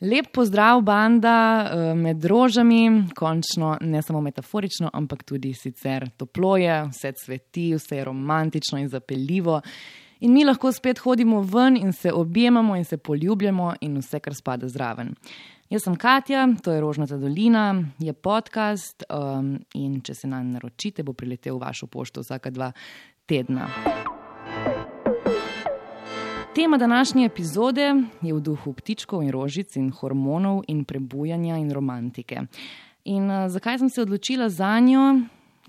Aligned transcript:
Lep 0.00 0.26
pozdrav, 0.32 0.80
banda 0.82 1.70
eh, 1.72 1.94
med 1.94 2.24
rožami, 2.24 3.04
končno 3.16 3.76
ne 3.80 4.02
samo 4.02 4.20
metaforično, 4.20 4.90
ampak 4.92 5.24
tudi 5.26 5.50
sicer 5.54 6.06
toplo 6.16 6.56
je, 6.56 6.84
vse 6.92 7.12
cveti, 7.24 7.72
vse 7.74 7.96
je 7.96 8.04
romantično 8.04 8.78
in 8.78 8.88
zapeljivo. 8.88 9.60
In 10.20 10.32
mi 10.32 10.44
lahko 10.44 10.72
spet 10.72 10.98
hodimo 10.98 11.42
ven 11.42 11.76
in 11.76 11.92
se 11.92 12.12
objemamo 12.12 12.76
in 12.76 12.84
se 12.84 12.96
poljubljamo 12.96 13.74
in 13.80 13.98
vse, 13.98 14.20
kar 14.20 14.34
spada 14.34 14.68
zraven. 14.68 15.14
Jaz 15.70 15.82
sem 15.84 15.96
Katja, 15.96 16.46
to 16.62 16.72
je 16.72 16.80
Rožnata 16.80 17.16
dolina, 17.16 17.82
je 17.98 18.12
podcast 18.12 19.02
um, 19.10 19.58
in 19.74 20.00
če 20.00 20.14
se 20.14 20.28
nam 20.28 20.52
naročite, 20.54 21.02
bo 21.02 21.12
priletel 21.12 21.58
v 21.58 21.66
vašo 21.66 21.86
pošto 21.86 22.22
vsaka 22.22 22.50
dva 22.50 22.72
tedna. 23.26 23.68
Tema 26.58 26.76
današnje 26.76 27.26
epizode 27.26 27.94
je 28.22 28.34
v 28.34 28.40
duhu 28.40 28.72
ptičkov 28.72 29.22
in 29.22 29.30
rožic 29.30 29.76
in 29.76 29.92
hormonov 29.94 30.64
in 30.68 30.84
prebujanja 30.84 31.56
in 31.56 31.70
romantike. 31.70 32.40
In 33.04 33.30
uh, 33.30 33.46
zakaj 33.50 33.78
sem 33.78 33.90
se 33.90 34.02
odločila 34.02 34.48
za 34.48 34.80
njo? 34.80 35.20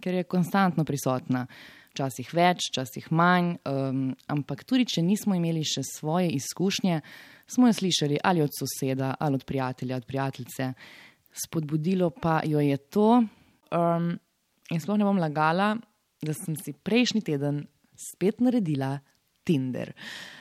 Ker 0.01 0.13
je 0.13 0.23
konstantno 0.23 0.83
prisotna. 0.83 1.43
Včasih 1.91 2.33
več, 2.33 2.71
včasih 2.71 3.11
manj, 3.11 3.51
um, 3.69 3.99
ampak 4.33 4.63
tudi 4.65 4.87
če 4.89 5.03
nismo 5.05 5.37
imeli 5.37 5.61
še 5.61 5.83
svoje 5.85 6.31
izkušnje, 6.39 7.01
smo 7.45 7.69
jo 7.69 7.77
slišali 7.83 8.17
ali 8.23 8.41
od 8.41 8.57
soseda, 8.57 9.13
ali 9.19 9.37
od 9.37 9.45
prijatelja, 9.45 10.01
od 10.01 10.09
prijateljice. 10.09 10.71
Spodbudilo 11.45 12.09
pa 12.09 12.41
jo 12.49 12.65
je 12.65 12.77
to, 12.89 13.11
um, 13.77 14.09
in 14.71 14.81
sploh 14.81 14.97
ne 14.97 15.05
bom 15.05 15.21
lagala, 15.21 15.75
da 16.25 16.33
sem 16.33 16.57
si 16.57 16.73
prejšnji 16.73 17.21
teden 17.29 17.67
spet 17.93 18.41
naredila 18.41 18.95
Tinder. 19.45 19.93
Uh, 19.93 20.38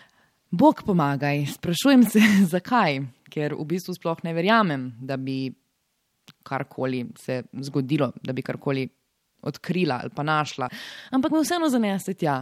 Bog 0.50 0.82
pomagaj, 0.86 1.46
sprašujem 1.46 2.04
se, 2.08 2.20
zakaj, 2.54 3.02
ker 3.28 3.54
v 3.54 3.64
bistvu 3.68 3.94
sploh 3.94 4.22
ne 4.24 4.32
verjamem, 4.36 4.92
da 5.00 5.16
bi 5.20 5.48
karkoli 6.44 7.04
se 7.20 7.42
zgodilo, 7.64 8.12
da 8.24 8.32
bi 8.32 8.42
karkoli 8.42 8.88
odkrila 9.42 10.00
ali 10.02 10.10
pa 10.10 10.22
našla. 10.22 10.68
Ampak 11.10 11.32
me 11.32 11.42
vseeno 11.42 11.68
zanese 11.70 12.14
tja. 12.14 12.40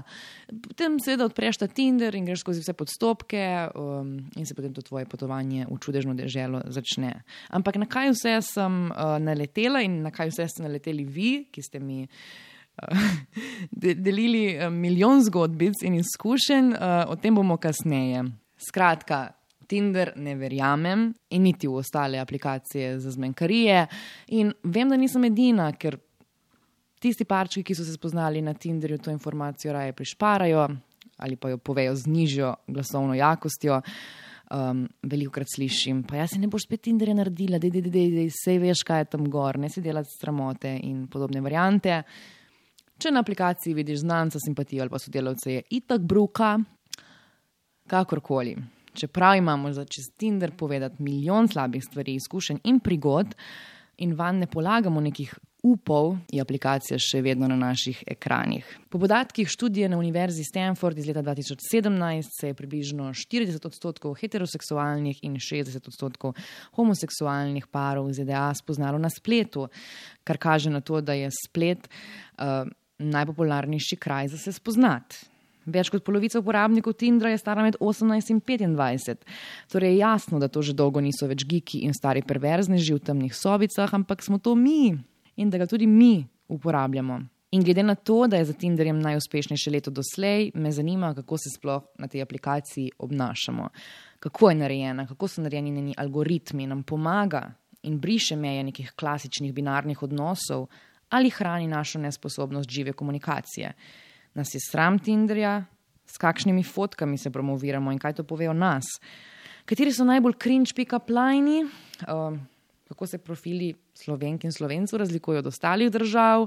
Potem 0.62 0.96
seveda 1.02 1.26
odpreš 1.26 1.58
ta 1.60 1.66
Tinder 1.68 2.14
in 2.16 2.24
greš 2.24 2.40
skozi 2.40 2.62
vse 2.62 2.72
podstopke 2.72 3.42
um, 3.74 4.16
in 4.36 4.46
se 4.46 4.54
potem 4.54 4.72
to 4.74 4.82
tvoje 4.82 5.04
potovanje 5.04 5.66
v 5.68 5.78
čudežno 5.82 6.14
deželo 6.16 6.62
začne. 6.72 7.12
Ampak 7.50 7.76
na 7.76 7.90
kaj 7.90 8.14
vse 8.14 8.38
sem 8.48 8.86
uh, 8.90 9.18
naletela 9.20 9.82
in 9.84 10.00
na 10.06 10.14
kaj 10.14 10.32
vse 10.32 10.48
ste 10.48 10.64
naleteli 10.64 11.04
vi, 11.04 11.32
ki 11.52 11.62
ste 11.62 11.82
mi 11.82 12.06
delili 13.96 14.44
eh, 14.54 14.70
milijon 14.70 15.22
zgodbic 15.24 15.82
in 15.82 15.94
izkušenj, 16.00 16.72
eh, 16.72 17.04
o 17.08 17.16
tem 17.16 17.34
bomo 17.34 17.56
kasneje. 17.56 18.24
Skratka, 18.68 19.28
Tinder 19.66 20.12
ne 20.16 20.36
verjamem 20.38 21.08
in 21.30 21.42
niti 21.42 21.66
v 21.66 21.80
ostale 21.80 22.18
aplikacije 22.22 22.98
za 23.00 23.10
zmenkarije. 23.10 23.86
In 24.38 24.52
vem, 24.62 24.88
da 24.88 24.96
nisem 24.96 25.24
edina, 25.26 25.72
ker 25.72 25.98
tisti 27.02 27.26
parčki, 27.26 27.64
ki 27.66 27.74
so 27.74 27.84
se 27.84 27.96
spoznali 27.96 28.42
na 28.42 28.54
Tinderju, 28.54 28.98
to 28.98 29.10
informacijo 29.10 29.72
raje 29.74 29.92
prišparajo 29.92 30.68
ali 31.16 31.36
pa 31.36 31.48
jo 31.48 31.58
povejo 31.58 31.94
z 31.96 32.06
nižjo 32.06 32.54
glasovno 32.66 33.14
jakostjo. 33.14 33.80
Um, 34.46 34.84
veliko 35.02 35.32
krat 35.34 35.48
slišim, 35.50 36.04
pa 36.06 36.20
jaz 36.20 36.36
se 36.36 36.38
ne 36.38 36.46
boš 36.46 36.68
spet 36.68 36.84
Tinderja 36.86 37.16
naredila, 37.18 37.58
da 37.58 37.70
se 38.30 38.52
veš, 38.62 38.84
kaj 38.86 39.00
je 39.00 39.08
tam 39.16 39.24
gor, 39.30 39.58
ne 39.58 39.66
si 39.68 39.82
delati 39.82 40.12
stramote 40.12 40.70
in 40.86 41.08
podobne 41.10 41.40
variante. 41.42 41.96
Če 42.96 43.10
na 43.12 43.20
aplikaciji 43.20 43.74
vidiš 43.76 44.00
znanca, 44.06 44.40
simpatijo 44.40 44.82
ali 44.82 44.90
pa 44.90 44.98
sodelavce, 44.98 45.52
je 45.52 45.62
itak 45.78 46.00
bruka, 46.00 46.54
kakorkoli. 47.86 48.56
Čeprav 48.96 49.36
imamo 49.36 49.72
za 49.72 49.84
čez 49.84 50.08
Tinder 50.16 50.54
povedati 50.56 51.02
milijon 51.02 51.48
slabih 51.48 51.84
stvari, 51.84 52.14
izkušenj 52.16 52.62
in 52.64 52.80
prigod, 52.80 53.34
in 53.98 54.14
van 54.16 54.38
ne 54.40 54.46
polagamo 54.46 55.00
nekih 55.00 55.34
upov, 55.66 56.14
je 56.32 56.40
aplikacija 56.40 56.98
še 57.00 57.20
vedno 57.24 57.48
na 57.50 57.56
naših 57.58 58.02
ekranih. 58.06 58.66
Po 58.88 59.00
podatkih 59.02 59.48
študije 59.50 59.88
na 59.92 59.98
Univerzi 59.98 60.44
Stanford 60.46 60.98
iz 60.98 61.08
leta 61.08 61.24
2017 61.26 62.32
se 62.40 62.52
je 62.52 62.56
približno 62.56 63.10
40 63.12 63.66
odstotkov 63.66 64.14
heteroseksualnih 64.20 65.20
in 65.26 65.36
60 65.42 65.90
odstotkov 65.90 66.36
homoseksualnih 66.78 67.66
parov 67.72 68.08
v 68.08 68.16
ZDA 68.20 68.48
spoznalo 68.56 69.00
na 69.02 69.10
spletu, 69.10 69.68
kar 70.24 70.38
kaže 70.38 70.70
na 70.70 70.80
to, 70.80 71.00
da 71.00 71.16
je 71.18 71.32
splet. 71.44 71.88
Uh, 72.38 72.68
najpopularnejši 72.98 73.96
kraj 73.96 74.28
za 74.28 74.38
se 74.38 74.52
spoznati. 74.52 75.16
Več 75.66 75.90
kot 75.90 76.04
polovica 76.06 76.38
uporabnikov 76.38 76.94
Tindra 76.94 77.32
je 77.32 77.40
stara 77.42 77.64
med 77.66 77.76
18 77.82 78.30
in 78.30 78.40
25. 78.40 79.26
Torej 79.72 79.96
je 79.96 79.98
jasno, 79.98 80.38
da 80.38 80.48
to 80.48 80.62
že 80.62 80.76
dolgo 80.78 81.02
niso 81.02 81.26
več 81.26 81.42
giki 81.44 81.82
in 81.82 81.94
stari 81.94 82.22
perverzneži 82.22 82.94
v 82.94 83.02
temnih 83.02 83.34
sobicah, 83.34 83.90
ampak 83.94 84.22
smo 84.22 84.38
to 84.38 84.54
mi 84.54 84.94
in 85.36 85.50
da 85.50 85.58
ga 85.58 85.66
tudi 85.66 85.86
mi 85.86 86.22
uporabljamo. 86.48 87.18
In 87.50 87.62
glede 87.62 87.82
na 87.82 87.94
to, 87.94 88.26
da 88.26 88.36
je 88.36 88.44
za 88.44 88.52
Tinderjem 88.52 88.98
najuspešnejše 89.00 89.70
leto 89.70 89.90
doslej, 89.90 90.50
me 90.54 90.72
zanima, 90.72 91.14
kako 91.14 91.38
se 91.38 91.50
sploh 91.54 91.82
na 91.98 92.08
tej 92.08 92.22
aplikaciji 92.22 92.90
obnašamo. 92.98 93.68
Kako 94.18 94.50
je 94.50 94.56
narejena, 94.62 95.06
kako 95.06 95.28
so 95.28 95.42
narejeni 95.42 95.70
njeni 95.70 95.94
algoritmi, 95.96 96.66
nam 96.66 96.82
pomaga 96.82 97.52
in 97.82 97.98
briše 98.00 98.36
meje 98.36 98.64
nekih 98.64 98.92
klasičnih 98.98 99.54
binarnih 99.54 100.02
odnosov, 100.02 100.66
ali 101.08 101.30
hrani 101.30 101.66
našo 101.66 101.98
nesposobnost 101.98 102.70
žive 102.70 102.92
komunikacije. 102.92 103.72
Nas 104.34 104.54
je 104.54 104.60
sram 104.70 104.98
Tinderja, 104.98 105.64
s 106.06 106.18
kakšnimi 106.18 106.62
fotkami 106.62 107.18
se 107.18 107.30
promoviramo 107.30 107.92
in 107.92 107.98
kaj 107.98 108.14
to 108.14 108.24
pove 108.24 108.48
o 108.48 108.52
nas. 108.52 108.84
Kateri 109.66 109.92
so 109.92 110.04
najbolj 110.04 110.36
cringe 110.42 110.74
pick-up 110.76 111.10
lajni, 111.10 111.64
uh, 111.64 112.38
kako 112.88 113.06
se 113.06 113.18
profili 113.18 113.74
slovenk 113.94 114.44
in 114.44 114.52
slovencev 114.52 114.98
razlikujejo 114.98 115.38
od 115.38 115.46
ostalih 115.46 115.90
držav, 115.90 116.46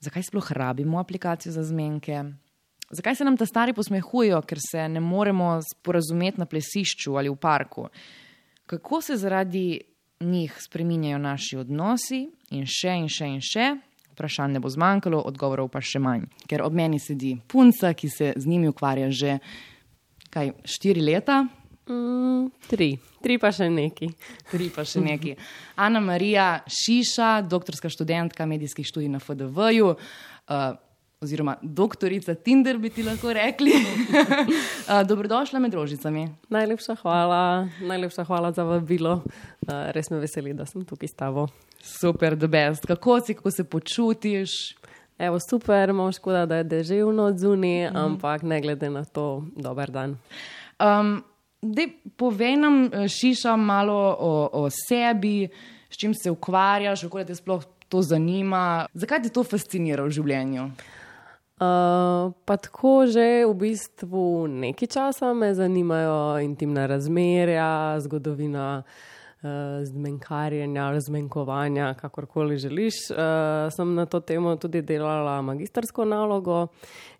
zakaj 0.00 0.22
sploh 0.22 0.52
rabimo 0.52 0.98
aplikacijo 0.98 1.52
za 1.52 1.64
zmenke. 1.64 2.24
Zakaj 2.90 3.14
se 3.14 3.24
nam 3.24 3.36
ta 3.36 3.46
stari 3.46 3.72
posmehujejo, 3.72 4.42
ker 4.42 4.58
se 4.60 4.88
ne 4.88 5.00
moremo 5.00 5.60
sporazumeti 5.62 6.40
na 6.40 6.46
plesišču 6.46 7.14
ali 7.16 7.30
v 7.30 7.36
parku? 7.36 7.88
Kako 8.66 9.00
se 9.00 9.16
zaradi 9.16 9.80
njih 10.20 10.56
spreminjajo 10.60 11.18
naši 11.18 11.56
odnosi 11.56 12.30
in 12.50 12.66
še 12.66 12.96
in 12.98 13.08
še 13.08 13.28
in 13.30 13.40
še. 13.44 13.68
Vprašanj 14.14 14.56
ne 14.56 14.60
bo 14.60 14.68
zmanjkalo, 14.68 15.22
odgovorov 15.30 15.70
pa 15.72 15.80
še 15.80 16.02
manj. 16.02 16.26
Ker 16.50 16.64
ob 16.66 16.74
meni 16.76 16.98
sedi 17.00 17.36
punca, 17.48 17.94
ki 17.94 18.10
se 18.10 18.32
z 18.36 18.50
njimi 18.50 18.68
ukvarja 18.68 19.08
že 19.10 19.38
kaj, 20.30 20.52
štiri 20.64 21.02
leta. 21.02 21.44
Mm, 21.90 22.50
tri, 22.70 22.92
tri 23.24 23.38
pa 23.40 23.50
še 23.54 23.70
neki. 23.72 24.10
Tri 24.50 24.68
pa 24.74 24.84
še 24.86 25.02
neki. 25.02 25.34
Ana 25.80 26.02
Marija 26.04 26.60
Šiša, 26.68 27.40
doktorska 27.50 27.90
študentka 27.90 28.46
medijskih 28.46 28.86
študij 28.86 29.10
na 29.10 29.22
FDV-ju. 29.22 29.96
Uh, 30.50 30.78
oziroma 31.20 31.56
doktorica 31.62 32.34
Tinder, 32.34 32.78
bi 32.78 32.88
ti 32.90 33.02
lahko 33.04 33.32
rekli. 33.36 33.74
Dobrodošla 35.10 35.60
med 35.60 35.74
rožicami. 35.74 36.28
Najlepša 36.48 36.96
hvala, 37.02 37.68
najlepša 37.80 38.24
hvala 38.24 38.52
za 38.56 38.64
vabilo. 38.64 39.18
Res 39.68 40.08
me 40.10 40.22
veseli, 40.22 40.56
da 40.56 40.64
sem 40.64 40.86
tukaj 40.88 41.12
s 41.12 41.18
tabo. 41.20 41.50
Super, 41.82 42.36
da 42.36 42.46
best. 42.46 42.86
Kako 42.86 43.20
si, 43.20 43.34
kako 43.34 43.50
se 43.50 43.64
počutiš? 43.64 44.50
Evo, 45.18 45.38
super, 45.50 45.88
imamo 45.88 46.12
škoda, 46.12 46.46
da 46.46 46.56
je 46.56 46.64
deževno 46.64 47.24
od 47.24 47.38
zunaj, 47.38 47.90
mm. 47.90 47.96
ampak 47.96 48.42
ne 48.42 48.60
glede 48.60 48.90
na 48.90 49.04
to, 49.04 49.44
dober 49.56 49.90
dan. 49.90 50.16
Um, 50.80 51.22
Dej, 51.60 51.90
povej 52.16 52.56
nam, 52.56 52.88
eh, 52.88 53.08
šiša 53.08 53.56
malo 53.56 54.16
o, 54.18 54.48
o 54.52 54.68
sebi, 54.72 55.48
s 55.90 55.96
čim 55.96 56.14
se 56.14 56.30
ukvarjaš, 56.30 57.02
kako 57.02 57.24
te 57.24 57.34
sploh 57.34 57.64
to 57.88 58.02
zanima. 58.02 58.86
Zakaj 58.94 59.22
te 59.22 59.28
to 59.28 59.44
fascinira 59.44 60.06
v 60.06 60.14
življenju? 60.14 60.70
Uh, 61.60 62.32
pa 62.48 62.56
tako 62.56 63.04
že 63.04 63.44
v 63.44 63.52
bistvu 63.52 64.48
nekaj 64.48 64.88
časa 64.88 65.34
me 65.36 65.50
zanimajo 65.52 66.40
intimna 66.40 66.86
razmerja, 66.88 68.00
zgodovina 68.00 68.80
zmenkarjenja, 69.84 70.90
razmenkovanja, 70.90 71.94
kakorkoli 71.94 72.58
želiš. 72.58 72.94
Uh, 73.10 73.16
sem 73.72 73.94
na 73.94 74.06
to 74.06 74.20
temo 74.20 74.56
tudi 74.56 74.82
delala 74.82 75.42
magistersko 75.42 76.04
nalogo 76.04 76.66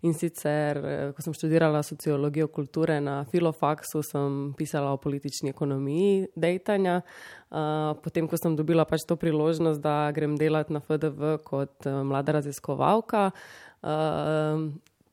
in 0.01 0.13
sicer, 0.13 0.81
ko 1.15 1.21
sem 1.21 1.33
študirala 1.33 1.83
sociologijo 1.83 2.47
kulture 2.47 2.99
na 3.01 3.23
filofaksu, 3.31 4.03
sem 4.03 4.53
pisala 4.57 4.91
o 4.93 4.97
politični 4.97 5.49
ekonomiji 5.49 6.27
dejtanja. 6.35 7.01
Potem, 8.03 8.27
ko 8.27 8.37
sem 8.37 8.55
dobila 8.55 8.85
pač 8.85 9.03
to 9.07 9.17
priložnost, 9.19 9.81
da 9.81 10.11
grem 10.15 10.37
delati 10.39 10.73
na 10.73 10.79
FDV 10.79 11.37
kot 11.43 11.89
mlada 12.05 12.39
raziskovalka. 12.39 13.31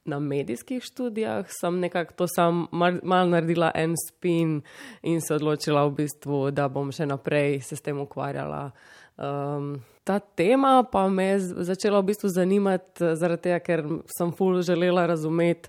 Na 0.08 0.18
medijskih 0.18 0.82
študijah 0.84 1.46
sem 1.60 1.80
nekako 1.80 2.14
to 2.16 2.26
sam 2.34 2.66
malo 2.72 2.98
mal 3.02 3.28
naredila 3.28 3.70
en 3.74 3.94
spin 4.08 4.60
in 5.02 5.20
se 5.20 5.34
odločila 5.34 5.84
v 5.86 5.94
bistvu, 6.02 6.50
da 6.50 6.68
bom 6.68 6.92
še 6.92 7.06
naprej 7.06 7.60
se 7.60 7.76
s 7.76 7.84
tem 7.84 8.00
ukvarjala. 8.00 8.70
Um, 9.18 9.78
ta 10.04 10.18
tema 10.18 10.84
pa 10.92 11.08
me 11.08 11.24
je 11.24 11.38
začela 11.68 12.00
v 12.00 12.12
bistvu 12.12 12.28
zanimati 12.32 13.14
zaradi 13.14 13.48
tega, 13.48 13.60
ker 13.60 13.84
sem 14.18 14.32
ful 14.32 14.62
želela 14.62 15.06
razumeti, 15.06 15.68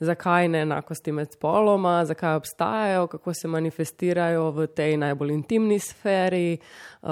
zakaj 0.00 0.48
neenakosti 0.48 1.12
med 1.12 1.32
spoloma, 1.32 2.04
zakaj 2.04 2.34
obstajajo, 2.34 3.06
kako 3.06 3.34
se 3.34 3.48
manifestirajo 3.48 4.50
v 4.50 4.66
tej 4.66 4.96
najbolj 4.96 5.32
intimni 5.32 5.78
sferi, 5.78 6.58
uh, 7.02 7.10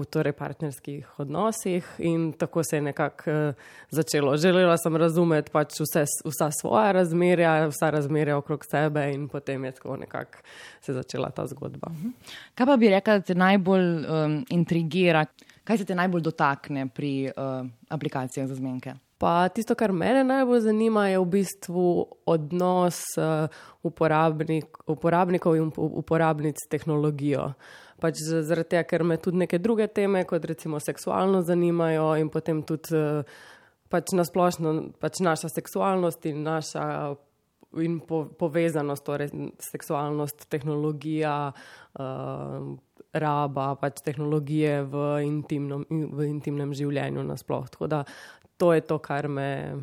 v 0.00 0.04
torej 0.04 0.32
partnerskih 0.32 1.20
odnosih. 1.20 1.86
In 1.98 2.32
tako 2.32 2.64
se 2.64 2.76
je 2.76 2.82
nekako 2.82 3.30
uh, 3.30 3.54
začelo. 3.90 4.36
Želela 4.36 4.76
sem 4.78 4.96
razumeti 4.96 5.52
pač 5.52 5.80
vse, 5.80 6.04
vsa 6.24 6.50
svoja 6.60 6.92
razmerja, 6.92 7.66
vsa 7.68 7.90
razmerja 7.90 8.36
okrog 8.36 8.64
sebe, 8.64 9.10
in 9.12 9.28
potem 9.28 9.64
je 9.64 9.72
tako 9.72 9.96
nekako 9.96 10.38
se 10.80 10.92
začela 10.92 11.30
ta 11.30 11.46
zgodba. 11.46 11.90
Mhm. 11.90 12.08
Kaj 12.54 12.66
pa 12.66 12.76
bi 12.76 12.88
rekla, 12.88 13.18
da 13.18 13.20
te 13.20 13.34
najbolj 13.34 13.88
um, 14.06 14.44
intrigira, 14.50 15.26
kaj 15.64 15.78
se 15.78 15.84
te 15.84 15.94
najbolj 15.94 16.22
dotakne 16.22 16.88
pri 16.88 17.30
uh, 17.30 17.66
aplikacijah 17.88 18.48
za 18.48 18.54
zmenke? 18.54 18.94
Pa 19.22 19.46
tisto, 19.54 19.76
kar 19.78 19.92
mene 19.94 20.24
najbolj 20.26 20.64
zanima, 20.64 21.04
je 21.06 21.20
v 21.22 21.26
bistvu 21.30 21.86
odnos 22.26 22.96
uh, 23.22 23.46
uporabnik, 23.86 24.80
uporabnikov 24.90 25.54
in 25.60 25.68
uporabnic 25.78 26.58
s 26.58 26.66
tehnologijo. 26.66 27.52
Pač 28.02 28.18
zaradi 28.18 28.72
tega, 28.74 28.82
ker 28.90 29.06
me 29.06 29.20
tudi 29.22 29.44
neke 29.44 29.62
druge 29.62 29.86
teme, 29.94 30.24
kot 30.26 30.42
recimo 30.50 30.82
seksualno, 30.82 31.44
zanimajo 31.46 32.16
in 32.18 32.32
potem 32.34 32.64
tudi 32.66 32.98
uh, 32.98 33.22
pač 33.94 34.10
nasplošno 34.18 34.74
pač 34.98 35.22
naša 35.22 35.52
seksualnost 35.54 36.26
in 36.26 36.42
naša. 36.42 36.86
In 37.80 38.02
po, 38.04 38.26
povezanost, 38.36 39.00
torej 39.00 39.30
seksualnost, 39.64 40.42
tehnologija, 40.52 41.54
uh, 41.96 42.66
raba 43.16 43.70
pač 43.80 44.02
tehnologije 44.04 44.82
v, 44.92 45.04
intimnom, 45.24 45.86
v 45.88 46.26
intimnem 46.28 46.74
življenju, 46.76 47.24
nasplošno. 47.24 47.72
Tako 47.72 47.88
da 47.88 48.02
to 48.62 48.70
je 48.72 48.80
to, 48.80 48.98
kar 49.02 49.26
me, 49.28 49.74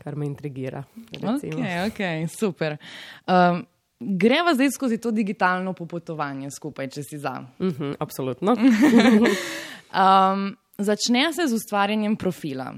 kar 0.00 0.16
me 0.16 0.24
intrigira. 0.24 0.80
Ok, 1.20 1.58
ok, 1.90 2.00
super. 2.32 2.78
Um, 3.28 3.60
greva 4.00 4.54
zdaj 4.56 4.70
skozi 4.72 4.96
to 4.96 5.12
digitalno 5.12 5.74
popotovanje 5.76 6.48
skupaj, 6.56 6.88
če 6.96 7.04
si 7.04 7.18
za. 7.20 7.34
Uh 7.58 7.66
mhm, 7.66 7.82
-huh, 7.82 7.96
absolutno. 8.00 8.56
um, 10.02 10.56
začne 10.78 11.32
se 11.32 11.46
z 11.46 11.52
ustvarjanjem 11.52 12.16
profila. 12.16 12.72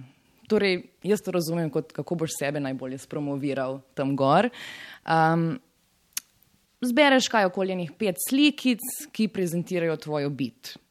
Torej, 0.48 0.82
jaz 1.02 1.22
to 1.22 1.30
razumem, 1.30 1.70
kot 1.70 1.92
kako 1.92 2.14
boš 2.14 2.30
sebe 2.38 2.60
najbolje 2.60 2.98
spromoviral 2.98 3.80
tam 3.94 4.16
gor. 4.16 4.50
Um, 5.06 5.60
zbereš 6.80 7.28
kaj 7.28 7.44
okoljenih 7.44 7.92
pet 7.98 8.16
slikic, 8.28 8.80
ki 9.12 9.28
prezentirajo 9.28 9.96
tvojo 9.96 10.30
bit. 10.30 10.81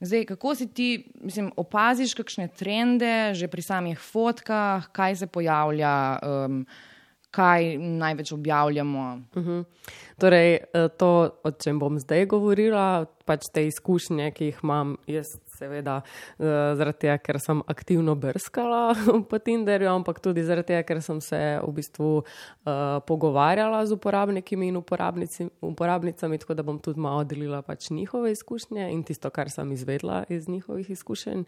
Zdaj, 0.00 0.24
kako 0.24 0.54
si 0.54 0.66
ti, 0.68 0.88
mislim, 1.20 1.52
opaziš 1.56 2.14
kakšne 2.14 2.48
trende 2.48 3.34
že 3.34 3.48
pri 3.48 3.62
samih 3.62 3.98
fotkah, 3.98 4.90
kaj 4.92 5.16
se 5.16 5.26
pojavlja, 5.26 6.18
um, 6.20 6.66
kaj 7.30 7.78
največ 7.78 8.32
objavljamo? 8.32 9.22
Uh 9.34 9.42
mhm. 9.42 9.50
-huh. 9.50 9.64
Torej, 10.18 10.54
eh, 10.54 10.88
to, 10.98 11.40
o 11.44 11.50
čem 11.50 11.78
bom 11.78 11.98
zdaj 11.98 12.26
govorila, 12.26 13.06
pač 13.24 13.40
te 13.52 13.66
izkušnje, 13.66 14.30
ki 14.30 14.44
jih 14.44 14.58
imam 14.62 14.96
jaz 15.06 15.26
seveda 15.56 16.00
uh, 16.02 16.46
zaradi 16.78 17.06
tega, 17.06 17.18
ker 17.18 17.40
sem 17.42 17.62
aktivno 17.66 18.14
brskala 18.14 18.94
po 19.30 19.38
Tinderju, 19.38 19.90
ampak 19.90 20.20
tudi 20.24 20.44
zaradi 20.46 20.74
tega, 20.74 20.84
ker 20.88 21.02
sem 21.04 21.20
se 21.24 21.40
v 21.62 21.72
bistvu 21.76 22.10
uh, 22.20 23.00
pogovarjala 23.08 23.84
z 23.86 23.96
uporabniki 23.96 24.56
in 24.56 24.76
uporabnicami, 24.76 26.38
tako 26.38 26.54
da 26.54 26.62
bom 26.62 26.78
tudi 26.78 27.00
malo 27.00 27.24
delila 27.24 27.62
pač 27.62 27.90
njihove 27.90 28.32
izkušnje 28.32 28.90
in 28.92 29.02
tisto, 29.02 29.30
kar 29.30 29.50
sem 29.50 29.72
izvedla 29.72 30.24
iz 30.28 30.48
njihovih 30.48 30.90
izkušenj, 30.90 31.44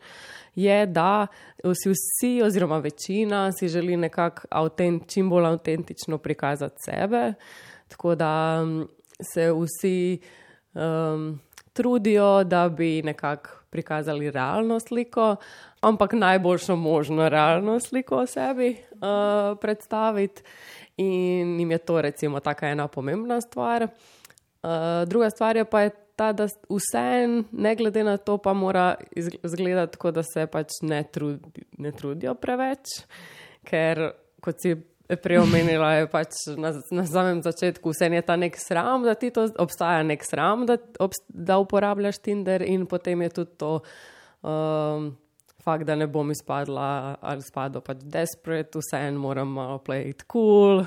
je, 0.54 0.86
da 0.86 1.26
si 1.74 1.92
vsi 1.92 2.32
oziroma 2.42 2.78
večina 2.78 3.52
si 3.52 3.68
želi 3.68 3.96
nekako 3.96 4.46
autent, 4.50 5.06
čim 5.06 5.30
bolj 5.30 5.46
avtentično 5.46 6.18
prikazati 6.18 6.76
sebe, 6.84 7.32
tako 7.88 8.14
da 8.14 8.60
um, 8.62 8.88
se 9.32 9.52
vsi 9.52 10.18
um, 10.74 11.40
trudijo, 11.72 12.44
da 12.44 12.68
bi 12.68 13.02
nekako 13.02 13.50
prikazali 13.70 14.30
realno 14.30 14.80
sliko, 14.80 15.36
ampak 15.80 16.12
najboljšo 16.12 16.76
možno 16.76 17.28
realno 17.28 17.80
sliko 17.80 18.16
o 18.16 18.26
sebi 18.26 18.76
uh, 18.92 19.58
predstaviti. 19.60 20.42
In 20.96 21.60
jim 21.60 21.70
je 21.70 21.78
to, 21.78 22.00
recimo, 22.00 22.40
tako 22.40 22.66
ena 22.66 22.88
pomembna 22.88 23.40
stvar. 23.40 23.82
Uh, 23.82 24.70
druga 25.06 25.30
stvar 25.30 25.56
je 25.56 25.64
pa 25.64 25.80
je 25.80 25.90
ta, 26.16 26.32
da 26.32 26.48
vse, 26.68 27.28
ne 27.52 27.74
glede 27.76 28.04
na 28.04 28.16
to, 28.16 28.38
pa 28.38 28.52
mora 28.52 28.94
izgledati 29.42 29.92
tako, 29.92 30.10
da 30.10 30.22
se 30.22 30.46
pač 30.46 30.80
ne, 30.82 31.04
trudi, 31.12 31.62
ne 31.78 31.92
trudijo 31.92 32.34
preveč, 32.34 32.98
ker 33.64 34.10
kot 34.42 34.58
si 34.62 34.74
preomenila 35.16 35.92
je 35.94 36.08
pač 36.12 36.42
na, 36.60 36.74
na 36.92 37.04
samem 37.08 37.40
začetku, 37.42 37.94
vse 37.94 38.10
je 38.12 38.22
ta 38.22 38.36
nek 38.36 38.58
sram, 38.60 39.06
da 39.08 39.14
ti 39.14 39.30
to 39.32 39.46
obstaja, 39.58 40.02
nek 40.04 40.24
sram, 40.24 40.66
da, 40.68 40.76
da 41.28 41.58
uporabljaš 41.58 42.20
Tinder, 42.20 42.62
in 42.62 42.84
potem 42.86 43.22
je 43.24 43.28
tudi 43.40 43.56
to. 43.56 43.72
Um, 44.42 45.16
Fakt, 45.58 45.84
da 45.84 45.96
ne 45.98 46.06
bom 46.06 46.30
izpadla 46.30 47.18
ali 47.20 47.42
spadla 47.42 47.82
pač 47.84 47.98
desperate, 48.06 48.78
vse 48.78 49.00
en 49.08 49.18
moram 49.20 49.50
malo 49.58 49.80
playiti 49.84 50.24
cool. 50.30 50.84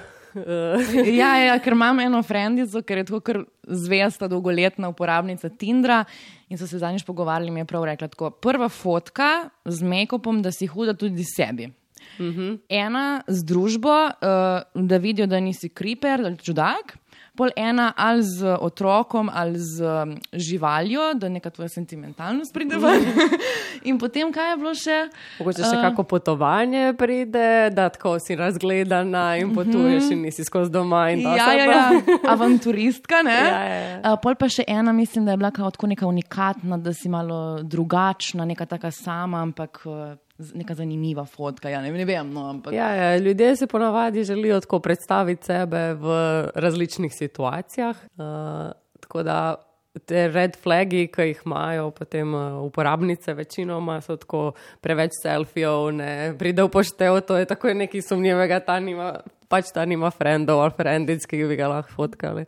ja, 1.21 1.33
ja, 1.43 1.57
ker 1.59 1.75
imam 1.75 1.99
eno 1.99 2.21
frendico, 2.23 2.79
ker 2.87 3.01
je 3.01 3.09
tako 3.09 3.41
zvesta, 3.67 4.29
dolgoletna 4.31 4.89
uporabnica 4.89 5.51
Tindra 5.51 6.05
in 6.49 6.57
so 6.57 6.69
se 6.71 6.79
zadnjič 6.79 7.03
pogovarjali, 7.05 7.51
mi 7.51 7.61
je 7.61 7.67
prav 7.67 7.85
rekla 7.91 8.07
tako, 8.07 8.31
prva 8.31 8.69
fotka 8.71 9.49
z 9.65 9.83
make-upom, 9.83 10.41
da 10.41 10.55
si 10.55 10.71
huda 10.71 10.95
tudi 10.95 11.27
sebi. 11.27 11.67
-huh. 12.19 12.31
Mhm. 12.31 12.59
Ena 12.69 13.21
z 13.27 13.43
družbo, 13.43 14.05
uh, 14.05 14.83
da 14.87 14.97
vidijo, 14.97 15.27
da 15.27 15.39
nisi 15.39 15.69
kriper 15.69 16.21
ali 16.25 16.37
čudak, 16.37 16.97
pol 17.35 17.49
ena 17.55 17.93
ali 17.95 18.23
z 18.23 18.57
otrokom 18.59 19.29
ali 19.33 19.59
z 19.59 19.81
um, 19.81 20.15
živaljo, 20.33 21.13
da 21.13 21.29
neka 21.29 21.49
tvoja 21.49 21.69
sentimentalnost 21.69 22.53
pride 22.53 22.77
ven. 22.77 23.05
in 23.89 23.99
potem, 23.99 24.33
kaj 24.33 24.51
je 24.51 24.57
bilo 24.59 24.73
še? 24.75 24.97
Mogoče 25.39 25.63
še 25.63 25.77
uh, 25.77 25.83
kako 25.87 26.03
potovanje 26.03 26.91
pride, 26.99 27.71
da 27.73 27.87
tako 27.89 28.17
si 28.19 28.35
razgledana 28.35 29.37
in 29.39 29.47
mhm. 29.47 29.55
potuješ 29.55 30.03
uh 30.03 30.09
-huh. 30.09 30.13
in 30.13 30.21
nisi 30.27 30.43
skozi 30.43 30.71
doma. 30.71 31.01
Ja, 31.11 31.53
ja, 31.53 31.65
ja, 31.65 32.01
avanturistka, 32.27 33.21
ne? 33.21 33.31
ja, 33.31 33.63
ja, 33.63 33.75
ja. 33.75 34.13
Uh, 34.13 34.19
pol 34.21 34.35
pa 34.35 34.49
še 34.49 34.63
ena, 34.67 34.91
mislim, 34.93 35.25
da 35.25 35.31
je 35.31 35.37
bila 35.37 35.51
kot 35.51 35.83
neka 35.83 36.07
unikatna, 36.07 36.77
da 36.77 36.93
si 36.93 37.09
malo 37.09 37.63
drugačna, 37.63 38.45
neka 38.45 38.65
taka 38.65 38.91
sama, 38.91 39.41
ampak. 39.41 39.81
Uh, 39.85 40.17
neka 40.53 40.75
zanimiva 40.75 41.25
fotka. 41.25 41.69
Ja, 41.69 41.81
ne, 41.81 41.91
ne 41.91 42.05
vem, 42.05 42.29
no, 42.33 42.47
ampak... 42.49 42.73
ja, 42.73 42.89
ja, 42.95 43.17
ljudje 43.17 43.55
se 43.55 43.67
ponavadi 43.67 44.23
želijo 44.23 44.59
tako 44.59 44.79
predstaviti 44.79 45.45
sebe 45.45 45.93
v 45.93 46.15
različnih 46.55 47.13
situacijah. 47.15 47.97
Uh, 48.17 48.71
tako 48.99 49.23
da 49.23 49.55
te 50.07 50.27
red 50.31 50.55
flagi, 50.55 51.07
ki 51.11 51.27
jih 51.31 51.41
imajo 51.45 51.89
potem 51.91 52.33
uh, 52.33 52.61
uporabnice, 52.63 53.33
večinoma 53.33 53.99
so 54.01 54.15
tako 54.15 54.43
preveč 54.81 55.17
selfijev, 55.21 55.89
ne 55.95 56.11
pride 56.39 56.63
v 56.63 56.71
poštev, 56.71 57.19
to 57.27 57.37
je 57.37 57.49
tako 57.49 57.73
nekaj 57.75 58.05
sumnjivega, 58.07 58.61
ta 58.65 58.79
nima, 58.79 59.13
pač 59.51 59.73
ta 59.75 59.85
nima 59.85 60.11
frendov 60.15 60.63
ali 60.63 60.77
frendic, 60.77 61.27
ki 61.27 61.43
bi 61.49 61.59
ga 61.59 61.67
lahko 61.73 61.95
fotkali. 61.97 62.47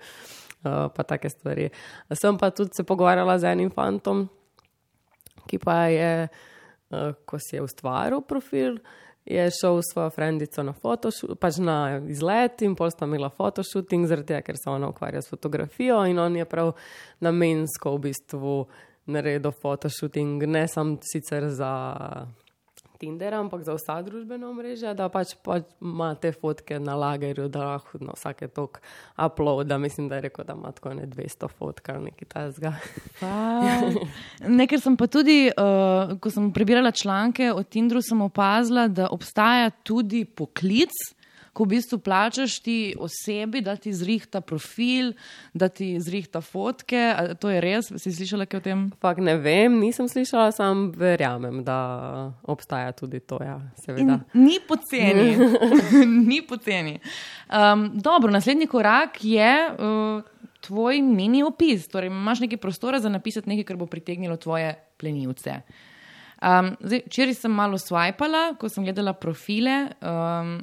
Uh, 0.63 0.87
pa 0.95 1.03
take 1.03 1.27
stvari. 1.29 1.67
Sem 2.15 2.37
pa 2.39 2.47
tudi 2.55 2.71
se 2.77 2.87
pogovarjala 2.87 3.35
z 3.39 3.51
enim 3.51 3.71
fantom, 3.71 4.29
ki 5.49 5.59
pa 5.59 5.85
je. 5.91 6.11
Eh, 6.23 6.51
ko 7.25 7.39
si 7.39 7.55
je 7.57 7.63
ustvaril 7.63 8.21
profil, 8.27 8.77
je 9.25 9.49
šel 9.51 9.79
s 9.81 9.93
svojo 9.93 10.09
frendico 10.09 10.63
na, 10.63 10.73
pač 11.39 11.57
na 11.63 11.77
izlet 12.11 12.61
in 12.61 12.75
pol 12.75 12.91
sta 12.91 13.07
imela 13.07 13.29
fotoshooting, 13.31 14.07
zaradi 14.07 14.33
tega, 14.33 14.41
ker 14.43 14.59
se 14.59 14.69
ona 14.69 14.89
ukvarja 14.91 15.21
s 15.21 15.31
fotografijo 15.31 16.01
in 16.05 16.19
on 16.19 16.35
je 16.35 16.45
prav 16.45 16.73
namensko 17.23 17.95
v 17.95 18.03
bistvu 18.09 18.55
naredil 19.05 19.51
fotoshooting, 19.51 20.43
ne 20.47 20.67
samo 20.67 20.97
sicer 21.07 21.49
za 21.49 21.71
Tinder, 22.97 23.33
ampak 23.33 23.63
za 23.65 23.75
vsa 23.77 23.95
družbena 24.05 24.47
omrežja, 24.49 24.93
da 24.97 25.09
pač, 25.11 25.33
pač 25.43 25.65
ima 25.81 26.13
te 26.15 26.31
fotke 26.31 26.77
na 26.79 26.95
lagerju, 26.99 27.47
da 27.51 27.73
lahko 27.73 27.99
na 28.03 28.15
vsake 28.15 28.47
tok 28.53 28.79
upload, 29.17 29.67
da 29.67 29.77
mislim, 29.81 30.07
da 30.11 30.19
je 30.19 30.27
rekel, 30.27 30.45
da 30.47 30.53
ima 30.57 30.71
tako 30.71 30.93
ne 30.99 31.07
200 31.09 31.49
fotk 31.57 31.89
ali 31.89 32.11
nekaj 32.11 32.29
tajzga. 32.33 32.73
Nekaj 34.61 34.83
sem 34.83 34.97
pa 34.99 35.07
tudi, 35.07 35.37
uh, 35.49 36.15
ko 36.21 36.31
sem 36.33 36.51
prebirala 36.53 36.91
članke 36.91 37.51
o 37.53 37.63
Tinderu, 37.63 38.01
sem 38.01 38.21
opazila, 38.21 38.87
da 38.87 39.09
obstaja 39.11 39.71
tudi 39.83 40.25
poklic, 40.25 40.93
ko 41.53 41.67
v 41.67 41.75
bistvu 41.75 41.99
plačaš 42.01 42.57
ti 42.65 42.95
osebi, 42.99 43.61
da 43.61 43.75
ti 43.77 43.93
zrihta 43.93 44.41
profil, 44.41 45.13
da 45.53 45.69
ti 45.69 45.93
zrihta 46.01 46.41
fotke. 46.41 47.01
A 47.13 47.35
to 47.37 47.51
je 47.53 47.61
res, 47.61 47.91
si 48.01 48.13
slišala 48.13 48.47
kaj 48.49 48.59
o 48.59 48.63
tem? 48.65 48.83
Fak 49.01 49.21
ne 49.21 49.37
vem, 49.41 49.77
nisem 49.81 50.09
slišala, 50.09 50.51
sam 50.55 50.87
verjamem, 50.97 51.61
da 51.65 51.77
obstaja 52.49 52.91
tudi 52.97 53.21
to. 53.21 53.37
Ja, 53.45 53.59
ni 54.33 54.57
poceni. 54.67 55.29
ni 56.29 56.41
poceni. 56.41 56.97
Um, 57.53 57.91
dobro, 58.01 58.33
naslednji 58.33 58.67
korak 58.67 59.23
je. 59.23 59.55
Uh, 59.77 60.29
Tvoj 60.63 61.01
mini 61.03 61.41
opis, 61.43 61.89
torej 61.91 62.07
imaš 62.07 62.39
nekaj 62.39 62.55
prostora 62.63 63.01
za 63.03 63.09
napisati 63.11 63.49
nekaj, 63.51 63.65
kar 63.67 63.75
bo 63.75 63.83
pritegnilo 63.91 64.37
tvoje 64.39 64.69
plenilce. 64.95 65.57
Um, 66.39 66.69
Včeraj 66.79 67.35
sem 67.35 67.51
malo 67.51 67.75
swipala, 67.75 68.53
ko 68.55 68.69
sem 68.71 68.85
gledala 68.87 69.11
profile. 69.11 69.89
Um, 69.99 70.61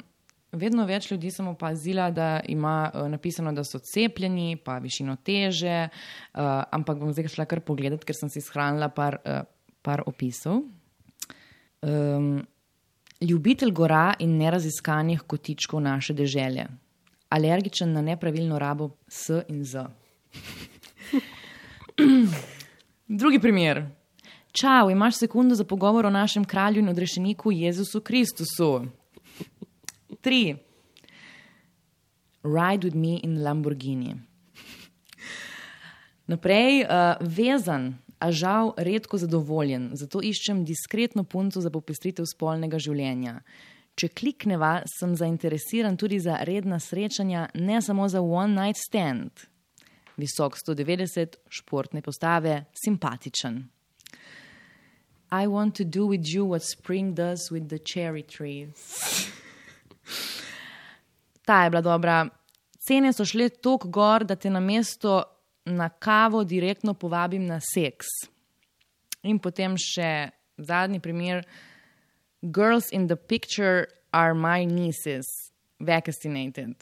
vedno 0.52 0.84
več 0.86 1.10
ljudi 1.10 1.30
sem 1.30 1.48
opazila, 1.48 2.10
da 2.10 2.40
ima 2.48 2.90
uh, 2.92 3.06
napisano, 3.10 3.52
da 3.52 3.64
so 3.64 3.78
cepljeni, 3.78 4.56
pa 4.64 4.78
višino 4.82 5.16
teže, 5.24 5.88
uh, 5.88 6.40
ampak 6.70 6.98
bom 6.98 7.12
zdaj 7.12 7.30
šla 7.34 7.46
kar 7.50 7.60
pogledat, 7.64 8.04
ker 8.04 8.16
sem 8.18 8.30
si 8.32 8.42
shranila 8.44 8.90
par, 8.94 9.20
uh, 9.24 9.42
par 9.82 10.02
opisov. 10.06 10.62
Um, 11.80 12.42
ljubitelj 13.20 13.72
gora 13.72 14.14
in 14.18 14.36
neraziskanih 14.40 15.22
kotičkov 15.26 15.80
naše 15.80 16.14
dežele, 16.16 16.66
alergičen 17.28 17.92
na 17.92 18.02
nepravilno 18.02 18.58
rabo 18.58 18.90
S 19.08 19.42
in 19.48 19.64
Z. 19.64 19.86
Drugi 23.20 23.40
primer. 23.40 23.86
Čau, 24.52 24.90
imaš 24.90 25.18
sekundo 25.18 25.54
za 25.54 25.64
pogovor 25.64 26.06
o 26.06 26.10
našem 26.10 26.44
kralju 26.44 26.80
in 26.82 26.88
odrešeniku 26.88 27.52
Jezusu 27.52 28.00
Kristusu. 28.00 28.99
Tri. 30.20 30.56
Ride 32.42 32.84
with 32.84 32.94
me 32.94 33.20
in 33.22 33.42
Lamborghini. 33.42 34.16
Naprej, 36.28 36.84
uh, 36.84 37.16
vezan, 37.20 37.98
a 38.20 38.30
žal 38.30 38.74
redko 38.76 39.18
zadovoljen, 39.18 39.90
zato 39.96 40.20
iščem 40.22 40.62
diskretno 40.64 41.24
punco 41.24 41.60
za 41.60 41.72
popestritev 41.72 42.28
spolnega 42.28 42.78
življenja. 42.78 43.40
Če 43.98 44.10
klikneva, 44.14 44.82
sem 44.88 45.16
zainteresiran 45.16 45.96
tudi 45.98 46.20
za 46.20 46.38
redna 46.46 46.78
srečanja, 46.80 47.48
ne 47.54 47.80
samo 47.82 48.06
za 48.08 48.20
one 48.20 48.54
night 48.54 48.78
stand. 48.78 49.48
Visok 50.20 50.56
190, 50.60 51.40
športne 51.48 52.04
postave, 52.04 52.66
simpatičen. 52.76 53.64
I 55.32 55.46
want 55.46 55.74
to 55.76 55.84
do 55.84 56.06
with 56.06 56.28
you 56.28 56.44
what 56.44 56.62
spring 56.62 57.14
does 57.14 57.50
with 57.50 57.68
the 57.68 57.78
cherry 57.78 58.22
trees. 58.22 59.30
Ta 61.44 61.64
je 61.64 61.70
bila 61.70 61.82
dobra. 61.82 62.28
Cene 62.80 63.12
so 63.12 63.24
šle 63.24 63.48
tako 63.48 63.88
gor, 63.88 64.24
da 64.24 64.36
te 64.36 64.50
na 64.50 64.60
mesto 64.60 65.22
na 65.64 65.88
kavo 65.88 66.44
direktno 66.44 66.94
povabim 66.94 67.46
na 67.46 67.60
seks. 67.60 68.06
In 69.22 69.38
potem 69.38 69.76
še 69.76 70.30
zadnji 70.56 71.00
primer. 71.00 71.44
Girls 72.40 72.88
in 72.92 73.06
the 73.06 73.16
picture 73.16 73.88
are 74.12 74.34
my 74.34 74.64
nieces, 74.64 75.26
vaccinated. 75.78 76.74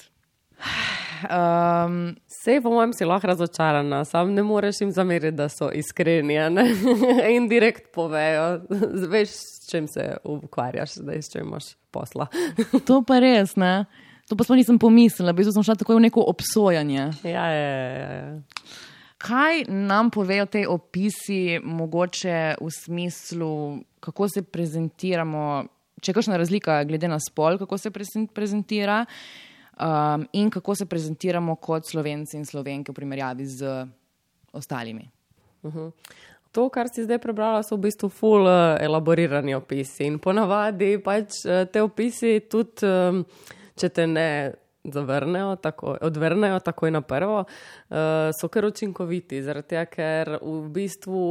Um, 1.24 2.16
Sej, 2.26 2.60
po 2.62 2.70
mojem, 2.70 2.92
si 2.92 3.04
lahko 3.04 3.26
razočarana, 3.26 4.04
sam 4.04 4.34
ne 4.34 4.42
moreš 4.42 4.80
jim 4.80 4.92
zameriti, 4.92 5.36
da 5.36 5.48
so 5.48 5.70
iskreni 5.74 6.36
in 7.34 7.48
direkt 7.48 7.92
povejo, 7.94 8.60
veš, 9.12 9.28
s 9.28 9.70
čim 9.70 9.88
se 9.88 10.16
ukvarjaš, 10.24 10.94
zdaj 11.02 11.22
s 11.22 11.32
čim 11.32 11.46
imaš 11.46 11.64
posla. 11.90 12.26
to 12.88 13.02
pa 13.06 13.18
res, 13.18 13.56
ne? 13.56 13.84
To 14.28 14.36
pa 14.36 14.44
sploh 14.44 14.60
nisem 14.60 14.78
pomislila, 14.78 15.32
v 15.32 15.40
bistvu 15.40 15.56
sem 15.56 15.64
šla 15.64 15.78
tako 15.80 15.96
v 15.96 16.04
neko 16.08 16.24
obsojanje. 16.28 17.10
Ja, 17.24 17.48
ja, 17.48 17.72
ja, 17.72 18.12
ja. 18.12 18.36
Kaj 19.18 19.64
nam 19.68 20.12
povejo 20.14 20.46
te 20.46 20.62
opisi, 20.68 21.58
mogoče 21.64 22.60
v 22.60 22.70
smislu, 22.70 23.80
kako 24.04 24.28
se 24.30 24.44
prezentiramo, 24.46 25.64
če 25.98 26.12
je 26.12 26.14
kakšna 26.20 26.38
razlika 26.38 26.82
glede 26.86 27.10
na 27.10 27.18
spol, 27.18 27.58
kako 27.58 27.78
se 27.80 27.90
prezentira? 28.34 29.02
Um, 29.80 30.26
in 30.32 30.50
kako 30.50 30.74
se 30.74 30.86
prezentiramo 30.86 31.56
kot 31.56 31.86
slovenci 31.86 32.36
in 32.36 32.44
slovenke 32.44 32.92
v 32.92 32.94
primerjavi 32.94 33.46
z 33.46 33.86
ostalimi. 34.52 35.10
Uh 35.62 35.74
-huh. 35.74 35.92
To, 36.52 36.68
kar 36.68 36.88
si 36.88 37.04
zdaj 37.04 37.18
prebrala, 37.18 37.62
so 37.62 37.76
v 37.76 37.80
bistvu 37.86 38.08
full 38.08 38.46
uh, 38.48 38.80
elaborirani 38.80 39.54
opisi. 39.54 40.06
In 40.08 40.18
ponavadi 40.18 40.96
pač 41.04 41.44
uh, 41.44 41.68
te 41.68 41.82
opisi 41.82 42.40
tudi, 42.48 42.86
um, 42.88 43.24
če 43.76 43.88
te 43.88 44.06
ne 44.06 44.54
zavrnejo, 44.84 45.56
tako, 45.56 45.96
odvrnejo 46.00 46.60
takoj 46.64 46.90
na 46.90 47.00
prvo, 47.00 47.44
uh, 47.44 48.30
so 48.40 48.48
kar 48.48 48.64
učinkoviti, 48.64 49.42
zaradi 49.42 49.68
tega, 49.68 49.84
ker 49.84 50.38
v 50.42 50.68
bistvu. 50.72 51.24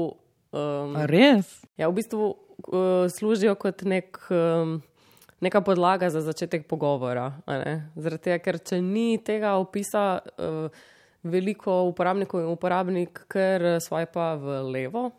Um, 0.53 0.95
Res? 1.09 1.49
Ja, 1.77 1.89
v 1.89 1.97
bistvu 1.97 2.29
uh, 2.29 3.09
služijo 3.09 3.55
kot 3.55 3.81
nek. 3.81 4.21
Um, 4.29 4.81
neka 5.41 5.61
podlaga 5.61 6.09
za 6.09 6.21
začetek 6.21 6.67
pogovora. 6.67 7.31
Zaradi 7.95 8.23
tega, 8.29 8.39
ker 8.43 8.59
če 8.59 8.81
ni 8.81 9.17
tega 9.23 9.55
opisa, 9.61 10.19
uh, 10.37 10.69
veliko 11.27 11.83
uporabnikov 11.89 12.43
in 12.43 12.51
uporabnik, 12.51 13.25
ker 13.31 13.77
svoje 13.83 14.09
pa 14.13 14.33
v 14.39 14.61
levo, 14.71 15.09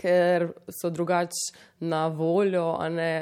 ker 0.00 0.50
so 0.72 0.90
drugače 0.90 1.52
na 1.84 2.06
voljo, 2.08 2.72
a 2.80 2.88
ne 2.88 3.12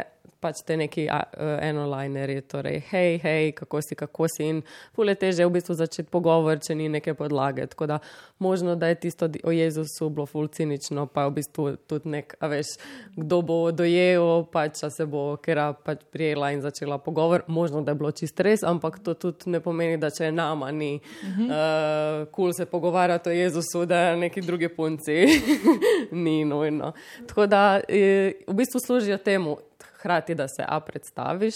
pač 0.40 0.62
te 0.66 0.76
neki 0.78 1.07
uh, 1.11 1.59
enolinerji, 1.62 2.42
torej, 2.50 2.80
hej, 2.90 3.18
hej, 3.23 3.52
kako 3.59 3.80
si, 3.83 3.97
kako 3.99 4.28
si. 4.30 4.47
In 4.49 4.61
pule 4.95 5.14
teže 5.18 5.47
v 5.47 5.54
bistvu 5.59 5.75
začeti 5.78 6.09
pogovor, 6.11 6.61
če 6.62 6.76
ni 6.78 6.88
neke 6.88 7.14
podlage. 7.18 7.66
Tako 7.66 7.88
da 7.90 7.99
možno, 8.38 8.76
da 8.78 8.90
je 8.92 9.00
tisto 9.02 9.28
o 9.45 9.54
Jezusu 9.54 10.09
bilo 10.14 10.26
ful 10.26 10.49
cinično, 10.49 11.07
pa 11.07 11.26
je 11.26 11.30
v 11.30 11.37
bistvu 11.40 11.66
tudi 11.90 12.14
nek, 12.14 12.37
a 12.40 12.50
veš, 12.52 12.76
kdo 13.16 13.40
bo 13.42 13.59
dojel, 13.75 14.47
pač 14.52 14.85
se 14.95 15.07
bo 15.07 15.37
kera 15.42 15.73
pač 15.73 16.07
prijela 16.12 16.52
in 16.54 16.62
začela 16.62 16.99
pogovor. 17.02 17.42
Možno, 17.47 17.83
da 17.83 17.92
je 17.92 18.00
bilo 18.02 18.12
čist 18.14 18.40
res, 18.40 18.62
ampak 18.62 19.00
to 19.02 19.14
tudi 19.18 19.50
ne 19.50 19.62
pomeni, 19.64 19.99
da 19.99 20.11
če 20.14 20.30
nama 20.33 20.71
ni 20.71 20.99
kul 20.99 21.28
uh 21.28 21.38
-huh. 21.38 22.23
uh, 22.23 22.28
cool 22.35 22.52
se 22.52 22.66
pogovarjati 22.66 23.28
o 23.28 23.33
Jezusu, 23.33 23.87
da 23.87 24.16
neki 24.16 24.40
drugi 24.40 24.68
punci 24.68 25.26
ni 26.25 26.45
nujno. 26.45 26.92
Tako 27.26 27.47
da 27.47 27.80
je, 27.88 28.35
v 28.47 28.54
bistvu 28.54 28.80
služijo 28.80 29.18
temu 29.18 29.57
hkrati, 29.99 30.35
da 30.35 30.49
se 30.49 30.64
a 30.69 30.81
predstaviš, 30.81 31.55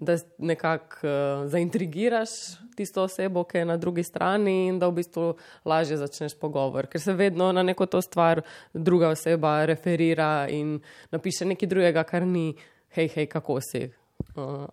da 0.00 0.16
nekako 0.38 1.06
uh, 1.06 1.50
zaintrigiraš 1.50 2.28
tisto 2.76 3.02
osebo, 3.02 3.44
ki 3.44 3.58
je 3.58 3.64
na 3.64 3.76
drugi 3.76 4.02
strani 4.02 4.66
in 4.66 4.78
da 4.78 4.88
v 4.90 4.98
bistvu 4.98 5.34
lažje 5.64 5.96
začneš 5.96 6.34
pogovor, 6.40 6.86
ker 6.90 7.00
se 7.00 7.12
vedno 7.12 7.52
na 7.52 7.62
neko 7.62 7.86
to 7.86 8.02
stvar 8.02 8.42
druga 8.72 9.08
oseba 9.14 9.64
referira 9.64 10.46
in 10.50 10.80
napiše 11.10 11.44
nekaj 11.44 11.68
drugega, 11.68 12.02
kar 12.02 12.26
ni, 12.26 12.54
hej, 12.98 13.08
hej, 13.14 13.26
kako 13.26 13.60
si. 13.60 13.88
Uh, 14.36 14.66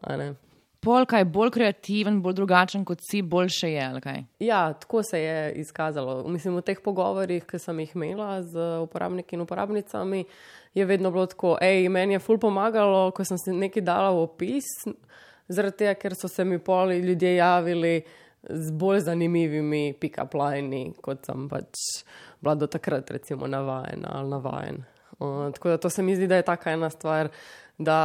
Polka 0.82 1.18
je 1.18 1.26
bolj 1.30 1.52
kreativen, 1.54 2.24
bolj 2.26 2.34
drugačen 2.40 2.86
kot 2.86 3.04
si, 3.06 3.22
boljše 3.22 3.70
je. 3.70 4.24
Ja, 4.40 4.74
tako 4.74 5.04
se 5.04 5.20
je 5.22 5.52
izkazalo. 5.62 6.28
Mislim, 6.28 6.56
v 6.58 6.64
teh 6.66 6.80
pogovorih, 6.82 7.46
ki 7.46 7.60
sem 7.62 7.80
jih 7.84 7.92
imela 7.96 8.42
z 8.42 8.66
uporabniki 8.82 9.38
in 9.38 9.44
uporabnicami, 9.46 10.24
je 10.74 10.86
vedno 10.86 11.12
bilo 11.12 11.28
tako, 11.30 11.54
hej, 11.62 11.86
meni 11.90 12.18
je 12.18 12.24
ful 12.24 12.42
pomagalo, 12.42 13.12
ko 13.14 13.26
sem 13.26 13.38
si 13.38 13.54
nekaj 13.54 13.86
dala 13.86 14.10
v 14.16 14.26
opis, 14.26 14.72
zaradi 15.52 15.84
tega, 15.84 15.94
ker 16.02 16.18
so 16.18 16.32
se 16.32 16.46
mi 16.46 16.58
poli 16.58 16.98
ljudje 17.06 17.36
javili 17.36 18.02
z 18.50 18.74
bolj 18.74 19.06
zanimivimi 19.06 19.94
pick-up 20.02 20.34
lini, 20.34 20.96
kot 20.98 21.30
sem 21.30 21.46
pač 21.50 21.78
bila 22.42 22.58
do 22.58 22.66
takrat, 22.66 23.12
recimo, 23.12 23.46
navajena 23.46 24.18
ali 24.18 24.34
navajen. 24.34 24.84
Uh, 25.20 25.52
tako 25.54 25.70
da 25.70 25.78
to 25.78 25.90
se 25.94 26.02
mi 26.02 26.16
zdi, 26.16 26.28
da 26.28 26.42
je 26.42 26.50
taka 26.50 26.74
ena 26.74 26.90
stvar, 26.90 27.30
da 27.78 28.00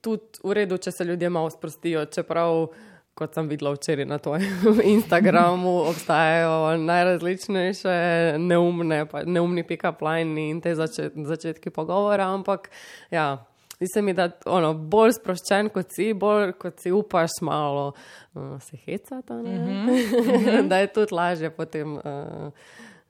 tudi 0.00 0.42
v 0.44 0.52
redu, 0.60 0.78
če 0.78 0.92
se 0.92 1.04
ljudje 1.04 1.30
malo 1.30 1.50
sprostijo, 1.50 2.04
čeprav, 2.12 2.68
kot 3.16 3.34
sem 3.34 3.48
videla 3.48 3.72
včeraj 3.72 4.08
na 4.08 4.18
tvojem 4.20 4.80
Instagramu, 4.96 5.74
obstajajo 5.90 6.76
najrazličnejše 6.84 7.96
neumne, 8.38 9.04
neumni 9.24 9.64
pick-up 9.64 10.04
line 10.04 10.48
in 10.50 10.62
te 10.64 10.74
začet, 10.76 11.16
začetki 11.16 11.70
pogovora, 11.70 12.30
ampak 12.34 12.70
ja. 13.10 13.44
Zdi 13.76 13.86
se 13.92 14.00
mi, 14.02 14.14
da 14.16 14.30
ono, 14.48 14.70
bolj 14.72 15.18
sproščen 15.18 15.68
kot 15.68 15.90
si, 15.92 16.14
bolj 16.16 16.54
kot 16.56 16.78
si 16.80 16.88
upaš 16.96 17.34
malo 17.44 17.90
uh, 17.90 18.54
se 18.64 18.78
hecati, 18.86 19.32
mm 19.32 19.66
-hmm. 19.66 20.68
da 20.70 20.78
je 20.78 20.86
tudi 20.92 21.14
lažje 21.14 21.50
potem. 21.50 21.96
Uh, 21.96 22.52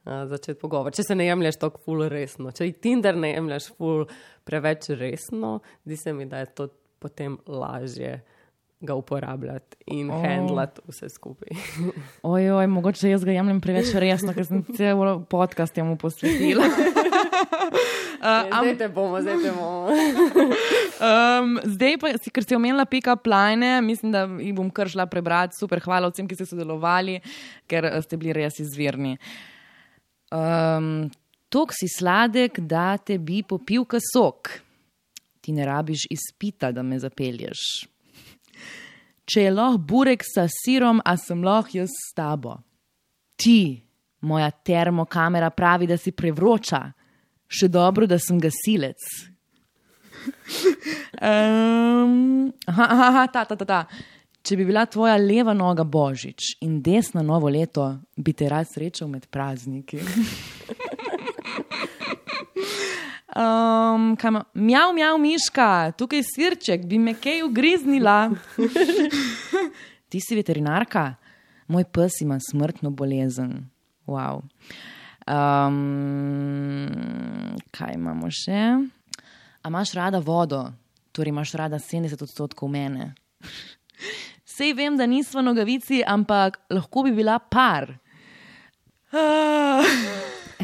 začeti 0.07 0.59
pogovor. 0.61 0.95
Če 0.95 1.03
se 1.09 1.17
ne 1.19 1.27
jemliš 1.27 1.59
tako 1.61 1.83
ful 1.83 2.07
resno, 2.11 2.53
če 2.55 2.69
Tinder 2.83 3.19
ne 3.19 3.33
jemliš 3.33 3.73
ful 3.75 4.07
preveč 4.47 4.93
resno, 4.95 5.59
zdi 5.85 5.99
se 5.99 6.15
mi, 6.15 6.29
da 6.31 6.45
je 6.45 6.53
to 6.55 6.71
potem 7.03 7.39
lažje. 7.47 8.21
Ga 8.87 8.93
uporabljati 8.93 9.79
in 9.97 10.11
oh. 10.13 10.21
handlati 10.21 10.83
vse 10.85 11.09
skupaj. 11.09 11.49
Ojoj, 12.29 12.67
mogoče 12.69 13.09
jaz 13.09 13.23
ga 13.25 13.33
jemljem 13.33 13.63
preveč 13.65 13.95
resno, 13.97 14.35
ker 14.37 14.45
sem 14.45 14.61
cel 14.77 15.01
podcast 15.33 15.73
temu 15.75 15.97
posvetila. 15.97 16.69
Uh, 18.17 18.49
zdaj 18.49 18.73
te 18.81 18.87
bomo, 18.89 19.19
zdaj 19.21 19.37
te 19.43 19.51
bomo. 19.53 19.91
um, 21.09 21.57
zdaj 21.69 21.99
pa, 22.01 22.13
ker 22.33 22.47
si 22.47 22.57
omenila 22.57 22.87
pika 22.89 23.17
plajne, 23.21 23.77
mislim, 23.85 24.13
da 24.15 24.25
jih 24.41 24.55
bom 24.57 24.71
kar 24.73 24.89
šla 24.91 25.05
prebrati. 25.11 25.57
Super, 25.59 25.83
hvala 25.85 26.09
vsem, 26.11 26.29
ki 26.29 26.39
ste 26.39 26.47
sodelovali, 26.49 27.19
ker 27.71 27.87
ste 28.07 28.19
bili 28.21 28.35
res 28.37 28.59
izvirni. 28.65 29.15
Uh, 29.17 29.56
Um, 30.33 31.09
Tok 31.49 31.71
si 31.73 31.87
sladek, 31.89 32.59
da 32.67 32.97
te 32.99 33.19
bi 33.23 33.43
popil 33.47 33.85
kasok. 33.87 34.51
Ti 35.41 35.53
ne 35.55 35.67
rabiš 35.67 36.09
izpita, 36.11 36.73
da 36.75 36.83
me 36.83 36.99
zapelješ. 36.99 37.63
Če 39.27 39.47
je 39.47 39.53
lahko 39.55 39.79
burek 39.79 40.25
sa 40.27 40.47
sirom, 40.51 41.01
a 41.07 41.15
sem 41.19 41.43
lahko 41.47 41.79
jaz 41.79 41.95
s 41.95 42.11
tabo. 42.19 42.57
Ti, 43.39 43.79
moja 44.27 44.51
termokamera 44.51 45.53
pravi, 45.55 45.87
da 45.87 45.99
si 45.99 46.13
prevroča, 46.13 46.83
še 47.47 47.71
dobro, 47.71 48.09
da 48.11 48.19
sem 48.19 48.41
gasilec. 48.43 49.07
um, 51.31 52.51
aha, 52.67 52.87
aha, 52.91 53.25
ta, 53.31 53.47
ta, 53.47 53.55
ta, 53.55 53.65
ta. 53.65 53.81
Če 54.47 54.57
bi 54.57 54.65
bila 54.69 54.85
tvoja 54.87 55.17
leva 55.19 55.55
noga 55.55 55.83
božič 55.83 56.57
in 56.63 56.79
desna 56.83 57.23
novo 57.27 57.51
leto, 57.51 57.89
bi 58.17 58.33
te 58.33 58.49
rad 58.49 58.69
srečal 58.71 59.11
med 59.11 59.27
prazniki. 59.31 59.99
Um, 63.37 64.17
kaj 64.17 64.29
ima, 64.29 64.45
mjav, 64.55 64.95
mjav, 64.95 65.19
miška, 65.21 65.93
tukaj 65.99 66.23
sirček, 66.25 66.87
bi 66.89 66.97
me 66.99 67.13
kaj 67.21 67.43
ugriznila. 67.45 68.31
Ti 70.09 70.21
si 70.25 70.37
veterinarka, 70.39 71.15
moj 71.69 71.85
pes 71.93 72.21
ima 72.25 72.39
smrtno 72.41 72.91
bolezen. 72.97 73.69
Wow. 74.09 74.41
Um, 75.29 75.77
kaj 77.77 77.93
imamo 77.99 78.31
še? 78.33 78.63
A 79.61 79.69
imaš 79.69 79.93
rada 79.99 80.19
vodo, 80.25 80.73
torej 81.13 81.35
imaš 81.35 81.53
rada 81.61 81.77
70 81.77 82.23
odstotkov 82.23 82.73
mene. 82.73 83.13
Sej 84.57 84.73
vem, 84.73 84.97
da 84.97 85.05
nismo 85.07 85.43
nogavici, 85.45 86.01
ampak 86.07 86.57
lahko 86.73 87.03
bi 87.05 87.11
bila 87.13 87.37
par. 87.39 87.91
Ah. 89.13 89.85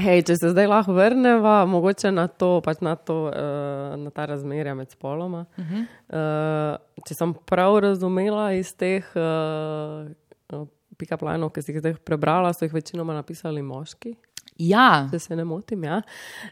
Hej, 0.01 0.23
če 0.31 0.37
se 0.41 0.53
zdaj 0.55 0.69
lahko 0.71 0.95
vrnemo, 0.97 1.53
mogoče 1.69 2.09
na, 2.15 2.25
to, 2.25 2.63
pač 2.65 2.81
na, 2.81 2.95
to, 2.97 3.27
uh, 3.29 3.93
na 4.01 4.13
ta 4.15 4.25
razmerja 4.31 4.73
med 4.75 4.91
spoloma. 4.91 5.45
Uh 5.59 5.65
-huh. 5.65 5.85
uh, 6.09 7.05
če 7.05 7.15
sem 7.15 7.35
prav 7.45 7.79
razumela 7.85 8.53
iz 8.53 8.73
teh 8.75 9.05
uh, 9.17 10.67
pikaplanov, 10.97 11.53
ki 11.53 11.63
si 11.63 11.73
jih 11.73 11.99
prebrala, 11.99 12.53
so 12.53 12.65
jih 12.65 12.73
večinoma 12.73 13.15
napisali 13.15 13.63
moški. 13.63 14.17
Ja. 14.59 15.09
Če 15.11 15.19
se 15.19 15.37
ne 15.37 15.45
motim. 15.45 15.85
Ja. 15.85 16.03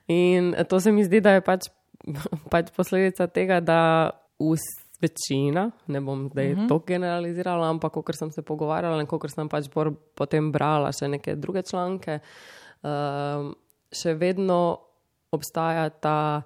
In 0.09 0.55
to 0.69 0.81
se 0.81 0.93
mi 0.93 1.05
zdi, 1.05 1.21
da 1.21 1.31
je 1.31 1.41
pač, 1.41 1.69
pač 2.53 2.71
posledica 2.77 3.27
tega, 3.27 3.61
da 3.61 4.11
večina, 5.01 5.71
ne 5.87 6.01
bom 6.01 6.29
zdaj 6.29 6.53
uh 6.53 6.59
mhm. 6.59 6.65
-huh. 6.65 6.69
to 6.69 6.79
generalizirala, 6.87 7.69
ampak 7.69 7.93
ko 7.93 8.13
sem 8.13 8.31
se 8.31 8.43
pogovarjala 8.43 9.01
in 9.01 9.07
ko 9.07 9.19
sem 9.29 9.49
pač 9.49 9.67
potem 10.15 10.53
brala 10.53 10.93
še 10.93 11.09
neke 11.09 11.37
druge 11.37 11.63
članke. 11.63 12.19
Uh, 12.19 12.51
um, 12.83 13.53
še 13.91 14.15
vedno 14.19 14.61
obstaja 15.35 15.89
ta 15.91 16.43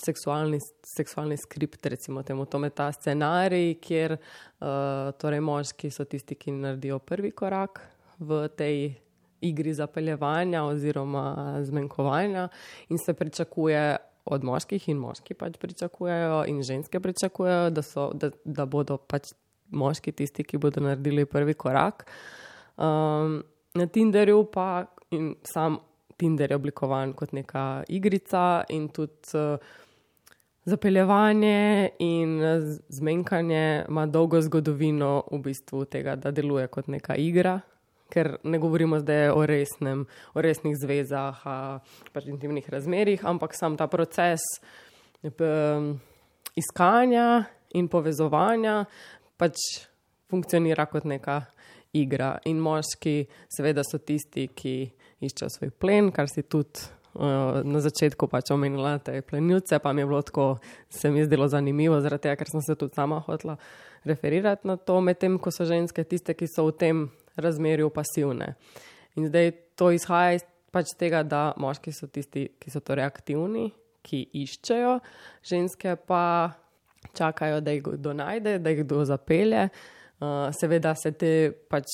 seksualni, 0.00 0.60
seksualni 0.86 1.36
skript, 1.40 1.84
recimo 1.92 2.22
temu, 2.22 2.46
to 2.46 2.60
je 2.64 2.70
ta 2.70 2.88
scenarij, 2.94 3.76
kjer 3.82 4.16
uh, 4.16 5.12
torej 5.20 5.42
moški 5.44 5.90
so 5.92 6.06
tisti, 6.08 6.38
ki 6.38 6.54
naredijo 6.56 7.00
prvi 7.04 7.32
korak 7.36 7.82
v 8.20 8.46
tej 8.56 8.94
igri 9.40 9.72
zapeljevanja 9.74 10.64
oziroma 10.68 11.60
zmenkovanja 11.64 12.48
in 12.88 12.98
se 12.98 13.14
pričakuje. 13.14 13.82
Od 14.24 14.44
moških 14.44 14.88
in 14.92 14.98
moški 15.00 15.34
pač 15.34 15.56
pričakujejo, 15.58 16.42
in 16.52 16.62
ženske 16.62 17.00
pričakujejo, 17.00 17.70
da, 17.70 17.82
so, 17.82 18.10
da, 18.14 18.30
da 18.44 18.66
bodo 18.68 18.98
pač 18.98 19.32
moški 19.70 20.12
tisti, 20.12 20.44
ki 20.44 20.58
bodo 20.58 20.82
naredili 20.84 21.24
prvi 21.26 21.54
korak. 21.54 22.04
Um, 22.76 23.40
na 23.74 23.86
Tinderju 23.86 24.44
pa 24.52 24.84
in 25.10 25.34
sam 25.44 25.78
Tinder 26.20 26.50
je 26.50 26.56
oblikovan 26.56 27.12
kot 27.16 27.32
neka 27.32 27.84
igrica 27.88 28.64
in 28.68 28.88
tudi 28.88 29.32
uh, 29.34 29.56
zapeljevanje 30.64 31.90
in 31.98 32.36
uh, 32.42 32.62
zmenkanje 32.88 33.84
ima 33.88 34.06
dolgo 34.06 34.40
zgodovino 34.40 35.22
v 35.32 35.38
bistvu 35.38 35.84
tega, 35.84 36.16
da 36.16 36.30
deluje 36.30 36.66
kot 36.68 36.86
neka 36.86 37.16
igra. 37.16 37.60
Ker 38.10 38.36
ne 38.42 38.58
govorimo 38.58 38.98
zdaj 39.00 39.30
o, 39.30 39.44
resnem, 39.46 40.04
o 40.34 40.42
resnih 40.42 40.74
zvezah, 40.78 41.44
pač 42.12 42.26
intimnih 42.26 42.66
razmerih, 42.70 43.24
ampak 43.24 43.54
sam 43.54 43.76
ta 43.78 43.86
proces 43.90 44.42
iskanja 46.58 47.44
in 47.78 47.88
povezovanja 47.88 48.84
pač 49.38 49.86
funkcionira 50.30 50.86
kot 50.90 51.06
neka 51.08 51.42
igra. 51.96 52.36
In 52.46 52.60
moški, 52.62 53.24
seveda, 53.50 53.84
so 53.86 53.98
tisti, 53.98 54.48
ki 54.54 54.74
iščejo 55.26 55.50
svoj 55.56 55.72
plen, 55.82 56.10
kar 56.14 56.30
si 56.30 56.42
tudi 56.46 56.88
na 57.14 57.80
začetku 57.82 58.28
pač 58.30 58.52
omenila, 58.54 58.98
te 59.02 59.18
plenilce, 59.26 59.80
pa 59.82 59.92
mi 59.92 60.04
je 60.04 60.06
bilo 60.06 60.22
tako, 60.22 60.58
se 60.88 61.10
mi 61.10 61.18
je 61.18 61.26
zdelo 61.26 61.48
zanimivo, 61.50 61.98
zaradi 62.00 62.28
tega, 62.28 62.36
ker 62.38 62.50
sem 62.52 62.62
se 62.62 62.76
tudi 62.78 62.94
sama 62.94 63.18
hotla 63.26 63.56
referirati 64.06 64.68
na 64.68 64.76
to, 64.76 65.00
medtem 65.00 65.38
ko 65.38 65.50
so 65.50 65.66
ženske 65.66 66.04
tiste, 66.06 66.34
ki 66.38 66.46
so 66.48 66.68
v 66.70 66.76
tem 66.78 67.02
razmerju 67.40 67.90
pasivne. 67.94 68.54
In 69.18 69.28
zdaj 69.28 69.52
to 69.78 69.90
izhaja 69.94 70.38
iz 70.38 70.46
pač 70.70 70.94
tega, 70.98 71.22
da 71.26 71.50
moški 71.58 71.92
so 71.94 72.06
tisti, 72.06 72.46
ki 72.60 72.70
so 72.70 72.82
torej 72.84 73.08
aktivni, 73.08 73.70
ki 74.06 74.22
iščejo, 74.44 74.98
ženske 75.50 75.96
pa 76.08 76.22
čakajo, 77.16 77.60
da 77.64 77.74
jih 77.74 77.82
kdo 77.84 78.14
najde, 78.16 78.58
da 78.62 78.72
jih 78.72 78.84
kdo 78.84 79.04
zapelje. 79.08 79.68
Uh, 80.20 80.50
seveda 80.52 80.94
se 80.94 81.12
te 81.16 81.32
pač 81.72 81.88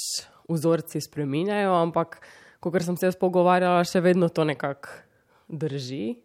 vzorci 0.50 1.00
spreminjajo, 1.02 1.74
ampak 1.78 2.18
kot 2.60 2.82
sem 2.82 2.96
se 2.98 3.10
jaz 3.10 3.18
pogovarjala, 3.18 3.84
še 3.86 4.02
vedno 4.02 4.28
to 4.28 4.44
nekako 4.46 4.90
drži. 5.48 6.16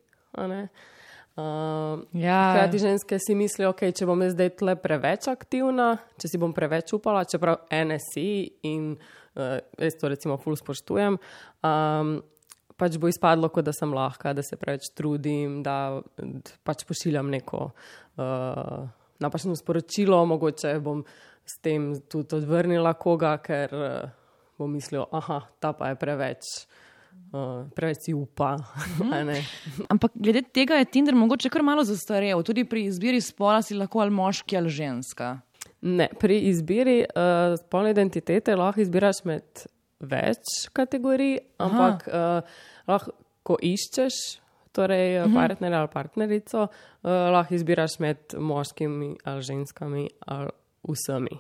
Ne? 0.50 0.64
Uh, 1.40 2.04
ja. 2.14 2.54
Hrati 2.54 2.82
ženske 2.82 3.20
si 3.24 3.36
mislijo, 3.40 3.72
okay, 3.72 3.94
če 3.96 4.06
bom 4.10 4.20
zdaj 4.20 4.50
tle 4.60 4.76
preveč 4.80 5.30
aktivna, 5.32 5.94
če 6.20 6.34
si 6.34 6.42
bom 6.42 6.52
preveč 6.56 6.92
upala, 6.98 7.24
čeprav 7.24 7.64
ene 7.72 7.98
si 8.04 8.52
in 8.68 8.92
uh, 8.98 9.58
jaz 9.80 9.96
to 10.00 10.12
recimo 10.12 10.36
ful 10.42 10.60
spoštujem. 10.60 11.16
Um, 11.64 12.14
pač 12.76 13.00
bo 13.00 13.08
izpadlo, 13.12 13.52
kot 13.54 13.70
da 13.70 13.74
sem 13.76 13.94
lahka, 13.96 14.36
da 14.36 14.44
se 14.44 14.60
preveč 14.60 14.92
trudim, 14.98 15.62
da 15.64 16.02
pač 16.68 16.84
pošiljam 16.90 17.32
neko 17.32 17.68
uh, 17.72 18.88
napačno 19.24 19.56
sporočilo, 19.56 20.24
mogoče 20.34 20.76
bom 20.84 21.06
s 21.48 21.62
tem 21.64 21.94
tudi 22.12 22.42
odvrnila 22.42 22.98
koga, 23.00 23.38
ker. 23.44 23.78
Uh, 23.78 24.18
bo 24.62 24.68
mislil, 24.68 25.06
da 25.12 25.42
ta 25.60 25.74
pa 25.74 25.90
je 25.90 25.96
preveč. 25.98 26.46
Uh, 27.32 27.70
preveč 27.76 28.10
si 28.10 28.14
upa. 28.14 28.58
Ampak 29.94 30.12
glede 30.20 30.42
tega 30.52 30.82
je 30.82 30.90
Tinder 30.92 31.16
mogoče 31.16 31.50
kar 31.50 31.64
malo 31.64 31.84
zastarel. 31.88 32.44
Tudi 32.44 32.66
pri 32.68 32.90
izbiri 32.90 33.22
spola 33.24 33.62
si 33.64 33.78
lahko 33.78 34.02
ali 34.04 34.12
moški 34.12 34.58
ali 34.60 34.70
ženska. 34.70 35.38
Ne, 35.82 36.10
pri 36.20 36.42
izbiri 36.52 37.06
uh, 37.08 37.56
spolne 37.62 37.94
identitete 37.96 38.56
lahko 38.60 38.84
izbiraš 38.84 39.24
med 39.26 39.64
več 40.02 40.68
kategorij, 40.76 41.40
ampak 41.62 42.04
uh, 42.10 42.60
lahko 42.92 43.58
iščeš 43.64 44.20
torej, 44.76 45.22
uh 45.22 45.26
-huh. 45.26 45.34
partnerja 45.36 45.80
ali 45.80 45.90
partnerico, 45.94 46.68
uh, 46.68 47.10
lahko 47.10 47.56
izbiraš 47.56 48.00
med 48.00 48.18
moškimi 48.38 49.16
ali 49.24 49.42
ženskami 49.42 50.10
ali 50.26 50.50
vsemi. 50.84 51.40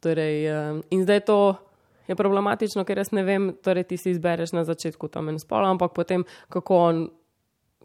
Torej, 0.00 0.48
uh, 0.48 0.80
in 0.90 1.02
zdaj 1.02 1.20
to 1.20 1.56
je 2.08 2.16
problematično, 2.16 2.84
ker 2.84 2.98
jaz 3.02 3.12
ne 3.12 3.24
vem, 3.26 3.50
torej 3.64 3.88
ti 3.90 3.98
si 4.00 4.14
izbereš 4.14 4.52
na 4.52 4.64
začetku 4.64 5.08
tam 5.08 5.28
en 5.32 5.38
spol, 5.42 5.66
ampak 5.66 5.94
potem 5.96 6.24
kako 6.52 6.78
on, 6.78 7.04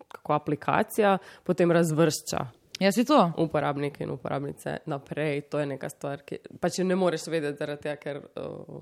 kako 0.07 0.33
aplikacija 0.33 1.17
potem 1.43 1.71
razvršča. 1.71 2.45
Jaz 2.79 2.95
si 2.95 3.03
to. 3.05 3.31
Uporabnike 3.37 4.03
in 4.03 4.13
uporabnice 4.15 4.77
naprej, 4.85 5.41
to 5.51 5.59
je 5.59 5.65
neka 5.67 5.89
stvar, 5.91 6.23
ki 6.23 6.39
pač 6.63 6.79
ne 6.79 6.95
moreš 6.95 7.27
vedeti, 7.27 7.59
zaradi 7.59 7.89
tega, 7.89 7.99
ker. 7.99 8.23
Uh, 8.39 8.79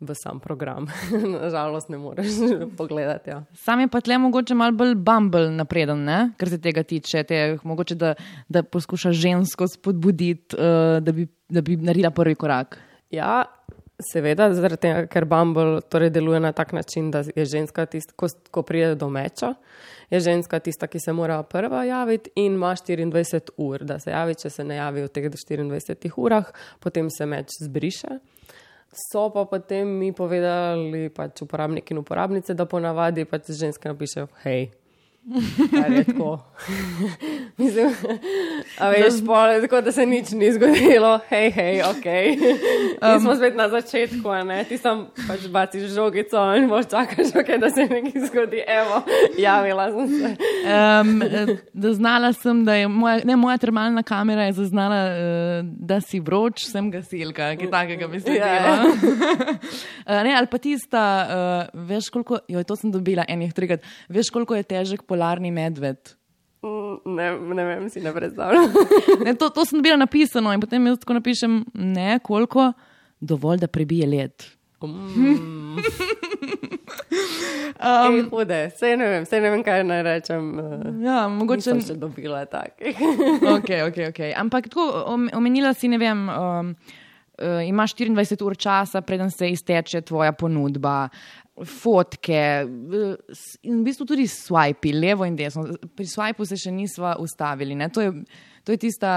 V 0.00 0.10
sam 0.18 0.40
program, 0.42 0.88
nažalost, 1.38 1.88
ne 1.88 1.98
moreš 2.02 2.34
pogledati. 2.78 3.30
Ja. 3.30 3.44
Sam 3.54 3.80
je 3.80 3.88
pa 3.88 4.00
tle 4.02 4.18
mogoče 4.18 4.54
malo 4.58 4.74
bolj 4.74 4.96
bumble 4.98 5.52
napreden, 5.54 6.02
ne? 6.04 6.18
kar 6.36 6.50
se 6.50 6.58
tega 6.60 6.82
tiče. 6.82 7.22
Te, 7.24 7.38
mogoče 7.62 7.94
da, 7.94 8.14
da 8.48 8.62
poskuša 8.62 9.12
žensko 9.12 9.68
spodbuditi, 9.70 10.58
uh, 10.58 10.98
da, 11.00 11.12
bi, 11.12 11.28
da 11.48 11.62
bi 11.62 11.76
naredila 11.76 12.10
prvi 12.10 12.34
korak. 12.34 12.76
Ja, 13.14 13.44
Seveda, 14.02 14.48
tega, 14.74 15.04
ker 15.06 15.24
Bumble 15.30 15.78
torej 15.86 16.10
deluje 16.10 16.40
na 16.42 16.50
tak 16.52 16.72
način, 16.72 17.12
da 17.14 17.22
je 17.36 17.44
ženska 17.46 17.86
tista, 17.86 18.12
ko, 18.16 18.26
ko 18.50 18.62
pride 18.66 18.94
do 18.98 19.06
meča, 19.08 19.52
je 20.10 20.20
ženska 20.20 20.58
tista, 20.58 20.88
ki 20.90 20.98
se 20.98 21.12
mora 21.12 21.42
prva 21.42 21.84
javiti 21.84 22.30
in 22.34 22.58
ima 22.58 22.74
24 22.74 23.54
ur, 23.56 23.84
da 23.84 23.98
se 23.98 24.10
javi, 24.10 24.34
če 24.34 24.50
se 24.50 24.64
ne 24.64 24.80
javi 24.80 25.04
v 25.06 25.12
teh 25.14 25.30
24 25.30 26.10
urah, 26.16 26.50
potem 26.82 27.10
se 27.10 27.26
meč 27.26 27.54
zbriše. 27.62 28.18
So 28.94 29.28
pa 29.30 29.44
potem 29.44 29.88
mi 29.98 30.12
povedali, 30.12 31.08
pač 31.14 31.42
uporabniki 31.46 31.94
in 31.94 32.02
uporabnice, 32.02 32.54
da 32.54 32.66
ponavadi 32.66 33.24
pač 33.30 33.52
ženske 33.54 33.90
napišejo, 33.90 34.26
hej, 34.42 34.68
Tako. 36.06 36.38
Mislim, 37.58 37.90
a 38.78 38.88
veš, 38.88 39.24
pole, 39.26 39.60
tako 39.60 39.80
da 39.80 39.92
se 39.92 40.06
nič 40.06 40.30
ni 40.30 40.52
zgodilo, 40.52 41.20
hej, 41.28 41.50
hej, 41.50 41.82
ok. 41.82 42.06
Um, 43.04 43.20
smo 43.20 43.34
spet 43.36 43.56
na 43.56 43.68
začetku, 43.68 44.28
ne? 44.46 44.62
ti 44.64 44.78
sem 44.78 45.04
pač 45.26 45.44
baci 45.52 45.80
žogico 45.88 46.40
in 46.56 46.68
boš 46.70 46.86
čakal, 46.88 47.26
okay, 47.40 47.58
da 47.60 47.68
se 47.70 47.84
nekaj 47.90 48.22
zgodi. 48.28 48.62
Evo, 48.66 49.02
javila 49.38 49.88
sem 49.92 50.08
se. 50.08 50.30
Um, 50.64 51.22
zaznala 51.84 52.32
sem, 52.32 52.62
da 52.64 52.78
je 52.78 52.88
moja, 52.88 53.18
ne, 53.24 53.36
moja 53.36 53.58
termalna 53.58 54.02
kamera 54.02 54.46
je 54.48 54.52
zaznala, 54.60 55.00
uh, 55.10 55.58
da 55.64 56.00
si 56.00 56.20
vroč, 56.20 56.64
sem 56.70 56.88
gasilka, 56.92 57.50
ki 57.60 57.68
takega 57.72 58.08
se 58.20 58.38
ja. 58.38 58.84
uh, 58.86 60.22
ne, 60.24 60.32
ali 60.36 60.48
pa 60.50 60.58
tista, 60.58 61.04
uh, 61.74 61.84
veš 61.88 62.08
koliko, 62.14 62.40
jo, 62.48 62.64
to 62.64 62.76
sem 62.76 62.92
dobila 62.94 63.26
enih 63.28 63.52
trikrat, 63.52 63.84
veš 64.08 64.32
koliko 64.32 64.56
je 64.56 64.68
težek 64.74 65.04
polarni 65.14 65.54
medved. 65.54 66.14
Ne, 67.04 67.30
ne 67.36 67.64
vem, 67.68 67.88
si 67.92 68.00
ne 68.00 68.12
predstavljam. 68.14 68.72
ne, 69.24 69.34
to, 69.36 69.50
to 69.52 69.64
sem 69.68 69.82
bila 69.84 69.98
napisano 70.00 70.52
in 70.54 70.62
potem 70.62 70.86
jaz 70.88 70.98
tako 71.02 71.18
napišem, 71.18 71.58
ne, 71.74 72.18
koliko, 72.24 72.72
dovolj, 73.20 73.60
da 73.64 73.68
prebije 73.68 74.08
let. 74.08 74.46
Mm. 74.84 75.76
um, 77.88 78.28
hude, 78.30 78.70
vse 78.74 78.96
ne 78.96 79.08
vem, 79.08 79.22
vse 79.24 79.40
ne 79.40 79.52
vem, 79.52 79.62
kaj 79.64 79.84
naj 79.88 80.02
rečem. 80.04 80.50
Uh, 80.58 80.90
ja, 81.04 81.22
mogoče 81.32 81.68
sem 81.68 81.80
še 81.84 81.96
dobila 82.00 82.44
takih. 82.48 83.00
okay, 83.56 83.84
okay, 83.86 84.10
okay. 84.10 84.34
Ampak 84.36 84.68
tako 84.72 84.88
omenila 85.36 85.74
si, 85.76 85.92
ne 85.92 86.00
vem. 86.00 86.28
Um, 86.28 86.76
Uh, 87.34 87.64
imaš 87.66 87.96
24 87.98 88.44
ur 88.46 88.54
časa, 88.54 89.00
preden 89.02 89.26
se 89.34 89.48
izteče 89.50 90.04
tvoja 90.06 90.30
ponudba, 90.38 91.08
fotke 91.62 92.40
in 92.66 93.78
v 93.78 93.82
bistvu 93.86 94.06
tudi 94.08 94.26
swipe, 94.26 94.90
levo 94.92 95.26
in 95.28 95.36
desno. 95.38 95.68
Pri 95.94 96.06
swipu 96.10 96.46
se 96.48 96.58
še 96.58 96.72
nismo 96.74 97.14
ustavili. 97.22 97.78
To 97.94 98.02
je, 98.02 98.12
to 98.66 98.74
je 98.74 98.82
tista 98.88 99.14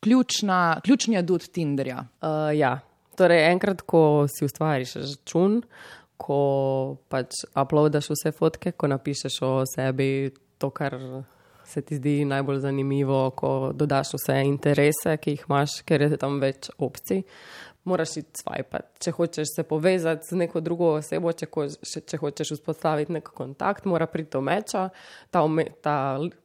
ključna, 0.00 0.80
ključni 0.84 1.18
adut 1.20 1.50
Tinderja. 1.52 2.06
Uh, 2.22 2.56
ja, 2.56 2.78
torej 3.18 3.50
enkrat, 3.50 3.82
ko 3.82 4.26
si 4.30 4.46
ustvariš 4.48 4.96
račun, 5.02 5.60
ko 6.18 6.40
pač 7.12 7.44
uploadaš 7.52 8.12
vse 8.14 8.32
fotke, 8.34 8.72
ko 8.72 8.88
napišeš 8.90 9.42
o 9.46 9.52
sebi 9.68 10.30
to, 10.58 10.70
kar 10.74 10.96
se 11.68 11.82
ti 11.84 11.98
zdi 11.98 12.24
najbolj 12.24 12.62
zanimivo, 12.64 13.30
ko 13.36 13.72
dodaš 13.76 14.14
vse 14.16 14.40
interese, 14.48 15.16
ki 15.20 15.36
jih 15.36 15.44
imaš, 15.48 15.80
ker 15.84 16.06
je 16.06 16.16
tam 16.20 16.40
več 16.40 16.70
opcij. 16.78 17.22
Moraš 17.84 18.16
iti 18.16 18.42
swipati. 18.42 18.98
Če 19.04 19.12
hočeš 19.16 19.54
se 19.56 19.62
povezati 19.62 20.26
z 20.26 20.36
neko 20.42 20.60
drugo 20.60 20.90
osebo, 20.98 21.32
če, 21.32 21.46
ko, 21.46 21.68
še, 21.68 22.02
če 22.04 22.18
hočeš 22.20 22.56
vzpostaviti 22.58 23.14
nek 23.14 23.30
kontakt, 23.36 23.86
mora 23.88 24.06
priti 24.10 24.34
do 24.34 24.42
meča, 24.44 24.88
ta, 25.30 25.44
ta 25.82 25.96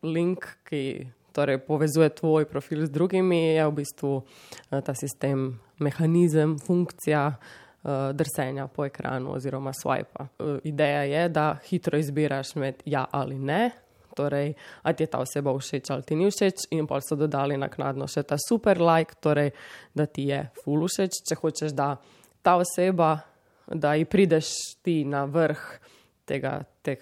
link, 0.04 0.48
ki 0.70 0.84
torej, 1.34 1.60
povezuje 1.66 2.10
tvoj 2.10 2.46
profil 2.46 2.86
z 2.86 2.94
drugimi, 2.94 3.58
je 3.58 3.68
v 3.68 3.76
bistvu 3.82 4.14
eh, 4.22 4.82
ta 4.86 4.94
sistem, 4.94 5.60
mehanizem, 5.82 6.56
funkcija 6.62 7.24
uh, 7.84 8.14
drsenja 8.14 8.68
po 8.68 8.86
ekranu 8.86 9.34
oziroma 9.34 9.74
swipa. 9.74 10.30
Uh, 10.40 10.62
ideja 10.64 11.04
je, 11.04 11.30
da 11.30 11.58
hitro 11.66 11.98
izbiraš 11.98 12.56
med 12.56 12.84
ja 12.86 13.06
ali 13.12 13.40
ne. 13.40 13.72
Torej, 14.14 14.54
ali 14.84 14.96
ti 14.96 15.04
je 15.04 15.10
ta 15.10 15.20
oseba 15.24 15.54
všeč 15.58 15.90
ali 15.90 16.04
ti 16.06 16.16
ni 16.16 16.30
všeč, 16.30 16.68
in 16.78 16.86
pa 16.88 17.00
so 17.02 17.18
dodali 17.18 17.58
naknadno 17.58 18.06
še 18.08 18.22
ta 18.30 18.38
super 18.38 18.78
like, 18.78 19.18
torej, 19.22 19.50
da 19.94 20.06
ti 20.06 20.28
je 20.30 20.44
full 20.62 20.86
všeč. 20.86 21.24
Če 21.30 21.40
hočeš, 21.42 21.74
da 21.74 21.96
ta 22.46 22.58
oseba, 22.62 23.16
da 23.66 23.96
ji 23.98 24.06
prideš 24.06 24.54
ti 24.86 25.02
na 25.06 25.26
vrh 25.26 25.64
tega, 26.30 26.60
teh, 26.86 27.02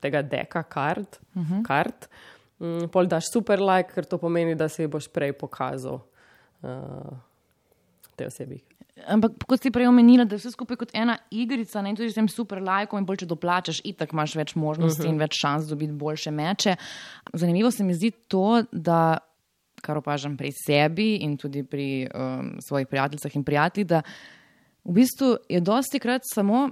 tega 0.00 0.22
deka 0.22 0.62
kart, 0.62 1.18
uh 1.34 1.42
mhm. 1.42 1.52
-huh. 1.52 1.66
kart 1.66 2.08
um, 2.58 2.88
pol 2.88 3.06
daš 3.06 3.32
super 3.32 3.60
like, 3.60 3.92
ker 3.94 4.04
to 4.04 4.18
pomeni, 4.18 4.54
da 4.54 4.68
se 4.68 4.82
ji 4.82 4.88
boš 4.88 5.08
prej 5.08 5.32
pokazal 5.32 6.00
uh, 6.62 7.14
te 8.16 8.26
osebi. 8.26 8.60
Ampak, 9.10 9.42
kot 9.50 9.62
si 9.62 9.72
prej 9.74 9.88
omenila, 9.90 10.24
da 10.24 10.36
je 10.36 10.44
vse 10.44 10.52
skupaj 10.54 10.78
kot 10.78 10.92
ena 10.94 11.16
igrica, 11.34 11.82
ne 11.82 11.96
tudi 11.98 12.12
s 12.12 12.18
tem 12.18 12.28
super 12.30 12.60
lajkom 12.62 13.00
in 13.00 13.06
bolj, 13.08 13.24
če 13.24 13.30
doplačaš, 13.32 13.80
itak 13.90 14.14
imaš 14.14 14.36
več 14.38 14.54
možnosti 14.54 15.02
uh 15.02 15.06
-huh. 15.08 15.12
in 15.12 15.18
več 15.18 15.40
šans 15.40 15.66
dobiti 15.66 15.92
boljše 15.92 16.30
meče. 16.30 16.76
Zanimivo 17.32 17.70
se 17.70 17.84
mi 17.84 17.94
zdi 17.94 18.10
to, 18.28 18.62
da, 18.72 19.18
kar 19.82 19.98
opažam 19.98 20.36
pri 20.36 20.52
sebi 20.66 21.16
in 21.16 21.36
tudi 21.36 21.64
pri 21.64 22.08
um, 22.14 22.56
svojih 22.68 22.86
prijateljicah 22.86 23.36
in 23.36 23.44
prijateljih, 23.44 23.86
da 23.86 24.02
v 24.84 24.92
bistvu 24.92 25.36
je 25.48 25.60
dosti 25.60 25.98
krat 25.98 26.22
samo 26.34 26.70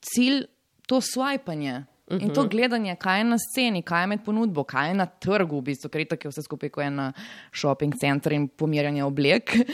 cilj 0.00 0.44
to 0.86 1.00
swipanje. 1.00 1.84
Uh 2.06 2.16
-huh. 2.16 2.22
In 2.22 2.34
to 2.34 2.40
mhm. 2.40 2.50
gledanje, 2.50 2.96
kaj 2.96 3.20
je 3.20 3.24
na 3.24 3.36
sceni, 3.38 3.82
kaj 3.82 4.02
je 4.02 4.06
med 4.06 4.24
ponudbo, 4.24 4.64
kaj 4.64 4.88
je 4.88 4.94
na 4.94 5.06
trgu, 5.06 5.58
v 5.58 5.62
bistvu, 5.62 5.88
ker 5.88 6.00
je 6.00 6.08
tako 6.08 6.28
vse 6.28 6.42
skupaj 6.42 6.68
kot 6.68 6.84
en 6.84 7.12
shopping 7.52 7.94
center 8.00 8.32
in 8.32 8.48
pomirjanje 8.48 9.04
oblek. 9.04 9.54
Uh, 9.54 9.64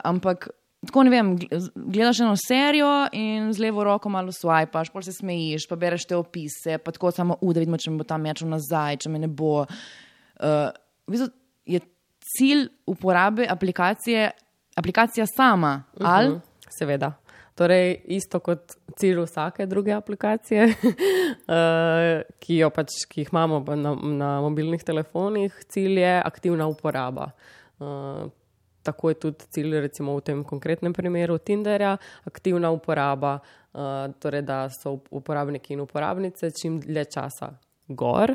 ampak 0.10 0.48
tako 0.86 1.02
ne 1.02 1.10
vem, 1.10 1.38
gledaš 1.74 2.20
eno 2.20 2.34
serijo 2.36 3.08
in 3.12 3.52
z 3.52 3.62
levo 3.62 3.84
roko 3.84 4.08
malo 4.08 4.32
swipeš, 4.32 4.90
pa 4.92 5.02
se 5.02 5.12
smejiš, 5.12 5.68
pa 5.68 5.76
bereš 5.76 6.04
te 6.04 6.16
opise, 6.16 6.78
pa 6.78 6.92
tako 6.92 7.10
samo 7.10 7.36
u, 7.40 7.52
da 7.52 7.60
vidimo, 7.60 7.78
če 7.78 7.90
mi 7.90 7.98
bo 7.98 8.04
tam 8.04 8.22
mečal 8.26 8.48
nazaj, 8.48 8.96
če 8.96 9.08
me 9.08 9.18
ne 9.22 9.28
bo. 9.28 9.60
Uh, 9.62 10.70
v 11.06 11.14
bistvu 11.14 11.28
je 11.66 11.80
cilj 12.36 12.66
uporabe 12.86 13.46
aplikacije, 13.48 14.30
aplikacija 14.76 15.26
sama, 15.26 15.84
uh 15.94 16.02
-huh. 16.02 16.10
ali? 16.14 16.28
Mhm, 16.28 16.38
seveda. 16.78 17.12
Torej, 17.54 17.98
isto 18.16 18.40
kot 18.40 18.76
cilj 18.96 19.20
vsake 19.26 19.66
druge 19.68 19.92
aplikacije, 19.92 20.64
uh, 20.64 22.20
ki, 22.42 22.60
pač, 22.72 23.02
ki 23.08 23.24
jih 23.24 23.32
imamo 23.32 23.60
na, 23.76 23.92
na 23.94 24.30
mobilnih 24.40 24.84
telefonih, 24.84 25.58
cilj 25.68 26.00
je 26.00 26.14
aktivna 26.24 26.68
uporaba. 26.72 27.30
Uh, 27.78 28.30
tako 28.82 29.12
je 29.12 29.18
tudi 29.26 29.50
cilj, 29.54 29.80
recimo 29.84 30.16
v 30.16 30.24
tem 30.26 30.44
konkretnem 30.44 30.96
primeru 30.96 31.36
Tinderja, 31.38 31.96
aktivna 32.24 32.72
uporaba, 32.72 33.36
uh, 33.38 34.08
torej 34.22 34.46
da 34.48 34.64
so 34.72 34.96
uporabniki 35.10 35.76
in 35.76 35.84
uporabnice 35.84 36.50
čim 36.56 36.80
dlje 36.80 37.04
časa 37.12 37.52
gor. 37.88 38.34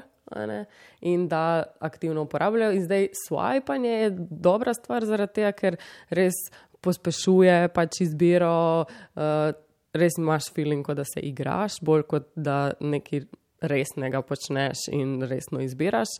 In 1.02 1.28
da 1.28 1.64
aktivno 1.80 2.22
uporabljajo, 2.22 2.72
in 2.76 2.84
zdaj 2.84 3.08
swipanje 3.16 3.90
je 3.90 4.10
dobra 4.18 4.74
stvar, 4.74 5.06
zaradi 5.06 5.34
tega, 5.34 5.52
ker 5.56 5.78
res 6.10 6.36
pospešuje 6.82 7.68
pač 7.76 8.02
izbiro, 8.06 8.86
uh, 8.86 9.50
res 9.98 10.18
imaš 10.18 10.52
feeling, 10.54 10.86
da 10.96 11.06
se 11.08 11.24
igraš, 11.26 11.80
bolj 11.82 12.06
kot 12.12 12.30
da 12.36 12.72
nekaj 12.80 13.26
resnega 13.62 14.22
počneš 14.22 14.86
in 14.94 15.24
resno 15.26 15.62
izbiraš. 15.64 16.12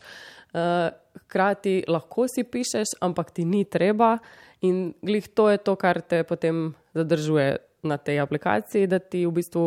Eh, 0.48 0.90
hkrati 1.22 1.74
uh, 1.86 1.92
lahko 1.92 2.26
si 2.26 2.42
pišeš, 2.44 2.96
ampak 3.04 3.30
ti 3.36 3.44
ni 3.44 3.64
treba, 3.64 4.16
in 4.64 4.94
glih 5.02 5.28
to 5.28 5.50
je 5.52 5.58
to, 5.62 5.76
kar 5.76 6.00
te 6.00 6.24
potem 6.24 6.72
zadržuje 6.94 7.58
na 7.82 7.98
tej 7.98 8.20
aplikaciji, 8.24 8.88
da 8.90 8.98
ti 8.98 9.26
v 9.26 9.32
bistvu 9.38 9.66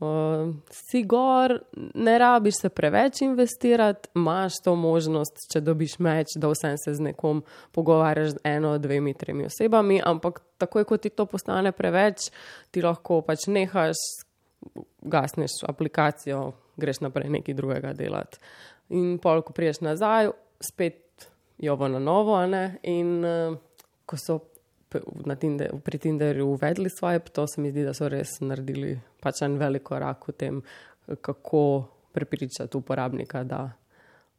uh, 0.00 0.54
si 0.70 1.02
gor, 1.02 1.58
ne 1.94 2.18
rabiš 2.18 2.60
se 2.60 2.68
preveč 2.68 3.22
investirati, 3.22 4.08
imaš 4.16 4.60
to 4.64 4.74
možnost, 4.76 5.44
če 5.52 5.60
dobiš 5.60 5.98
meč, 5.98 6.34
da 6.36 6.50
vsem 6.52 6.78
se 6.80 6.94
z 6.94 7.10
nekom 7.10 7.44
pogovarjaš 7.76 8.34
z 8.36 8.44
eno, 8.44 8.76
dvemi, 8.78 9.14
tremi 9.14 9.46
osebami, 9.46 10.00
ampak 10.04 10.42
takoj, 10.58 10.84
ko 10.84 10.96
ti 10.96 11.12
to 11.12 11.26
postane 11.26 11.72
preveč, 11.72 12.30
ti 12.70 12.82
lahko 12.82 13.22
pač 13.26 13.46
nehaš 13.48 14.00
gasneš 15.00 15.62
aplikacijo, 15.68 16.52
greš 16.76 17.00
naprej 17.00 17.30
nekaj 17.30 17.54
drugega 17.54 17.92
delati. 17.96 18.40
In 18.96 19.18
pol, 19.22 19.42
ko 19.46 19.54
priješ 19.56 19.80
nazaj, 19.86 20.32
spet 20.60 21.28
jo 21.58 21.76
bo 21.76 21.88
na 21.88 21.98
novo. 21.98 22.36
In 22.82 23.24
uh, 23.24 23.56
ko 24.06 24.16
so 24.18 24.38
Pri 24.90 25.98
Tinderju 25.98 26.46
uvedli 26.46 26.90
svoje, 26.90 27.18
to 27.18 27.46
se 27.46 27.60
mi 27.60 27.70
zdi, 27.70 27.84
da 27.86 27.94
so 27.94 28.08
res 28.10 28.40
naredili 28.40 28.96
pač 29.22 29.44
en 29.46 29.54
velik 29.58 29.84
korak 29.86 30.26
v 30.28 30.34
tem, 30.34 30.62
kako 31.20 31.62
prepričati 32.12 32.76
uporabnika, 32.76 33.44
da 33.44 33.68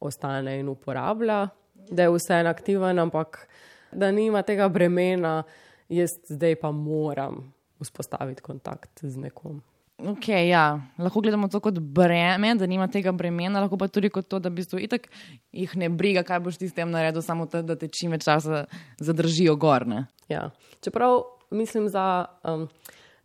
ostane 0.00 0.58
in 0.60 0.68
uporablja, 0.68 1.46
da 1.90 2.02
je 2.02 2.12
vse 2.12 2.40
en 2.40 2.46
aktiven, 2.46 2.98
ampak 2.98 3.46
da 3.92 4.10
nima 4.12 4.42
tega 4.42 4.68
bremena, 4.68 5.42
jaz 5.88 6.14
zdaj 6.28 6.56
pa 6.60 6.70
moram 6.70 7.52
vzpostaviti 7.80 8.42
kontakt 8.42 9.00
z 9.02 9.16
nekom. 9.16 9.62
Okay, 9.98 10.48
ja. 10.48 10.80
Lahko 10.98 11.20
gledamo 11.20 11.48
to 11.48 11.60
kot 11.62 11.78
breme, 11.78 12.54
da 12.58 12.66
nima 12.66 12.88
tega 12.90 13.12
bremena, 13.12 13.60
lahko 13.60 13.78
pa 13.78 13.86
tudi 13.88 14.10
kot 14.10 14.26
to, 14.28 14.40
da 14.42 14.50
bi 14.50 14.64
itak 14.80 15.06
jih 15.52 15.76
ne 15.76 15.88
briga, 15.88 16.24
kaj 16.26 16.40
boš 16.42 16.58
ti 16.58 16.68
s 16.68 16.74
tem 16.74 16.90
naredil, 16.90 17.22
samo 17.22 17.46
to, 17.46 17.62
da 17.62 17.76
te 17.78 17.88
čim 17.88 18.10
več 18.10 18.24
časa 18.24 18.64
zadržijo 18.98 19.54
gorne. 19.56 20.06
Ja. 20.28 20.50
Čeprav 20.82 21.22
mislim 21.50 21.88
za. 21.88 22.26
Um, 22.44 22.68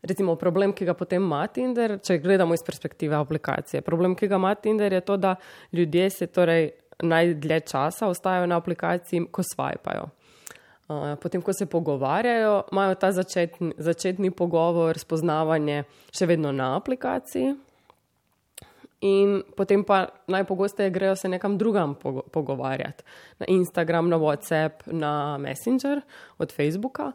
Recimo, 0.07 0.35
problem, 0.37 0.75
ki 0.77 0.85
ga 0.85 0.93
potem 0.93 1.23
ima 1.25 1.39
Tinder, 1.49 1.95
če 2.05 2.19
gledamo 2.21 2.53
iz 2.53 2.61
perspektive 2.63 3.17
aplikacije. 3.17 3.81
Problem, 3.81 4.13
ki 4.15 4.29
ga 4.29 4.37
ima 4.37 4.51
Tinder, 4.55 4.93
je 4.93 5.01
to, 5.01 5.17
da 5.17 5.33
ljudje 5.73 6.09
se 6.13 6.27
torej 6.29 6.69
najdlje 7.03 7.59
časa 7.71 8.07
ostajajo 8.07 8.45
na 8.47 8.59
aplikaciji, 8.61 9.25
ko 9.31 9.43
svajpajo. 9.43 10.05
Eh, 10.89 11.15
potem, 11.21 11.41
ko 11.41 11.53
se 11.53 11.65
pogovarjajo, 11.65 12.63
imajo 12.71 12.95
ta 12.95 13.11
začetni, 13.11 13.73
začetni 13.77 14.31
pogovor, 14.31 14.95
spoznavanje 14.99 15.81
še 16.15 16.25
vedno 16.29 16.53
na 16.55 16.77
aplikaciji. 16.77 17.55
In 19.07 19.41
potem 19.55 19.83
pa 19.83 20.07
najpogosteje 20.31 20.89
grejo 20.89 21.15
se 21.15 21.29
nekam 21.29 21.57
drugam 21.57 21.93
pogovarjati, 22.31 23.03
na 23.39 23.45
Instagram, 23.51 24.07
na 24.09 24.17
WhatsApp, 24.17 24.87
na 24.87 25.37
Messenger 25.37 26.01
od 26.37 26.55
Facebooka. 26.55 27.11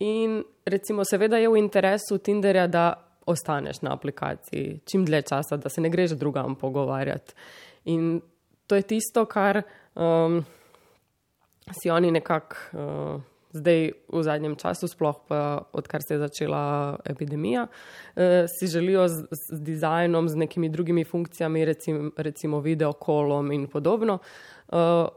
In 0.00 0.40
recimo, 0.66 1.04
seveda 1.04 1.38
je 1.38 1.48
v 1.48 1.60
interesu 1.60 2.18
Tinderja, 2.18 2.66
da 2.66 2.94
ostaneš 3.26 3.82
na 3.84 3.92
aplikaciji 3.92 4.80
čim 4.88 5.04
dlje 5.04 5.22
časa, 5.28 5.56
da 5.60 5.68
se 5.68 5.80
ne 5.80 5.90
greš 5.92 6.16
drugam 6.16 6.56
pogovarjati. 6.56 7.36
In 7.84 8.20
to 8.66 8.80
je 8.80 8.82
tisto, 8.82 9.26
kar. 9.28 9.62
Um, 9.94 10.40
si 11.72 11.90
oni 11.90 12.10
nekako 12.10 12.56
uh, 12.72 13.20
zdaj 13.52 13.92
v 14.08 14.22
zadnjem 14.22 14.54
času, 14.56 14.88
sploh 14.88 15.16
pa 15.28 15.62
odkar 15.72 16.02
se 16.02 16.14
je 16.14 16.18
začela 16.18 16.96
epidemija, 17.04 17.66
uh, 17.66 18.22
si 18.58 18.66
želijo 18.66 19.08
z, 19.08 19.26
z 19.30 19.60
dizajnom, 19.60 20.28
z 20.28 20.36
nekimi 20.36 20.68
drugimi 20.68 21.04
funkcijami, 21.04 21.64
recim, 21.64 22.12
recimo 22.16 22.60
videokolom 22.60 23.52
in 23.52 23.66
podobno, 23.66 24.18
uh, 24.68 25.08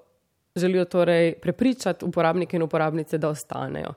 želijo 0.55 0.85
torej 0.85 1.33
prepričati 1.41 2.05
uporabnike 2.05 2.57
in 2.57 2.63
uporabnice, 2.63 3.17
da 3.17 3.29
ostanejo. 3.29 3.93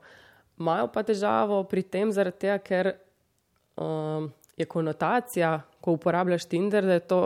Imajo 0.58 0.88
pa 0.88 1.02
težavo 1.02 1.64
pri 1.64 1.82
tem, 1.82 2.12
tega, 2.38 2.58
ker 2.58 2.92
uh, 3.76 4.30
je 4.56 4.64
konotacija, 4.64 5.60
ko 5.80 5.92
uporabljaš 5.92 6.44
Tinder, 6.48 6.84
da 6.84 6.92
je 6.92 7.00
to 7.00 7.20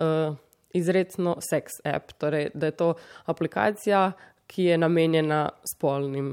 uh, 0.00 0.36
izredno 0.72 1.36
seks 1.50 1.80
app, 1.84 2.12
torej 2.18 2.50
da 2.54 2.66
je 2.66 2.76
to 2.76 2.94
aplikacija, 3.24 4.12
ki 4.48 4.70
je 4.70 4.78
namenjena 4.78 5.42
spolnim 5.68 6.32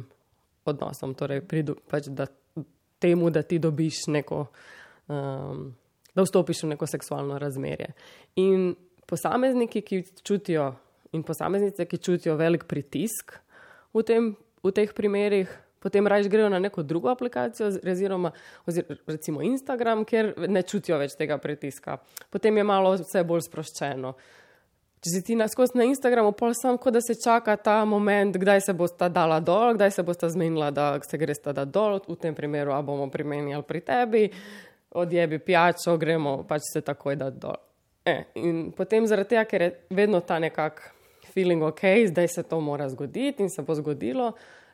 odnosom, 0.65 1.13
torej 1.19 1.43
pridu, 1.47 1.75
pač 1.91 2.07
da, 2.07 2.27
temu, 2.99 3.29
da 3.29 3.43
ti 3.43 3.59
dobiš 3.59 4.05
neko, 4.15 4.45
um, 5.11 5.67
da 6.15 6.23
vstopiš 6.23 6.63
v 6.63 6.71
neko 6.73 6.87
seksualno 6.89 7.37
razmerje. 7.41 7.91
In 8.41 8.71
posamezniki, 9.05 9.83
ki 9.85 10.01
čutijo, 10.23 10.71
in 11.11 11.23
posameznice, 11.23 11.85
ki 11.85 11.99
čutijo 12.01 12.37
velik 12.39 12.65
pritisk 12.71 13.35
v, 13.93 14.03
tem, 14.07 14.31
v 14.63 14.73
teh 14.75 14.95
primerih, 14.95 15.51
potem 15.83 16.07
raje 16.07 16.31
grejo 16.31 16.49
na 16.49 16.59
neko 16.59 16.83
drugo 16.83 17.11
aplikacijo, 17.11 17.67
oziroma, 17.67 18.31
oziroma 18.65 18.97
recimo 19.11 19.43
Instagram, 19.45 20.01
ker 20.07 20.33
ne 20.49 20.63
čutijo 20.65 20.97
več 20.97 21.13
tega 21.19 21.37
pritiska. 21.37 21.99
Potem 22.33 22.57
je 22.57 22.65
malo 22.65 22.95
vse 22.95 23.21
bolj 23.27 23.45
sproščeno. 23.45 24.15
Če 25.05 25.11
si 25.13 25.19
ti 25.21 25.35
na 25.37 25.45
skozi 25.45 25.77
na 25.77 25.85
Instagramu, 25.85 26.31
pa 26.33 26.47
samo, 26.57 26.79
da 26.89 26.97
se 26.97 27.13
čaka 27.13 27.53
ta 27.61 27.75
moment, 27.85 28.33
kdaj 28.41 28.61
se 28.65 28.73
bo 28.73 28.87
sta 28.89 29.05
dala 29.05 29.37
dol, 29.37 29.75
kdaj 29.77 29.91
se 29.93 30.03
bo 30.03 30.13
sta 30.17 30.31
zmenila, 30.33 30.71
da 30.73 30.97
se 31.05 31.19
gre 31.21 31.35
sta 31.37 31.51
da 31.53 31.61
dol, 31.61 31.99
v 32.07 32.15
tem 32.17 32.33
primeru, 32.33 32.73
a 32.73 32.79
bomo 32.81 33.05
primenjali 33.13 33.61
pri 33.67 33.81
tebi, 33.85 34.23
odjebi 34.97 35.37
pijačo, 35.45 35.93
gremo 36.01 36.39
pač 36.49 36.71
se 36.71 36.81
takoj 36.81 37.19
da 37.21 37.27
dol. 37.29 37.59
E, 38.01 38.15
in 38.41 38.71
potem 38.73 39.05
zaradi 39.05 39.35
tega, 39.35 39.43
ker 39.45 39.65
je 39.67 39.69
vedno 39.93 40.23
ta 40.25 40.39
nekak 40.41 40.81
feeling 41.35 41.61
ok, 41.69 41.85
zdaj 42.09 42.31
se 42.39 42.45
to 42.49 42.57
mora 42.57 42.89
zgoditi 42.89 43.45
in 43.45 43.53
se 43.53 43.61
bo 43.61 43.77
zgodilo, 43.77 44.31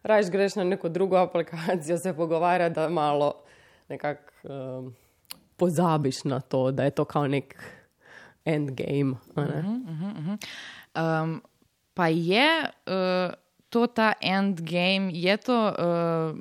rajš 0.07 0.31
greš 0.31 0.57
na 0.61 0.67
neko 0.69 0.87
drugo 0.87 1.19
aplikacijo, 1.19 1.99
se 1.99 2.15
pogovarja, 2.15 2.69
da 2.71 2.87
malo 2.87 3.33
nekako 3.91 4.47
um, 4.47 4.89
pozabiš 5.59 6.23
na 6.23 6.39
to, 6.39 6.69
da 6.71 6.87
je 6.87 6.95
to 6.95 7.05
kao 7.05 7.27
nek 7.27 7.80
endgame. 8.45 9.11
Uh 9.11 9.43
-huh, 9.43 9.81
uh 9.89 10.37
-huh. 10.95 11.23
um, 11.23 11.41
pa 11.93 12.07
je 12.07 12.71
uh, 12.87 13.33
to 13.69 13.87
ta 13.87 14.13
endgame, 14.21 15.11
je 15.13 15.37
to 15.37 15.55
uh, 15.55 16.37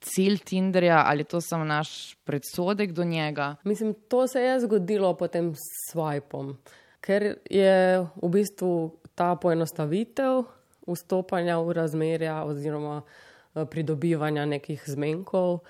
cilj 0.00 0.38
Tinderja 0.38 1.04
ali 1.06 1.24
to 1.24 1.40
samo 1.40 1.64
naš 1.64 2.16
predsodek 2.24 2.92
do 2.92 3.04
njega? 3.04 3.56
Mislim, 3.64 3.94
to 4.08 4.26
se 4.26 4.40
je 4.40 4.60
zgodilo 4.60 5.14
potem 5.14 5.54
s 5.54 5.92
swipom, 5.92 6.54
ker 7.00 7.36
je 7.50 7.98
v 8.22 8.28
bistvu 8.28 8.96
ta 9.14 9.36
poenostavitev 9.36 10.44
vstopanja 10.86 11.58
v 11.58 11.72
razmerja 11.72 12.44
oziroma 12.44 13.02
uh, 13.02 13.64
pridobivanja 13.64 14.46
nekih 14.46 14.82
zmenkov 14.86 15.60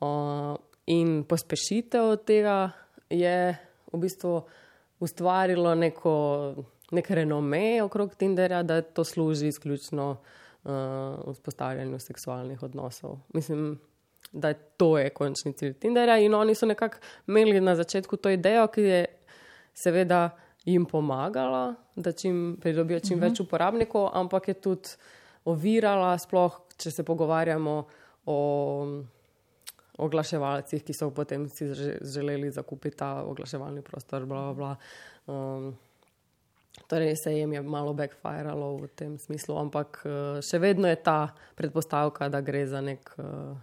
uh, 0.00 0.56
in 0.86 1.24
pospešitev 1.24 2.16
tega 2.26 2.70
je 3.10 3.58
v 3.92 3.98
bistvu 3.98 4.42
ustvarilo 5.00 5.74
neko, 5.74 6.14
nek 6.90 7.10
renome 7.10 7.82
okrog 7.82 8.14
Tinderja, 8.14 8.62
da 8.62 8.82
to 8.82 9.04
služi 9.04 9.48
izključno 9.48 10.10
uh, 10.10 10.70
vzpostavljanju 11.32 11.98
seksualnih 11.98 12.62
odnosov. 12.62 13.18
Mislim, 13.34 13.78
da 14.32 14.48
je 14.48 14.54
to 14.54 14.98
je 14.98 15.10
končni 15.10 15.52
cilj 15.52 15.74
Tinderja 15.74 16.18
in 16.18 16.34
oni 16.34 16.54
so 16.54 16.66
nekako 16.66 16.96
imeli 17.26 17.60
na 17.60 17.76
začetku 17.76 18.16
to 18.16 18.30
idejo, 18.30 18.66
ki 18.66 18.82
je 18.82 19.04
seveda 19.74 20.30
jim 20.64 20.84
pomagala, 20.86 21.74
da 21.96 22.12
čim 22.12 22.58
pridobijo 22.60 23.00
čim 23.00 23.18
uh 23.18 23.18
mhm. 23.18 23.26
-huh. 23.26 23.30
več 23.30 23.40
uporabnikov, 23.40 24.10
ampak 24.12 24.48
je 24.48 24.54
tudi 24.54 24.88
ovirala, 25.44 26.18
sploh 26.18 26.60
če 26.76 26.90
se 26.90 27.04
pogovarjamo 27.04 27.84
o 28.26 29.02
oglaševalcih, 30.00 30.82
ki 30.84 30.96
so 30.96 31.10
potem 31.14 31.48
si 31.48 31.68
želeli 32.00 32.50
zakupiti 32.50 32.96
ta 32.96 33.22
oglaševalni 33.24 33.82
prostor. 33.82 34.26
Bla, 34.26 34.52
bla. 34.54 34.74
Um, 35.26 35.72
torej, 36.88 37.16
se 37.16 37.34
jim 37.36 37.52
je 37.52 37.62
malo 37.62 37.94
backfiralo 37.94 38.76
v 38.76 38.88
tem 38.96 39.18
smislu, 39.18 39.58
ampak 39.60 40.02
uh, 40.04 40.40
še 40.44 40.60
vedno 40.62 40.88
je 40.88 40.96
ta 41.02 41.34
predpostavka, 41.58 42.30
da 42.32 42.40
gre 42.44 42.64
za 42.66 42.80
nek 42.84 43.12
uh, 43.18 43.54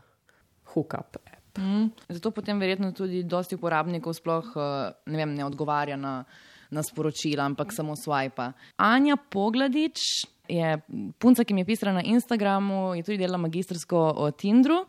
hookup. 0.74 1.20
Mm, 1.58 1.90
zato 2.14 2.32
potem 2.32 2.60
verjetno 2.62 2.92
tudi 2.94 3.24
dosti 3.26 3.58
uporabnikov 3.58 4.14
sploh 4.14 4.54
uh, 4.56 4.94
ne, 5.10 5.18
vem, 5.18 5.34
ne 5.34 5.46
odgovarja 5.48 5.98
na, 5.98 6.22
na 6.70 6.84
sporočila, 6.86 7.48
ampak 7.50 7.74
samo 7.74 7.96
swipe. 7.98 8.52
Anja 8.78 9.18
Pogladič 9.18 10.28
je 10.48 10.78
punca, 11.18 11.44
ki 11.44 11.56
mi 11.56 11.66
je 11.66 11.72
pisala 11.74 11.98
na 11.98 12.06
Instagramu, 12.06 12.94
je 12.96 13.08
tudi 13.08 13.18
delala 13.24 13.42
magistrsko 13.42 13.98
o 14.22 14.30
Tindru 14.32 14.86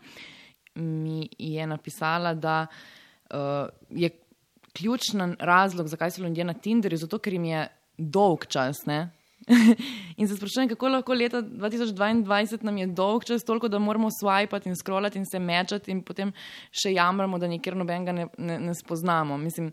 mi 0.79 1.29
je 1.37 1.67
napisala, 1.67 2.33
da 2.33 2.65
uh, 3.29 3.37
je 3.89 4.09
ključen 4.73 5.35
razlog, 5.39 5.87
zakaj 5.87 6.11
so 6.11 6.23
ljudje 6.23 6.43
na 6.43 6.53
Tinderju, 6.53 6.97
zato 6.97 7.19
ker 7.19 7.33
jim 7.33 7.45
je 7.45 7.67
dolg 7.97 8.45
čas. 8.47 8.85
Ne? 8.85 9.09
in 10.17 10.27
se 10.27 10.35
sprašujem, 10.35 10.69
kako 10.69 10.89
lahko 10.89 11.13
leta 11.13 11.41
2022 11.41 12.63
nam 12.63 12.77
je 12.77 12.87
dolg 12.87 13.23
čas, 13.25 13.43
toliko 13.43 13.67
da 13.67 13.79
moramo 13.79 14.09
swipati 14.09 14.67
in 14.67 14.75
scrollati 14.75 15.17
in 15.17 15.25
se 15.25 15.39
mečati, 15.39 15.91
in 15.91 16.03
potem 16.03 16.33
še 16.71 16.93
jamramo, 16.93 17.39
da 17.39 17.47
nikjer 17.47 17.77
nobenega 17.77 18.11
ne, 18.11 18.27
ne, 18.37 18.59
ne 18.59 18.75
spoznamo. 18.75 19.37
Mislim, 19.37 19.71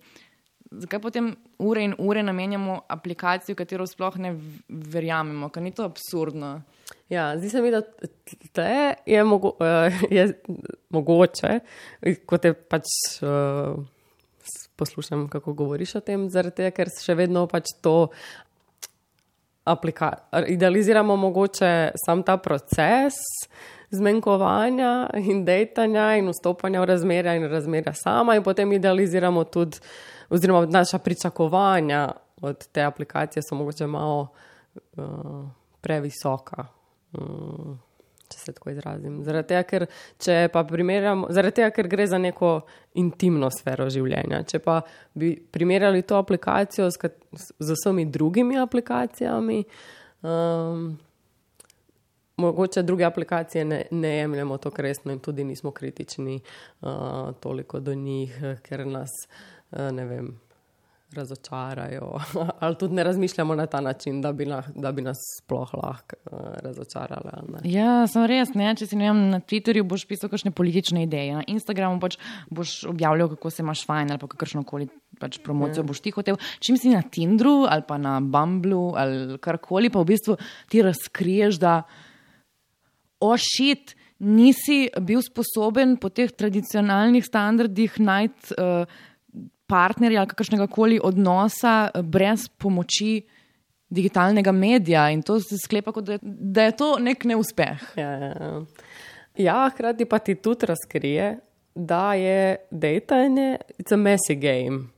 zakaj 0.71 1.01
potem 1.03 1.35
ure 1.59 1.85
in 1.85 1.95
ure 1.99 2.23
namenjamo 2.23 2.81
aplikaciji, 2.89 3.55
v 3.55 3.63
katero 3.63 3.87
sploh 3.87 4.17
ne 4.23 4.35
verjamemo, 4.69 5.51
ker 5.51 5.63
ni 5.63 5.75
to 5.75 5.85
absurdno. 5.85 6.61
Ja, 7.09 7.39
zdi 7.39 7.51
se 7.51 7.63
mi, 7.63 7.71
da 7.71 7.83
te 8.53 8.95
je, 9.07 9.25
mogo, 9.25 9.53
uh, 9.61 10.11
je 10.11 10.27
mogoče, 10.91 11.61
ko 12.27 12.39
te 12.39 12.51
pač 12.55 12.91
uh, 13.23 13.79
poslušam, 14.77 15.29
kako 15.29 15.53
govoriš 15.53 15.95
o 15.95 16.03
tem, 16.03 16.27
zaradi 16.31 16.63
tega, 16.63 16.75
ker 16.75 16.91
še 16.91 17.15
vedno 17.15 17.47
pač 17.51 17.77
to 17.83 18.09
idealiziramo, 20.47 21.17
mogoče 21.17 21.71
sam 22.05 22.23
ta 22.23 22.37
proces 22.43 23.15
zmenkovanja 23.91 25.09
in 25.19 25.45
dejanja 25.47 26.13
in 26.19 26.31
vstopanja 26.31 26.83
v 26.83 26.91
razmerja 26.91 27.35
in 27.39 27.49
razmerja 27.51 27.95
sama 27.95 28.37
in 28.37 28.43
potem 28.47 28.73
idealiziramo 28.73 29.45
tudi, 29.45 29.79
oziroma 30.31 30.67
naša 30.67 30.99
pričakovanja 30.99 32.09
od 32.43 32.67
te 32.73 32.83
aplikacije 32.83 33.43
so 33.43 33.55
mogoče 33.55 33.87
malo 33.87 34.29
uh, 34.97 35.47
previsoka. 35.81 36.76
Mm, 37.17 37.77
če 38.29 38.39
se 38.39 38.53
tako 38.53 38.71
izrazim. 38.71 39.21
Zaradi 39.25 39.49
tega, 39.53 39.63
ker, 39.69 39.87
zaradi 40.21 41.55
tega, 41.61 41.71
ker 41.75 41.89
gre 41.89 42.07
za 42.11 42.19
neko 42.19 42.53
intimno 42.99 43.51
sfero 43.55 43.89
življenja. 43.93 44.43
Če 44.51 44.61
pa 44.65 44.81
bi 45.15 45.35
primerjali 45.37 46.03
to 46.07 46.19
aplikacijo 46.19 46.89
z, 46.91 47.13
z 47.33 47.77
vsemi 47.79 48.07
drugimi 48.11 48.59
aplikacijami, 48.59 49.61
um, 50.27 50.89
mogoče 52.43 52.83
druge 52.85 53.07
aplikacije 53.09 53.65
ne, 53.65 53.85
ne 53.91 54.17
jemljemo 54.19 54.59
tako 54.61 54.85
resno 54.85 55.15
in 55.15 55.23
tudi 55.25 55.45
nismo 55.45 55.71
kritični 55.73 56.41
uh, 56.41 57.31
toliko 57.41 57.81
do 57.81 57.95
njih, 57.95 58.35
ker 58.67 58.85
nas, 58.87 59.15
uh, 59.71 59.89
ne 59.95 60.05
vem 60.11 60.35
razočarajo, 61.17 62.13
ali 62.63 62.79
tudi 62.79 62.95
ne 62.95 63.05
razmišljamo 63.05 63.55
na 63.55 63.67
ta 63.67 63.81
način, 63.81 64.21
da 64.23 64.33
bi, 64.33 64.47
na, 64.47 64.63
da 64.75 64.93
bi 64.93 65.03
nas 65.03 65.19
sploh 65.41 65.75
lahko 65.75 66.17
uh, 66.31 66.39
razočarali. 66.63 67.63
Ja, 67.65 68.07
sem 68.11 68.27
res. 68.31 68.55
Ne? 68.55 68.75
Če 68.77 68.87
si 68.87 68.99
vem, 69.01 69.27
na 69.33 69.41
Twitterju 69.41 69.87
boš 69.89 70.07
pisal 70.09 70.31
kakšne 70.33 70.53
politične 70.57 71.03
ideje, 71.07 71.35
na 71.41 71.45
Instagramu 71.51 72.01
pač 72.03 72.19
boš 72.51 72.83
objavljal, 72.91 73.33
kako 73.35 73.51
se 73.51 73.63
imaš 73.65 73.87
fajn 73.89 74.15
ali 74.15 74.31
kakršno 74.37 74.65
koli 74.69 74.89
pač 75.21 75.39
promocijo 75.45 75.83
ja. 75.85 75.89
boš 75.89 76.03
ti 76.05 76.13
hotel. 76.15 76.41
Če 76.61 76.77
si 76.81 76.93
na 76.93 77.03
Tindru 77.03 77.65
ali 77.69 77.87
pa 77.89 77.99
na 78.01 78.19
Bumblu 78.21 78.95
ali 78.97 79.39
karkoli, 79.43 79.91
pa 79.93 80.03
v 80.03 80.11
bistvu 80.13 80.37
ti 80.73 80.85
razkriješ, 80.85 81.61
da 81.63 81.81
ošit. 83.21 83.97
Nisi 84.17 84.87
bil 85.05 85.21
sposoben 85.21 85.99
po 86.01 86.09
teh 86.09 86.31
tradicionalnih 86.33 87.21
standardih 87.21 87.99
najti 88.01 88.57
uh, 88.57 88.89
partnerja 89.67 90.21
ali 90.21 90.31
kakršnega 90.31 90.67
koli 90.67 91.01
odnosa 91.03 91.91
eh, 91.95 92.03
brez 92.03 92.49
pomoči 92.49 93.21
digitalnega 93.89 94.53
medija 94.53 95.11
in 95.11 95.23
to 95.23 95.39
se 95.41 95.59
sklepa, 95.63 95.93
da 96.01 96.13
je, 96.13 96.19
da 96.23 96.63
je 96.63 96.77
to 96.77 96.97
nek 96.99 97.25
neuspeh. 97.25 97.83
Ja, 97.97 98.11
ja, 98.11 98.33
ja. 98.41 98.65
ja, 99.37 99.71
hkrati 99.75 100.05
pa 100.05 100.19
ti 100.19 100.35
tudi 100.35 100.67
razkrije, 100.67 101.39
da 101.75 102.15
je 102.15 102.57
dejanje, 102.71 103.59
it's 103.79 103.95
a 103.95 103.97
messy 103.97 104.35
game. 104.41 104.89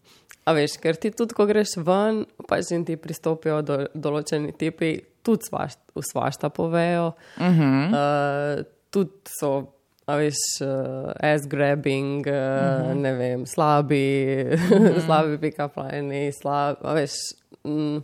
A 0.45 0.55
veš, 0.57 0.79
ker 0.81 0.97
ti 0.97 1.11
tudi, 1.13 1.37
ko 1.37 1.45
greš 1.45 1.77
ven, 1.85 2.23
pa 2.49 2.63
že 2.65 2.79
ti 2.87 2.97
pristopijo 2.97 3.61
do 3.63 3.83
določeni 3.93 4.55
tipi, 4.57 4.95
tudi 5.23 5.45
svašta, 5.45 6.01
svašta 6.13 6.49
povejo. 6.49 7.13
Uh 7.37 7.45
-huh. 7.45 7.91
uh, 7.93 8.65
tudi 8.91 9.37
so. 9.41 9.78
Veš, 10.17 10.39
uh, 10.65 11.13
ass 11.21 11.47
grabbing, 11.47 12.27
uh, 12.27 12.33
uh 12.33 12.39
-huh. 12.39 12.95
ne 12.95 13.13
vem, 13.13 13.47
slabi, 13.47 14.45
uh 14.53 14.61
-huh. 14.71 15.05
slabi 15.05 15.39
pick-up 15.39 15.77
line, 15.77 16.33
slabi, 16.33 16.81
a 16.83 16.95
veš. 16.95 17.13
Mm, 17.65 18.03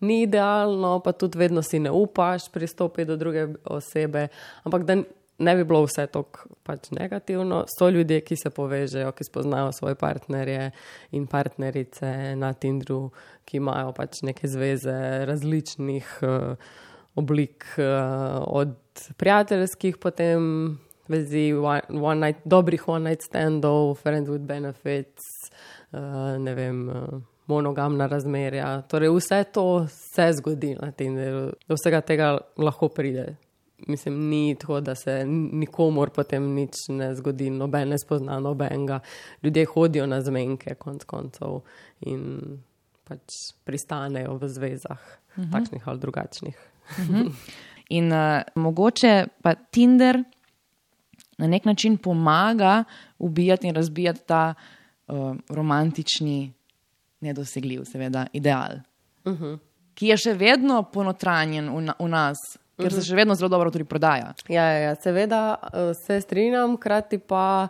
ni 0.00 0.22
idealno, 0.22 1.00
pa 1.00 1.12
tudi 1.12 1.38
vedno 1.38 1.62
si 1.62 1.78
ne 1.78 1.90
upaš 1.90 2.48
pristopiti 2.52 3.04
do 3.04 3.16
druge 3.16 3.48
osebe. 3.64 4.28
Ampak 4.62 4.82
da 4.82 4.96
ne 5.38 5.56
bi 5.56 5.64
bilo 5.64 5.82
vse 5.84 6.06
tako 6.06 6.48
pač 6.62 6.90
negativno, 6.90 7.64
so 7.78 7.88
ljudje, 7.88 8.20
ki 8.20 8.36
se 8.36 8.50
povežejo, 8.50 9.12
ki 9.12 9.24
spoznajo 9.24 9.72
svoje 9.72 9.94
partnerje 9.94 10.70
in 11.10 11.26
partnerice 11.26 12.36
na 12.36 12.52
Tindru, 12.52 13.10
ki 13.44 13.56
imajo 13.56 13.92
pač 13.92 14.22
neke 14.22 14.48
zveze 14.48 15.24
različnih 15.26 16.18
uh, 16.22 16.54
oblik, 17.14 17.66
uh, 17.78 18.44
od 18.46 18.76
prijateljskih, 19.16 19.98
potem 19.98 20.78
vezi, 21.08 21.52
one, 21.52 22.00
one 22.00 22.20
night, 22.20 22.38
dobrih 22.44 22.88
one 22.88 23.10
night 23.10 23.22
standov, 23.22 23.98
friends 24.02 24.30
with 24.30 24.46
benefits, 24.46 25.22
uh, 25.92 26.38
ne 26.38 26.54
vem. 26.54 26.88
Uh, 26.88 27.20
monogamna 27.46 28.06
razmerja. 28.06 28.82
Torej, 28.82 29.08
vse 29.08 29.44
to 29.44 29.86
se 29.88 30.32
zgodi 30.32 30.76
na 30.80 30.90
Tinderu, 30.90 31.52
do 31.68 31.74
vsega 31.74 32.00
tega 32.00 32.38
lahko 32.56 32.88
pride. 32.88 33.36
Mislim, 33.86 34.28
ni 34.28 34.54
tako, 34.60 34.80
da 34.80 34.94
se 34.94 35.24
nikomor 35.26 36.10
potem 36.10 36.54
nič 36.54 36.88
ne 36.88 37.14
zgodi, 37.14 37.50
noben 37.50 37.88
ne 37.88 37.98
spozna 37.98 38.40
nobenega. 38.40 39.00
Ljudje 39.42 39.64
hodijo 39.64 40.06
na 40.06 40.20
zmenke, 40.22 40.74
konc 40.74 41.04
koncev, 41.04 41.60
in 42.00 42.62
pač 43.04 43.52
pristanejo 43.64 44.38
v 44.40 44.48
zvezah, 44.48 45.00
uh 45.00 45.38
mhm. 45.38 45.48
-huh. 45.48 45.52
takšnih 45.52 45.88
ali 45.88 45.98
drugačnih. 45.98 46.56
Uh 46.90 46.98
mhm. 46.98 47.14
-huh. 47.14 47.32
In 47.88 48.12
uh, 48.12 48.40
mogoče 48.54 49.26
pa 49.42 49.54
Tinder 49.54 50.24
na 51.38 51.46
nek 51.46 51.64
način 51.64 51.96
pomaga 51.96 52.84
ubijati 53.18 53.68
in 53.68 53.74
razbijati 53.74 54.20
ta 54.26 54.54
uh, 55.06 55.36
romantični 55.48 56.52
nedosegljiv, 57.20 57.84
seveda, 57.84 58.26
ideal, 58.32 58.72
uh 59.24 59.32
mhm. 59.32 59.44
-huh. 59.44 59.58
ki 59.94 60.06
je 60.06 60.16
še 60.16 60.34
vedno 60.34 60.82
ponotranjen 60.82 61.70
v, 61.70 61.80
na, 61.80 61.94
v 61.98 62.08
nas, 62.08 62.38
ker 62.76 62.86
uh 62.86 62.90
-huh. 62.90 62.90
se 62.90 62.96
mhm. 62.96 63.06
še 63.06 63.14
vedno 63.14 63.34
zelo 63.34 63.48
dobro 63.48 63.70
tudi 63.70 63.84
prodaja. 63.84 64.34
Ja, 64.48 64.62
ja, 64.62 64.78
ja 64.78 64.94
seveda 64.94 65.56
eh, 65.62 65.94
se 65.94 66.20
strinjam, 66.20 66.76
hkrati 66.76 67.18
pa. 67.18 67.68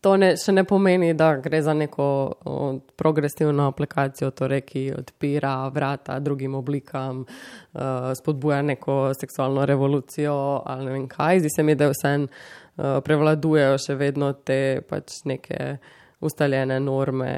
To 0.00 0.12
ne, 0.16 0.30
še 0.38 0.52
ne 0.54 0.62
pomeni, 0.68 1.10
da 1.18 1.32
gre 1.42 1.58
za 1.62 1.72
neko 1.74 2.04
o, 2.06 2.58
progresivno 2.98 3.66
aplikacijo, 3.72 4.30
torej, 4.30 4.62
ki 4.68 4.82
odpira 4.94 5.54
vrata 5.74 6.20
drugim 6.22 6.54
oblikam, 6.54 7.24
uh, 7.24 8.10
spodbuja 8.14 8.60
neko 8.62 8.98
seksualno 9.18 9.66
revolucijo 9.66 10.36
ali 10.66 10.86
ne 10.86 10.94
vem 10.94 11.08
kaj. 11.10 11.42
Zdi 11.42 11.54
se 11.56 11.66
mi, 11.66 11.74
da 11.74 11.90
vse 11.90 12.14
uh, 12.22 13.00
prevladujejo 13.04 13.82
še 13.88 13.98
vedno 13.98 14.32
te 14.38 14.60
pač 14.86 15.22
neke 15.26 15.76
ustaljene 16.22 16.78
norme 16.82 17.34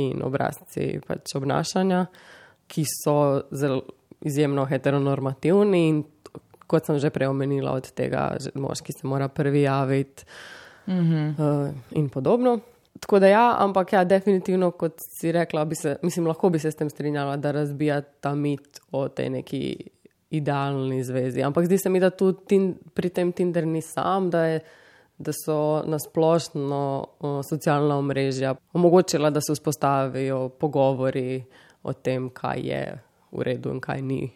in 0.00 0.20
obrazci 0.24 0.98
pač 1.06 1.36
obnašanja, 1.36 2.06
ki 2.68 2.84
so 2.88 3.16
zelo 3.56 3.82
izjemno 4.24 4.64
heteronormativni 4.68 5.86
in 5.88 6.02
kot 6.68 6.88
sem 6.88 6.98
že 7.00 7.10
prej 7.12 7.28
omenila, 7.32 7.74
od 7.76 7.88
tega, 7.96 8.30
moški 8.56 8.94
se 8.96 9.08
mora 9.08 9.28
prvi 9.28 9.64
javiti 9.66 10.28
mm 10.92 11.10
-hmm. 11.10 11.68
uh, 11.68 11.74
in 11.90 12.08
podobno. 12.08 12.58
Tako 13.00 13.18
da 13.18 13.26
ja, 13.26 13.56
ampak 13.58 13.92
ja, 13.92 14.04
definitivno, 14.04 14.70
kot 14.70 14.94
si 14.98 15.32
rekla, 15.32 15.64
bi 15.64 15.74
se, 15.74 15.96
mislim, 16.02 16.26
lahko 16.26 16.50
bi 16.50 16.58
se 16.58 16.70
s 16.70 16.76
tem 16.76 16.90
strinjala, 16.90 17.36
da 17.36 17.50
razbija 17.50 18.00
ta 18.00 18.34
mit 18.34 18.80
o 18.90 19.08
tej 19.08 19.30
neki 19.30 19.76
idealni 20.30 21.04
zvezi. 21.04 21.42
Ampak 21.42 21.64
zdi 21.64 21.78
se 21.78 21.88
mi, 21.88 22.00
da 22.00 22.10
tudi 22.10 22.74
pri 22.94 23.08
tem 23.08 23.32
Tinder 23.32 23.66
ni 23.66 23.82
sam, 23.82 24.30
da 24.30 24.44
je 24.44 24.60
da 25.18 25.32
so 25.32 25.82
nasplošno 25.86 27.06
socialna 27.48 27.96
omrežja 27.96 28.54
omogočila, 28.72 29.30
da 29.30 29.40
se 29.40 29.52
vzpostavijo 29.52 30.48
pogovori 30.48 31.44
o 31.82 31.92
tem, 31.92 32.30
kaj 32.30 32.60
je 32.60 32.98
v 33.32 33.42
redu 33.42 33.70
in 33.70 33.80
kaj 33.80 34.02
ni. 34.02 34.30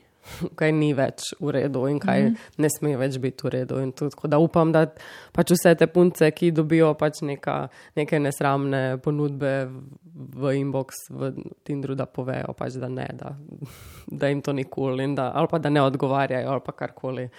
Kaj 0.59 0.73
ni 0.73 0.93
več 0.97 1.31
v 1.41 1.53
redu 1.55 1.87
in 1.87 1.99
kaj 1.99 2.23
mm 2.23 2.29
-hmm. 2.29 2.63
ne 2.63 2.69
sme 2.71 2.97
več 2.97 3.19
biti 3.19 3.47
v 3.47 3.51
redu. 3.51 3.93
Tako 3.93 4.29
da 4.29 4.39
upam, 4.39 4.73
da 4.73 4.87
pač 5.33 5.51
vse 5.51 5.75
te 5.75 5.87
punce, 5.87 6.31
ki 6.31 6.51
dobijo 6.51 6.95
pač 6.95 7.23
neka, 7.23 7.69
neke 7.97 8.19
nesramne 8.19 8.99
ponudbe 8.99 9.69
v 10.15 10.57
inbox, 10.57 10.95
v 11.11 11.33
Tindru, 11.65 11.95
da 11.95 12.07
povejo, 12.07 12.55
pač, 12.59 12.73
da 12.73 12.89
ne, 12.89 13.09
da, 13.13 13.37
da 14.21 14.29
jim 14.29 14.43
to 14.43 14.53
nikoli 14.53 15.05
in 15.05 15.15
da, 15.15 15.33
ali 15.35 15.47
pa 15.51 15.59
da 15.59 15.71
ne 15.71 15.83
odgovarjajo 15.83 16.51
ali 16.51 16.61
pa 16.65 16.73
karkoli. 16.73 17.25
Uh, 17.25 17.31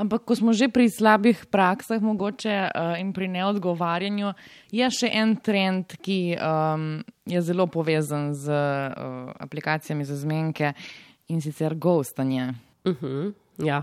Ampak, 0.00 0.24
ko 0.24 0.32
smo 0.32 0.56
že 0.56 0.72
pri 0.72 0.88
slabih 0.88 1.50
praksah, 1.50 2.00
mogoče 2.00 2.56
uh, 2.72 2.96
in 2.96 3.12
pri 3.12 3.28
neodgovarjanju, 3.28 4.32
je 4.72 4.86
še 4.86 5.10
en 5.12 5.34
trend, 5.36 5.98
ki 6.00 6.38
um, 6.38 7.02
je 7.28 7.40
zelo 7.44 7.66
povezan 7.66 8.30
z 8.32 8.48
uh, 8.48 9.34
aplikacijami 9.36 10.06
za 10.06 10.16
zmenke 10.16 10.72
in 11.30 11.40
sicer 11.40 11.74
ghostanje. 11.78 12.54
Uh 12.84 12.92
mhm, 12.92 13.06
-huh. 13.06 13.32
Ja. 13.58 13.82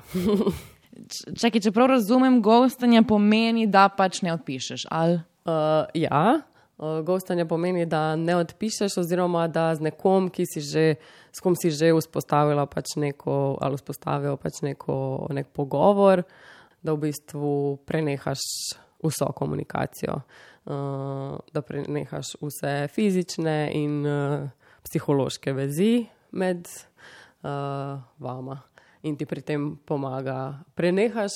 Čakaj, 1.42 1.62
če 1.62 1.72
prav 1.72 1.88
razumem, 1.88 2.42
ghostanje 2.42 3.04
pomeni, 3.08 3.68
da 3.68 3.88
pač 3.90 4.22
ne 4.26 4.34
odpišeš. 4.34 4.88
Uh, 4.90 5.86
ja, 5.94 6.42
uh, 6.78 7.00
ghostanje 7.06 7.46
pomeni, 7.46 7.86
da 7.86 8.16
ne 8.16 8.36
odpišeš, 8.36 8.98
oziroma 8.98 9.48
da 9.48 9.76
z 9.76 9.86
nekom, 9.90 10.30
ki 10.30 10.46
si 10.46 10.62
že 10.62 10.96
s 11.32 11.40
kom 11.40 11.56
si 11.56 11.70
že 11.70 11.94
vzpostavila 11.94 12.66
pač 12.66 12.96
neko, 12.98 13.58
ali 13.62 13.78
vzpostavil 13.78 14.38
pač 14.42 14.62
neko, 14.66 15.28
nek 15.30 15.54
pogovor, 15.54 16.24
da 16.82 16.94
v 16.94 17.08
bistvu 17.08 17.78
prenehaš 17.86 18.42
vso 19.04 19.30
komunikacijo, 19.38 20.18
uh, 20.18 21.38
da 21.54 21.62
prenehaš 21.62 22.34
vse 22.42 22.88
fizične 22.90 23.70
in 23.78 24.02
uh, 24.02 24.50
psihološke 24.88 25.54
vezi 25.54 26.08
med 26.32 26.66
uh, 27.44 28.00
vama 28.20 28.62
in 29.02 29.18
ti 29.18 29.26
pri 29.26 29.42
tem 29.42 29.76
pomaga. 29.86 30.60
Prenehaš. 30.76 31.32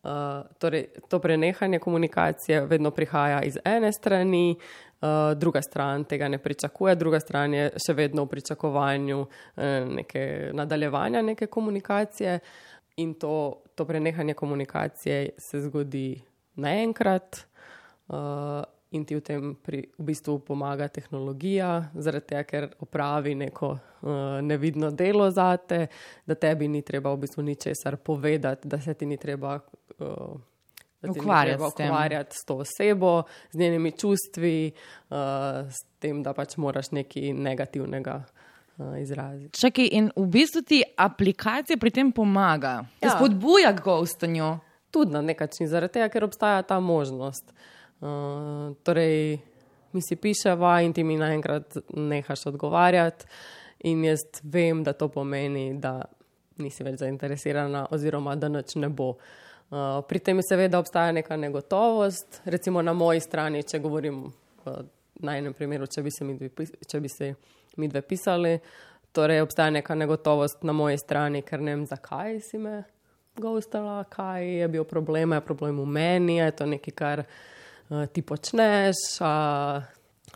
Uh, 0.00 0.48
torej, 0.56 0.86
to 1.12 1.18
prenehanje 1.20 1.78
komunikacije 1.78 2.62
vedno 2.66 2.90
prihaja 2.90 3.42
iz 3.44 3.58
ene 3.64 3.92
strani, 3.92 4.56
Eh, 5.02 5.34
druga 5.34 5.62
stran 5.62 6.04
tega 6.04 6.28
ne 6.28 6.38
pričakuje, 6.38 6.94
druga 6.94 7.20
stran 7.20 7.54
je 7.54 7.70
še 7.86 7.94
vedno 7.96 8.26
v 8.26 8.28
pričakovanju 8.34 9.20
uh, 9.20 9.62
neke 9.88 10.50
nadaljevanja 10.52 11.22
neke 11.22 11.46
komunikacije 11.46 12.34
in 13.00 13.14
to, 13.14 13.62
to 13.74 13.86
prenehanje 13.88 14.34
komunikacije 14.34 15.30
se 15.38 15.60
zgodi 15.60 16.20
naenkrat. 16.60 17.46
Uh, 18.08 18.60
In 18.90 19.04
ti 19.06 19.14
v 19.14 19.22
tem 19.22 19.54
pri, 19.54 19.86
v 19.86 20.02
bistvu 20.02 20.40
pomaga 20.42 20.88
tehnologija, 20.90 21.94
zaradi 21.94 22.26
tega, 22.32 22.42
ker 22.42 22.64
opravi 22.82 23.36
neko 23.38 23.68
uh, 23.70 24.40
nevidno 24.42 24.90
delo 24.90 25.28
za 25.30 25.54
te, 25.62 25.86
da 26.26 26.34
tebi 26.34 26.66
ni 26.66 26.82
treba 26.82 27.12
v 27.14 27.22
bistvu 27.22 27.44
ničesar 27.46 28.00
povedati, 28.02 28.66
da 28.66 28.80
se 28.82 28.94
ti 28.98 29.06
ni 29.06 29.14
treba 29.16 29.60
uh, 29.62 30.34
ukvarjati, 31.06 31.62
ukvarjati 31.62 32.36
s 32.36 32.44
to 32.44 32.58
osebo, 32.66 33.22
z 33.52 33.62
njenimi 33.62 33.92
čustvi, 33.92 34.72
uh, 34.74 35.16
s 35.70 35.86
tem, 36.02 36.22
da 36.26 36.34
pač 36.34 36.58
moraš 36.58 36.90
nekaj 36.90 37.30
negativnega. 37.30 38.24
Uh, 38.74 38.98
Čakaj, 39.54 39.86
in 39.86 40.10
v 40.16 40.26
bistvu 40.26 40.66
ti 40.66 40.82
aplikacija 40.96 41.78
pri 41.78 41.94
tem 41.94 42.10
pomaga, 42.10 42.80
ja. 42.98 43.14
spodbuja 43.14 43.70
k 43.70 43.84
gostanju. 43.86 44.56
Tudi 44.90 45.14
na 45.14 45.22
nek 45.22 45.46
način, 45.46 45.68
zaradi 45.70 46.00
tega, 46.00 46.08
ker 46.10 46.26
obstaja 46.26 46.64
ta 46.66 46.80
možnost. 46.82 47.54
Uh, 47.54 47.68
torej, 48.82 49.38
mi 49.92 50.02
si 50.02 50.16
piševa 50.16 50.80
in 50.86 50.92
ti 50.96 51.04
mi 51.04 51.18
naenkrat 51.20 51.76
nehaš 51.94 52.46
odgovarjati, 52.52 53.26
in 53.90 54.04
jaz 54.04 54.24
vem, 54.42 54.84
da 54.84 54.92
to 54.92 55.08
pomeni, 55.08 55.74
da 55.80 56.00
nisi 56.60 56.84
več 56.84 57.00
zainteresirana, 57.00 57.86
oziroma 57.90 58.36
da 58.36 58.48
noč 58.52 58.76
ne 58.76 58.88
bo. 58.88 59.14
Uh, 59.14 59.50
Uh, 59.70 60.02
pri 60.02 60.18
tem 60.18 60.40
seveda 60.42 60.80
obstaja 60.82 61.12
neka 61.12 61.36
negotovost, 61.36 62.40
recimo 62.44 62.82
na 62.82 62.92
moji 62.92 63.20
strani, 63.20 63.62
če 63.62 63.78
govorim 63.78 64.24
uh, 64.26 64.80
na 65.22 65.36
enem 65.38 65.54
primeru, 65.54 65.86
če 65.86 66.02
bi 66.02 66.10
se 66.10 66.26
mi 66.26 66.34
dve, 66.34 66.50
če 66.90 66.98
bi 67.00 67.08
se 67.08 67.28
mi 67.78 67.86
dve 67.86 68.02
pisali, 68.02 68.56
torej 69.14 69.44
obstaja 69.44 69.70
neka 69.76 69.94
negotovost 69.94 70.66
na 70.66 70.74
moji 70.74 70.98
strani, 70.98 71.44
ker 71.46 71.62
ne 71.62 71.76
vem, 71.76 71.84
zakaj 71.86 72.40
si 72.48 72.58
me 72.58 72.80
gostala, 73.38 74.00
kaj 74.10 74.42
je 74.42 74.68
bil 74.74 74.88
problem, 74.90 75.36
je 75.38 75.46
problem 75.46 75.78
v 75.78 75.86
meni, 75.86 76.40
je 76.40 76.50
to 76.50 76.66
nekaj, 76.66 76.96
kar 76.98 77.22
uh, 77.22 77.38
ti 78.12 78.22
počneš, 78.22 78.96
uh, 79.20 79.82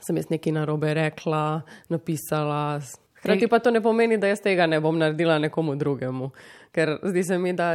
sem 0.03 0.17
jaz 0.17 0.29
nekaj 0.31 0.53
narobe 0.53 0.95
rekla, 0.95 1.63
napisala. 1.89 2.81
Hkrati 3.21 3.49
pa 3.49 3.59
to 3.59 3.71
ne 3.73 3.81
pomeni, 3.81 4.19
da 4.21 4.29
jaz 4.29 4.43
tega 4.45 4.67
ne 4.69 4.81
bom 4.85 4.99
naredila 5.01 5.39
nekomu 5.39 5.79
drugemu 5.81 6.31
ker 6.75 6.99
zdi 7.03 7.25
se 7.25 7.39
mi, 7.39 7.53
da 7.53 7.73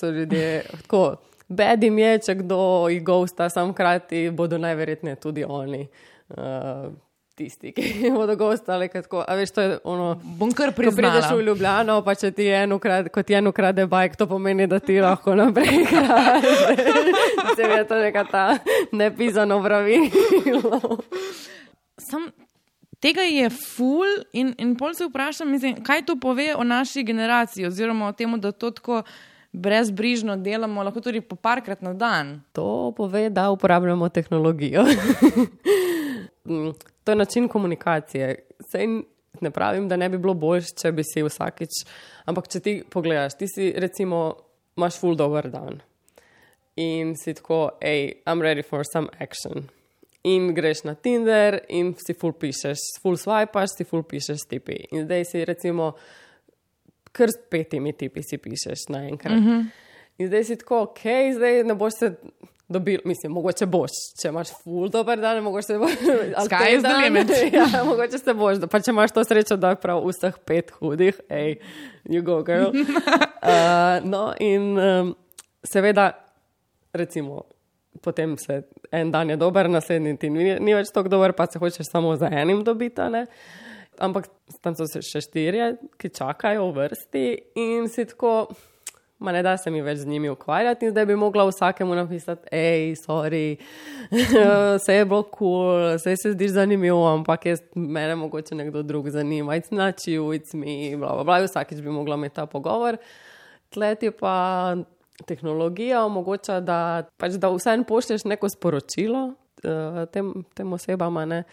so 0.00 0.10
ljudje 0.10 0.62
tako. 0.82 1.16
Bedim 1.48 1.98
je, 1.98 2.18
če 2.26 2.34
kdo 2.40 2.58
jih 2.90 3.04
gosta, 3.06 3.46
sam 3.50 3.70
hkrati 3.72 4.30
bodo 4.34 4.58
najverjetneje 4.58 5.16
tudi 5.22 5.44
oni. 5.44 5.86
Uh, 6.28 6.90
tisti, 7.36 7.72
ki 7.72 7.84
bodo 8.16 8.36
gostali. 8.36 8.88
A 9.26 9.34
veš, 9.34 9.50
to 9.50 9.60
je 9.60 9.78
ono. 9.84 10.14
Bom 10.22 10.52
kar 10.52 10.72
Ko 10.72 10.76
prideš 10.80 10.96
priznala. 10.96 11.34
v 11.36 11.44
Ljubljano, 11.44 11.98
pa 12.02 12.14
če 12.14 12.30
ti 12.32 12.48
eno 12.48 12.78
krade, 12.78 13.12
kot 13.12 13.30
eno 13.30 13.52
krade 13.52 13.86
bajk, 13.86 14.16
to 14.16 14.26
pomeni, 14.26 14.66
da 14.66 14.80
ti 14.80 14.98
lahko 15.00 15.34
naprej. 15.36 15.84
Se 17.56 17.68
mi 17.68 17.76
je 17.78 17.84
to 17.88 18.00
neka 18.00 18.24
ta 18.30 18.46
nepisano 18.92 19.60
pravilo. 19.62 20.98
Sam 21.98 22.30
tega 23.00 23.22
je 23.28 23.50
ful 23.50 24.08
in, 24.32 24.54
in 24.58 24.74
pol 24.76 24.94
se 24.94 25.06
vprašam, 25.06 25.50
mislim, 25.50 25.80
kaj 25.84 26.06
to 26.08 26.16
pove 26.20 26.54
o 26.56 26.64
naši 26.64 27.04
generaciji, 27.04 27.66
oziroma 27.66 28.08
o 28.08 28.12
tem, 28.12 28.40
da 28.40 28.52
to 28.52 28.70
tako 28.70 29.02
brezbrižno 29.52 30.36
delamo, 30.36 30.82
lahko 30.84 31.00
tudi 31.00 31.20
po 31.20 31.36
parkrat 31.36 31.80
na 31.82 31.94
dan. 31.94 32.40
To 32.52 32.92
pove, 32.96 33.28
da 33.30 33.50
uporabljamo 33.50 34.08
tehnologijo. 34.08 34.84
Mm, 36.48 36.72
to 37.04 37.12
je 37.12 37.16
način 37.16 37.48
komunikacije. 37.48 38.34
Sej 38.70 38.86
ne 39.40 39.50
pravim, 39.50 39.88
da 39.88 39.96
ne 39.96 40.08
bi 40.08 40.18
bilo 40.18 40.34
boljše, 40.34 40.74
če 40.82 40.92
bi 40.92 41.02
si 41.04 41.22
vsakič. 41.22 41.82
Ampak, 42.24 42.48
če 42.48 42.60
ti 42.60 42.82
pogledaš, 42.90 43.36
ti 43.38 43.48
si 43.48 43.72
recimo, 43.76 44.36
imaš 44.76 45.00
full 45.00 45.16
dober 45.16 45.50
dan 45.50 45.80
in 46.76 47.14
si 47.16 47.34
tako, 47.34 47.70
hej, 47.80 48.22
I'm 48.26 48.42
ready 48.42 48.62
for 48.62 48.84
some 48.92 49.08
action. 49.18 49.68
In 50.22 50.54
greš 50.54 50.84
na 50.84 50.94
Tinder 50.94 51.60
in 51.68 51.94
si 51.96 52.14
full 52.14 52.34
pišeš, 52.36 53.00
full 53.02 53.16
swipaš, 53.16 53.76
si 53.78 53.86
full 53.88 54.04
pišeš 54.04 54.44
tipi. 54.50 54.76
In 54.92 55.06
zdaj 55.06 55.24
si 55.24 55.44
recimo, 55.44 55.92
kar 57.16 57.32
s 57.32 57.38
petimi 57.50 57.94
tipi 57.96 58.24
si 58.26 58.38
pišeš 58.38 58.88
naenkrat. 58.88 59.38
Mm 59.38 59.46
-hmm. 59.46 59.64
In 60.18 60.28
zdaj 60.28 60.44
si 60.44 60.56
tako, 60.56 60.82
ok, 60.82 61.00
zdaj 61.36 61.64
ne 61.64 61.74
boš 61.74 61.92
se 61.98 62.14
dobil, 62.68 63.00
mislim, 63.04 63.32
mogoče 63.32 63.66
boš, 63.66 63.94
če 64.20 64.28
imaš 64.28 64.50
full 64.62 64.90
dober 64.90 65.20
dan, 65.20 65.42
mogoče 65.44 65.66
se 65.66 65.78
boš. 65.78 65.92
is 66.42 66.48
the 66.48 66.58
teden, 66.58 66.96
limit. 67.02 67.30
ja, 67.52 67.84
mogoče 67.84 68.18
se 68.18 68.34
boš, 68.34 68.62
pa 68.70 68.80
če 68.82 68.94
imaš 68.94 69.14
to 69.14 69.24
srečo, 69.24 69.58
da 69.60 69.74
je 69.74 69.80
prav 69.82 70.02
vseh 70.06 70.38
pet 70.44 70.72
hudih, 70.80 71.18
hej, 71.30 71.58
you 72.04 72.22
go, 72.26 72.42
girl. 72.46 72.72
Uh, 72.74 74.02
no, 74.12 74.32
in 74.42 74.72
um, 74.78 75.14
seveda, 75.64 76.10
recimo, 76.96 77.44
potem 78.02 78.36
se 78.38 78.62
en 78.92 79.10
dan 79.10 79.30
je 79.30 79.36
dober, 79.36 79.70
naslednji 79.70 80.16
ti 80.18 80.30
ni, 80.30 80.56
ni 80.60 80.74
več 80.74 80.90
tako 80.94 81.12
dober, 81.16 81.36
pa 81.36 81.46
se 81.50 81.62
hočeš 81.62 81.90
samo 81.90 82.16
za 82.16 82.30
enim 82.32 82.64
dobiti. 82.64 83.10
ne. 83.10 83.26
Ampak 83.98 84.26
tam 84.60 84.74
so 84.76 84.84
še 84.84 85.22
štirje, 85.24 85.76
ki 85.96 86.10
čakajo 86.12 86.68
v 86.68 86.82
vrsti 86.82 87.28
in 87.62 87.88
si 87.88 88.04
tako. 88.04 88.48
Ma 89.18 89.32
ne 89.32 89.40
da 89.42 89.54
se 89.56 89.70
mi 89.72 89.80
več 89.80 90.02
z 90.02 90.06
njimi 90.06 90.28
ukvarjati, 90.28 90.86
in 90.86 90.92
zdaj 90.92 91.06
bi 91.08 91.14
mogla 91.16 91.46
vsakemu 91.48 91.94
napisati, 91.96 92.50
hej, 92.52 92.90
sorry, 93.00 93.56
vse 94.76 94.98
je 94.98 95.06
bilo 95.08 95.22
kul, 95.22 95.30
cool, 95.38 95.94
vse 95.96 96.12
se 96.20 96.32
zdi 96.34 96.48
zanimivo, 96.52 97.00
ampak 97.08 97.46
jaz, 97.48 97.62
mene 97.74 98.18
mogoče 98.20 98.58
nekdo 98.58 98.82
drug 98.84 99.08
zanima, 99.10 99.56
it's 99.56 99.72
not 99.72 100.04
you, 100.04 100.34
it's 100.36 100.52
me, 100.52 100.92
bla, 101.00 101.14
bla, 101.16 101.24
bla, 101.24 101.38
vsakeč 101.46 101.80
bi 101.80 101.94
mogla 101.94 102.20
imeti 102.20 102.36
ta 102.36 102.44
pogovor. 102.46 103.00
Tleti 103.72 104.12
pa 104.12 104.76
tehnologija 105.24 106.04
omogoča, 106.04 106.60
da, 106.60 106.78
pač, 107.16 107.40
da 107.40 107.48
vseeno 107.54 107.88
pošlješ 107.88 108.28
neko 108.28 108.52
sporočilo 108.52 109.24
uh, 109.64 110.04
tem, 110.12 110.44
tem 110.54 110.72
osebam, 110.76 111.16
ne. 111.28 111.44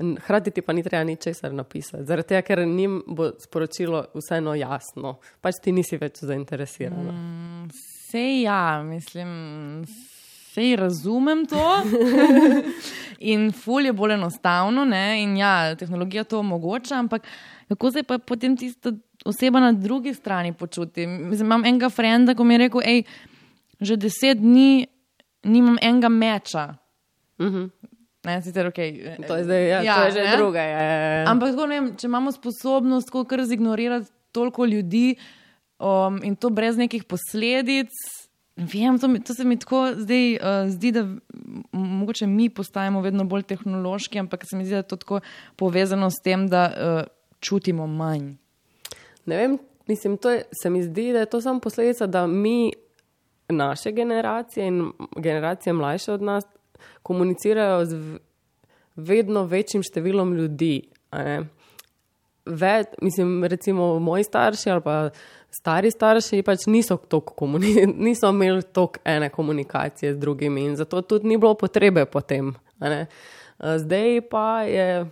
Hrati 0.00 0.50
ti 0.50 0.62
pa 0.62 0.72
ni 0.72 0.82
treba 0.82 1.04
ničesar 1.04 1.52
napisati, 1.52 2.04
zaradi 2.04 2.28
tega, 2.28 2.42
ker 2.42 2.62
njim 2.66 3.02
bo 3.06 3.30
sporočilo 3.38 4.06
vseeno 4.14 4.54
jasno, 4.54 5.18
pač 5.40 5.60
ti 5.60 5.72
nisi 5.72 5.98
več 6.00 6.22
zainteresirana. 6.24 7.12
Mm. 7.12 7.68
Sej 8.10 8.42
ja, 8.42 8.82
mislim, 8.82 9.84
sej 10.54 10.76
razumem 10.80 11.44
to. 11.46 11.66
in 13.32 13.50
ful 13.52 13.86
je 13.86 13.92
bolj 13.92 14.16
enostavno, 14.16 14.84
ne? 14.84 15.22
in 15.22 15.36
ja, 15.36 15.74
tehnologija 15.76 16.24
to 16.24 16.40
omogoča, 16.40 16.96
ampak 16.98 17.28
kako 17.68 17.90
se 17.90 18.02
pa 18.02 18.18
potem 18.18 18.56
tista 18.56 18.92
oseba 19.24 19.60
na 19.60 19.72
drugi 19.72 20.14
strani 20.14 20.52
počuti? 20.52 21.06
Mislim, 21.06 21.46
imam 21.46 21.64
enega 21.64 21.90
frenda, 21.92 22.34
ko 22.34 22.44
mi 22.44 22.54
je 22.54 22.58
rekel, 22.64 22.80
hej, 22.84 23.04
že 23.80 23.96
deset 24.00 24.40
dni 24.40 24.86
nimam 25.44 25.76
enega 25.82 26.08
meča. 26.08 26.74
Mm 27.38 27.46
-hmm. 27.46 27.70
Ne, 28.24 28.42
sicer, 28.42 28.66
okay, 28.68 29.16
To 29.26 29.36
je, 29.36 29.44
zdaj, 29.44 29.68
ja, 29.68 29.82
ja, 29.82 29.94
to 29.96 30.04
je 30.04 30.10
že 30.12 30.24
ne? 30.24 30.36
druga. 30.36 30.60
Ja, 30.60 30.80
ja, 30.80 30.96
ja. 31.22 31.24
Ampak 31.30 31.54
tako, 31.54 31.66
vem, 31.66 31.92
če 31.96 32.06
imamo 32.06 32.32
sposobnost 32.32 33.08
tako 33.08 33.24
kar 33.24 33.44
zignorirati 33.48 34.10
toliko 34.32 34.66
ljudi 34.68 35.14
um, 35.80 36.20
in 36.24 36.36
to 36.36 36.50
brez 36.50 36.76
nekih 36.76 37.06
posledic. 37.08 37.88
Vem, 38.56 38.98
to, 39.00 39.08
mi, 39.08 39.22
to 39.24 39.34
se 39.34 39.44
mi 39.44 39.56
tako 39.56 39.86
zdaj 39.96 40.34
uh, 40.36 40.68
zdi, 40.68 40.92
da 40.92 41.06
mogoče 41.72 42.26
mi 42.26 42.50
postajamo 42.52 43.00
vedno 43.00 43.24
bolj 43.24 43.46
tehnološki, 43.48 44.20
ampak 44.20 44.44
se 44.44 44.56
mi 44.56 44.68
zdi, 44.68 44.76
da 44.76 44.84
je 44.84 44.90
to 44.92 45.00
tako 45.00 45.20
povezano 45.56 46.10
s 46.10 46.20
tem, 46.20 46.44
da 46.48 46.66
uh, 46.68 47.00
čutimo 47.40 47.86
manj. 47.86 48.34
Ne 49.24 49.36
vem, 49.36 49.58
mislim, 49.88 50.18
to 50.20 50.30
je, 50.30 50.44
se 50.62 50.70
mi 50.70 50.82
zdi, 50.82 51.12
da 51.16 51.24
je 51.24 51.32
to 51.32 51.40
samo 51.40 51.60
posledica, 51.60 52.06
da 52.06 52.26
mi, 52.26 52.72
naše 53.48 53.92
generacije 53.92 54.66
in 54.66 54.92
generacije 55.16 55.72
mlajše 55.72 56.12
od 56.12 56.22
nas, 56.22 56.44
komunicirajo 57.02 57.84
z 57.84 58.20
vedno 58.96 59.44
večjim 59.48 59.82
številom 59.86 60.34
ljudi. 60.38 60.74
Več, 62.50 62.96
mislim, 63.02 63.44
recimo 63.44 63.92
moji 64.02 64.24
starši 64.26 64.70
ali 64.72 64.82
pa 64.84 64.94
stari 65.54 65.90
starši 65.90 66.42
pač 66.46 66.66
niso, 66.70 66.96
niso 68.06 68.30
imeli 68.30 68.62
toliko 68.72 69.02
ene 69.04 69.28
komunikacije 69.30 70.14
z 70.14 70.18
drugimi 70.18 70.64
in 70.70 70.76
zato 70.76 71.02
tudi 71.02 71.28
ni 71.28 71.38
bilo 71.38 71.54
potrebe 71.54 72.06
ne. 72.80 73.00
Eh, 73.00 73.06
Zdaj 73.60 74.22
pa 74.30 74.62
je 74.64 75.04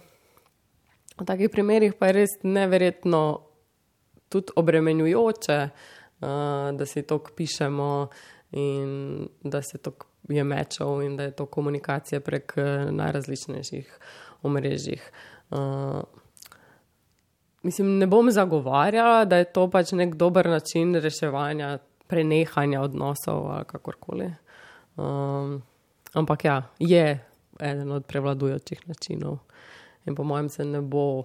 v 1.19 1.25
takih 1.27 1.51
primerih 1.53 1.93
pa 1.99 2.13
res 2.15 2.39
neverjetno 2.43 3.23
tudi 4.33 4.55
obremenjujoče, 4.57 5.59
da 6.73 6.87
si 6.87 7.03
to 7.03 7.19
pišemo 7.37 8.09
in 8.57 9.29
da 9.45 9.63
se 9.63 9.79
to 9.79 9.93
je 10.29 10.45
mečev 10.45 11.03
in 11.03 11.17
da 11.17 11.23
je 11.23 11.31
to 11.31 11.47
komunikacija 11.47 12.21
prek 12.21 12.53
eh, 12.57 12.91
najrazličnejših 12.91 13.99
omrežjih. 14.43 15.11
Uh, 15.51 16.03
mislim, 17.63 17.99
ne 17.99 18.07
bom 18.07 18.31
zagovarjala, 18.31 19.25
da 19.25 19.37
je 19.37 19.45
to 19.45 19.71
pač 19.71 19.93
nek 19.93 20.15
dober 20.15 20.47
način 20.47 20.95
reševanja, 20.95 21.79
prenehanja 22.07 22.81
odnosov 22.81 23.51
ali 23.51 23.65
kakorkoli. 23.65 24.31
Um, 24.97 25.63
ampak 26.15 26.45
ja, 26.45 26.63
je 26.79 27.25
eden 27.61 27.93
od 27.93 28.07
prevladujočih 28.07 28.89
načinov 28.89 29.39
in 30.07 30.15
po 30.15 30.25
mojem 30.25 30.49
se 30.49 30.65
ne 30.65 30.81
bo 30.81 31.25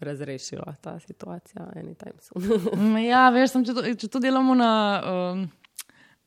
razrešila 0.00 0.74
ta 0.80 0.98
situacija 1.00 1.66
anytime 1.76 2.20
soon. 2.20 2.98
Ja, 3.10 3.30
veš, 3.30 3.50
sem, 3.50 3.64
če, 3.64 3.74
to, 3.74 3.84
če 3.96 4.08
to 4.08 4.20
delamo 4.20 4.54
na, 4.54 4.72
um, 5.04 5.46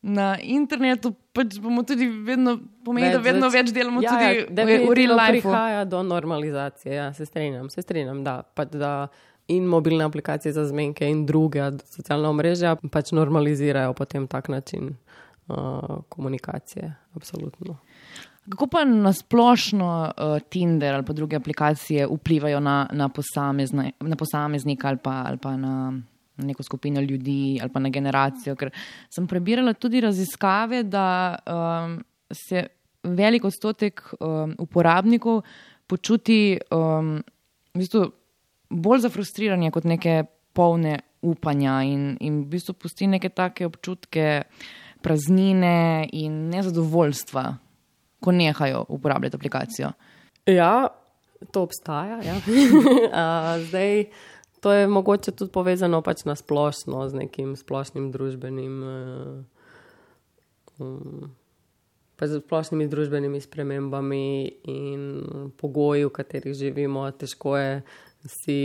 na 0.02 0.34
internetu, 0.40 1.12
pač 1.36 1.58
bomo 1.60 1.82
tudi 1.84 2.08
vedno, 2.08 2.56
pomeni, 2.84 3.10
da 3.12 3.18
Več 3.20 3.26
vedno 3.26 3.50
zač- 3.50 3.58
več 3.58 3.74
delamo 3.76 4.00
ja, 4.00 4.14
tudi 4.14 4.24
ja, 4.24 4.30
v, 4.32 4.46
v 4.46 4.54
definitivno 4.56 4.94
real 4.96 5.18
life. 5.18 5.42
Prihaja 5.44 5.82
do 5.84 6.02
normalizacije, 6.02 6.94
ja, 6.94 7.12
se 7.12 7.26
strinjam, 7.28 7.68
se 7.70 7.84
strinjam, 7.84 8.24
da, 8.24 8.40
pač 8.42 8.72
da 8.80 8.94
in 9.50 9.66
mobilne 9.66 10.04
aplikacije 10.06 10.52
za 10.52 10.64
zmenke 10.66 11.08
in 11.10 11.26
druge 11.26 11.64
socialna 11.90 12.30
omrežja 12.30 12.76
pač 12.90 13.12
normalizirajo 13.12 13.92
potem 13.98 14.28
tak 14.30 14.48
način 14.48 14.94
uh, 15.48 16.00
komunikacije. 16.08 16.94
Absolutno. 17.18 17.76
Kako 18.50 18.66
pa 18.66 18.84
na 18.84 19.12
splošno 19.12 19.90
uh, 20.06 20.38
Tinder 20.48 20.94
ali 20.94 21.04
pa 21.04 21.12
druge 21.12 21.36
aplikacije 21.36 22.06
vplivajo 22.06 22.60
na, 22.60 22.86
na, 22.92 23.08
posamezne, 23.08 23.92
na 24.00 24.16
posameznika 24.16 24.88
ali 24.88 24.98
pa, 25.02 25.22
ali 25.26 25.38
pa 25.38 25.56
na 25.56 25.92
neko 26.40 26.62
skupino 26.62 27.00
ljudi 27.00 27.58
ali 27.62 27.72
pa 27.72 27.80
na 27.80 27.88
generacijo? 27.88 28.56
Ker 28.56 28.70
sem 29.10 29.26
prebirala 29.26 29.74
tudi 29.74 30.00
raziskave, 30.00 30.82
da 30.82 31.36
um, 31.46 31.98
se 32.32 32.66
velik 33.02 33.44
odstotek 33.44 34.02
um, 34.20 34.54
uporabnikov 34.58 35.42
počuti 35.86 36.58
um, 36.70 37.16
v 37.74 37.84
bistvu 37.84 38.04
bolj 38.70 39.06
zafrustriranje 39.06 39.70
kot 39.70 39.84
neke 39.84 40.22
polne 40.52 40.98
upanja 41.22 41.80
in, 41.86 42.14
in 42.20 42.44
v 42.44 42.56
bistvu 42.56 42.74
pusti 42.74 43.06
neke 43.06 43.28
take 43.28 43.66
občutke 43.66 44.42
praznine 45.02 46.08
in 46.12 46.48
nezadovoljstva 46.52 47.44
ko 48.20 48.32
nehajo 48.32 48.84
uporabljati 48.88 49.36
aplikacijo. 49.36 49.92
Ja, 50.46 50.88
to 51.52 51.62
obstaja. 51.62 52.20
Ja. 52.22 52.34
A, 53.22 53.58
zdaj, 53.58 54.04
to 54.60 54.72
je 54.72 54.86
mogoče 54.86 55.32
tudi 55.32 55.52
povezano 55.52 56.02
pač 56.02 56.24
na 56.24 56.36
splošno 56.36 57.08
z 57.08 57.14
nekim 57.24 57.56
splošnim 57.56 58.10
družbenim. 58.12 58.82
Uh, 58.82 59.44
um, 60.78 61.30
pa 62.20 62.28
z 62.28 62.42
splošnimi 62.44 62.84
družbenimi 62.88 63.40
spremembami 63.40 64.60
in 64.68 65.02
pogoji, 65.56 66.04
v 66.04 66.12
katerih 66.12 66.54
živimo. 66.54 67.06
Težko, 67.16 67.56
je 67.56 67.82
si, 68.28 68.56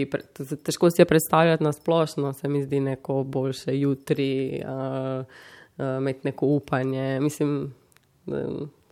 težko 0.60 0.92
si 0.92 1.02
je 1.02 1.08
predstavljati 1.08 1.64
na 1.64 1.72
splošno, 1.72 2.34
se 2.34 2.52
mi 2.52 2.64
zdi 2.64 2.80
neko 2.80 3.24
boljše 3.24 3.80
jutri, 3.80 4.60
uh, 4.60 5.24
uh, 5.24 5.98
imeti 5.98 6.28
neko 6.28 6.46
upanje. 6.60 7.20
Mislim, 7.20 7.74
da 8.26 8.44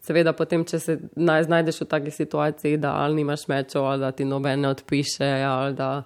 Seveda, 0.03 0.33
potem, 0.35 0.65
če 0.67 0.77
se 0.83 0.93
naj, 1.15 1.45
znajdeš 1.47 1.77
v 1.85 1.85
taki 1.93 2.11
situaciji, 2.11 2.79
da 2.83 2.97
ali 2.99 3.21
nimaš 3.21 3.45
mečev, 3.47 3.85
ali 3.87 4.03
da 4.03 4.09
ti 4.11 4.25
noben 4.27 4.65
ne 4.65 4.73
odpiše, 4.73 5.29
ali 5.47 5.77
da 5.79 6.03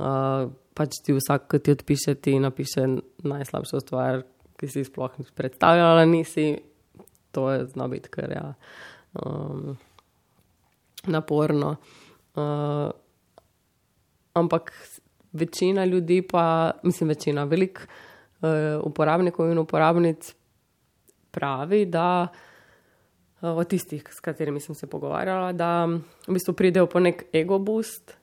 uh, 0.00 0.50
pač 0.74 1.00
ti 1.04 1.12
vsak, 1.12 1.46
ki 1.50 1.60
ti 1.60 1.74
odpiše, 1.76 2.16
ti 2.16 2.38
napiše 2.40 2.86
najslabšo 3.26 3.82
stvar, 3.84 4.22
ki 4.60 4.68
si 4.68 4.84
sploh 4.84 5.12
ni 5.20 5.28
predstavljala, 5.36 6.04
nisi. 6.08 6.56
To 7.36 7.50
je 7.52 7.66
zna 7.70 7.86
biti 7.88 8.10
kar 8.10 8.32
ja, 8.32 8.46
um, 9.22 9.76
naporno. 11.06 11.76
Uh, 12.34 12.90
ampak 14.34 14.72
večina 15.32 15.84
ljudi, 15.84 16.22
pa 16.22 16.72
mislim, 16.82 17.14
večina, 17.14 17.44
velik 17.44 17.82
uh, 17.84 18.80
uporabnikov 18.82 19.52
in 19.52 19.58
uporabnic 19.62 20.34
pravi, 21.30 21.84
da 21.86 22.28
uh, 22.32 23.52
od 23.52 23.68
tistih, 23.68 24.02
s 24.10 24.20
katerimi 24.20 24.60
sem 24.60 24.74
se 24.74 24.90
pogovarjala, 24.90 25.52
da 25.52 25.86
v 26.26 26.34
bistvu 26.34 26.56
pridejo 26.58 26.88
po 26.90 27.00
nek 27.00 27.28
ego 27.32 27.58
boost 27.58 28.19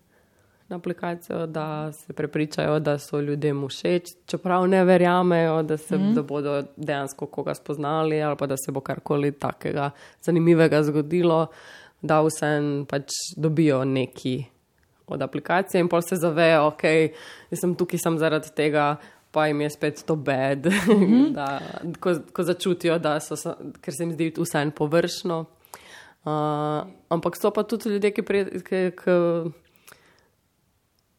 na 0.70 0.76
aplikacijo, 0.76 1.45
da 1.47 1.91
se 1.93 2.13
prepričajo, 2.13 2.80
da 2.80 2.99
so 2.99 3.22
ljudem 3.22 3.68
všeč, 3.68 4.03
čeprav 4.26 4.68
ne 4.68 4.84
verjamejo, 4.84 5.63
da, 5.63 5.78
se, 5.78 5.97
mm 5.97 6.13
da 6.13 6.22
bodo 6.22 6.63
dejansko 6.78 7.26
koga 7.26 7.55
spoznali 7.55 8.22
ali 8.22 8.36
pa 8.38 8.47
da 8.47 8.57
se 8.57 8.72
bo 8.72 8.80
karkoli 8.80 9.32
takega 9.32 9.89
zanimivega 10.22 10.84
zgodilo, 10.84 11.47
da 12.01 12.22
vsem 12.22 12.86
pač 12.89 13.11
dobijo 13.38 13.86
neki 13.86 14.43
od 15.07 15.22
aplikacije 15.22 15.82
in 15.82 15.88
pol 15.88 16.01
se 16.01 16.15
zavejo, 16.15 16.68
ok, 16.68 16.84
jaz 17.51 17.61
sem 17.61 17.76
tukaj 17.76 17.99
sem 18.03 18.18
zaradi 18.18 18.51
tega. 18.55 18.95
Pa 19.32 19.43
jim 19.47 19.61
je 19.61 19.70
spet 19.70 20.03
to 20.07 20.15
bed, 20.15 20.65
mm 20.65 21.03
-hmm. 21.03 21.32
da, 21.38 21.59
ko, 21.99 22.13
ko 22.34 22.43
začutijo, 22.43 22.97
da 22.99 23.20
so, 23.20 23.36
ker 23.82 23.93
se 23.93 24.03
jim 24.03 24.13
zdi 24.13 24.34
vse 24.38 24.61
en 24.61 24.72
površno. 24.72 25.45
Uh, 26.26 26.88
ampak 27.09 27.36
so 27.41 27.51
pa 27.51 27.63
tudi 27.63 27.89
ljudje, 27.89 28.11
ki, 28.11 28.22
pri, 28.22 28.45
ki, 28.45 28.91
ki 29.03 29.11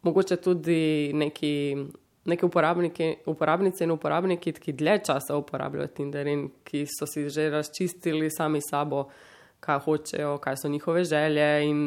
mogoče 0.02 0.36
tudi 0.36 1.12
neki, 1.14 1.76
neki 2.24 2.46
uporabniki, 2.46 3.08
uporabnice 3.26 3.84
in 3.84 3.90
uporabniki, 3.90 4.52
ki 4.52 4.72
dlje 4.72 4.98
časa 5.10 5.36
uporabljajo 5.36 5.88
Tinder 5.96 6.26
in 6.26 6.48
ki 6.64 6.84
so 6.86 7.06
si 7.06 7.28
že 7.30 7.48
razčistili 7.50 8.30
sami 8.30 8.60
sabo, 8.62 9.08
kaj 9.60 9.78
hočejo, 9.84 10.38
kaj 10.38 10.56
so 10.56 10.68
njihove 10.68 11.04
želje 11.04 11.48
in 11.66 11.80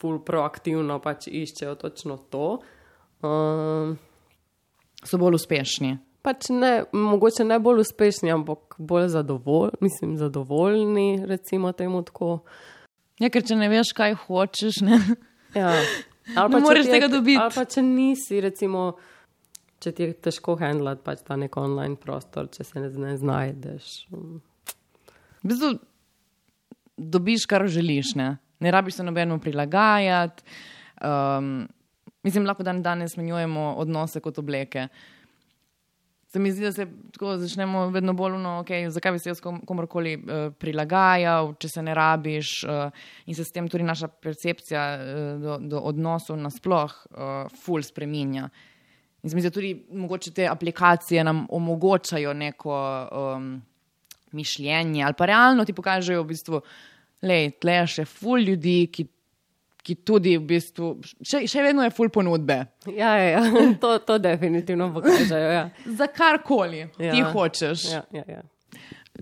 ful 0.00 0.18
proaktivno 0.24 0.98
pač 1.02 1.28
iščejo 1.28 1.74
točno 1.74 2.16
to. 2.30 2.58
Um, 3.22 3.98
so 5.04 5.18
bolj 5.18 5.38
uspešni. 5.38 5.96
Pač 6.22 6.50
ne, 6.54 6.84
mogoče 6.94 7.44
ne 7.44 7.58
bolj 7.62 7.82
uspešni, 7.82 8.30
ampak 8.30 8.76
bolj 8.78 9.08
zadovoljni, 9.14 9.78
mislim, 9.80 10.16
zadovoljni, 10.18 11.24
recimo 11.26 11.72
temu 11.72 12.02
tako. 12.06 12.38
Ja, 13.20 13.30
ker 13.30 13.44
če 13.46 13.58
ne 13.58 13.68
veš, 13.70 13.92
kaj 13.98 14.16
hočeš, 14.26 14.82
ne. 14.86 14.98
Ja. 15.58 15.74
Ne 16.26 16.60
moreš 16.60 16.86
tega 16.86 17.08
dobiti. 17.10 17.40
Ali 17.40 17.54
pa 17.54 17.64
če 17.68 17.82
nisi, 17.82 18.40
recimo, 18.40 18.92
če 19.82 19.92
ti 19.92 20.06
je 20.06 20.16
težko 20.28 20.56
handlati 20.60 21.02
pač 21.04 21.24
ta 21.26 21.36
nek 21.38 21.56
online 21.58 21.98
prostor, 22.00 22.50
če 22.52 22.66
se 22.66 22.82
ne, 22.82 22.90
ne 23.02 23.16
znajdeš. 23.18 23.90
V 24.12 25.50
bistvu 25.50 25.72
dobiš, 26.96 27.46
kar 27.50 27.66
želiš, 27.66 28.14
ne, 28.20 28.36
ne 28.62 28.74
rabiš 28.74 29.00
se 29.00 29.06
nobeno 29.06 29.38
prilagajati. 29.42 30.46
Um, 31.02 31.66
mislim, 32.22 32.46
lahko 32.46 32.62
dan 32.62 32.82
danes 32.82 33.16
menjujemo 33.18 33.72
odnose 33.82 34.22
kot 34.22 34.38
obleke. 34.38 34.86
Se 36.32 36.38
mi 36.38 36.48
zdi, 36.52 36.64
da 36.64 36.72
se 36.72 36.86
tako 37.12 37.34
začnemo 37.36 37.90
vedno 37.92 38.14
bolj 38.16 38.38
uno, 38.38 38.54
okay, 38.62 38.88
zakaj 38.88 39.12
bi 39.12 39.18
se 39.20 39.28
jaz 39.28 39.40
komorkoli 39.40 40.14
uh, 40.16 40.46
prilagajal, 40.56 41.50
če 41.60 41.68
se 41.68 41.82
ne 41.84 41.92
rabiš 41.94 42.52
uh, 42.64 43.02
in 43.28 43.36
se 43.36 43.44
s 43.44 43.52
tem 43.52 43.68
tudi 43.68 43.84
naša 43.84 44.08
percepcija 44.08 44.84
uh, 44.96 45.42
do, 45.42 45.58
do 45.74 45.82
odnosov 45.92 46.38
nasploh 46.40 46.94
uh, 47.10 47.52
ful 47.64 47.84
spreminja. 47.84 48.46
In 49.22 49.28
se 49.28 49.36
mi 49.36 49.44
zdi, 49.44 49.50
da 49.50 49.58
tudi 49.58 49.74
mogoče 49.92 50.32
te 50.32 50.48
aplikacije 50.48 51.24
nam 51.24 51.44
omogočajo 51.52 52.32
neko 52.32 52.80
um, 53.12 53.52
mišljenje 54.32 55.04
ali 55.04 55.14
pa 55.18 55.28
realno 55.28 55.64
ti 55.68 55.76
pokažejo 55.76 56.22
v 56.22 56.30
bistvu, 56.32 56.62
da 57.20 57.34
je 57.36 57.86
še 57.86 58.08
ful 58.08 58.40
ljudi, 58.40 58.86
ki 58.88 59.04
ki 59.82 59.98
tudi 60.06 60.36
v 60.38 60.46
bistvu, 60.46 60.92
še, 61.26 61.42
še 61.50 61.62
vedno 61.64 61.82
je 61.82 61.92
full 61.94 62.10
ponudbe. 62.14 62.60
Ja, 62.86 63.16
ja, 63.18 63.28
ja. 63.34 63.42
To, 63.82 63.96
to 64.06 64.18
definitivno 64.22 64.92
pokažejo. 64.94 65.50
Ja. 65.50 65.64
Za 65.98 66.06
karkoli 66.14 66.86
ja. 66.86 67.12
ti 67.12 67.22
hočeš. 67.34 67.86
Ja, 67.90 68.02
ja, 68.14 68.24
ja. 68.38 68.42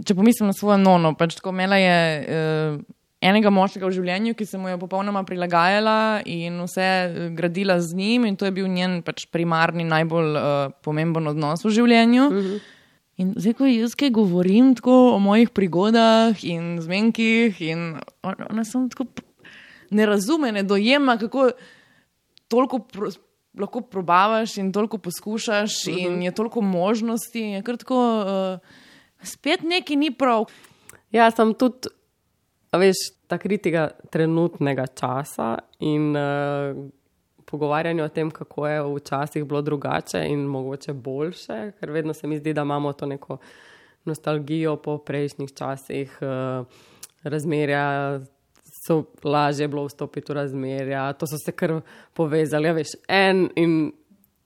Če 0.07 0.15
pomislim 0.15 0.51
na 0.51 0.57
svojo 0.57 0.79
nono, 0.81 1.15
pač 1.19 1.39
tako 1.39 1.55
imela 1.55 1.81
je 1.81 1.97
uh, 2.21 2.77
enega 3.25 3.53
moškega 3.53 3.89
v 3.89 3.97
življenju, 3.97 4.37
ki 4.37 4.47
se 4.49 4.61
mu 4.61 4.71
je 4.71 4.79
popolnoma 4.81 5.25
prilagajala 5.29 6.23
in 6.31 6.61
vse 6.65 6.87
eh, 6.87 7.17
gradila 7.37 7.81
z 7.83 7.97
njim, 7.99 8.29
in 8.29 8.37
to 8.39 8.49
je 8.49 8.55
bil 8.57 8.69
njen 8.71 9.01
pač 9.05 9.27
primarni, 9.33 9.85
najbolj 9.89 10.31
uh, 10.37 10.45
pomemben 10.85 11.33
odnos 11.33 11.65
v 11.67 11.75
življenju. 11.81 12.29
Uh 12.29 12.37
mhm. 12.37 12.53
-huh. 12.53 12.77
In 13.21 13.35
zdaj, 13.37 13.53
ko 13.59 13.67
jaz 13.69 13.93
kaj 14.01 14.15
govorim 14.17 14.71
tako 14.75 15.13
o 15.13 15.19
mojih 15.21 15.51
prigodah 15.53 16.45
in 16.45 16.79
zmenkih, 16.81 17.59
in 17.61 18.01
ona 18.25 18.65
sem 18.65 18.89
tako 18.89 19.05
ne 19.91 20.07
razume, 20.07 20.53
ne 20.53 20.63
dojema, 20.63 21.17
kako 21.19 21.51
toliko 22.49 22.79
pro, 22.79 23.11
lahko 23.59 23.81
probavaš 23.81 24.57
in 24.57 24.73
toliko 24.73 24.99
poskušaš, 24.99 25.87
uh 25.87 25.95
-huh. 25.95 26.07
in 26.07 26.13
mhm. 26.13 26.23
je 26.23 26.35
toliko 26.35 26.61
možnosti. 26.61 27.41
Je 27.41 27.63
tako, 27.63 28.21
uh, 28.21 28.59
spet 29.23 29.63
nekaj 29.63 29.97
ni 29.97 30.11
prav. 30.15 30.45
Ja, 31.11 31.31
sem 31.31 31.55
tudi, 31.55 31.89
veš, 32.73 32.97
ta 33.27 33.39
kritika 33.39 33.91
trenutnega 34.11 34.87
časa 34.87 35.59
in 35.79 36.17
uh, 36.17 36.91
pogovarjanje 37.45 38.03
o 38.03 38.09
tem, 38.09 38.31
kako 38.31 38.67
je 38.67 38.83
včasih 38.97 39.45
bilo 39.45 39.63
drugače 39.63 40.25
in 40.29 40.41
mogoče 40.41 40.93
boljše, 40.93 41.73
ker 41.81 41.91
vedno 41.91 42.15
se 42.15 42.27
mi 42.27 42.39
zdi, 42.39 42.53
da 42.53 42.63
imamo 42.63 42.93
to 42.93 43.07
neko 43.07 43.39
nostalgijo 44.05 44.77
po 44.77 44.99
prejšnjih 44.99 45.53
časih. 45.55 46.19
Uh, 46.21 46.67
Razmerja 47.23 48.21
so 48.87 49.05
lažje 49.25 49.69
bilo 49.69 49.85
vstopiti 49.85 50.33
v 50.33 50.37
razmerja, 50.37 51.13
to 51.13 51.27
so 51.27 51.39
se 51.45 51.53
kar 51.53 51.81
povezali. 52.17 52.69
Ja, 52.69 52.73
veš, 52.73 52.95
en 53.09 53.49
in 53.57 53.93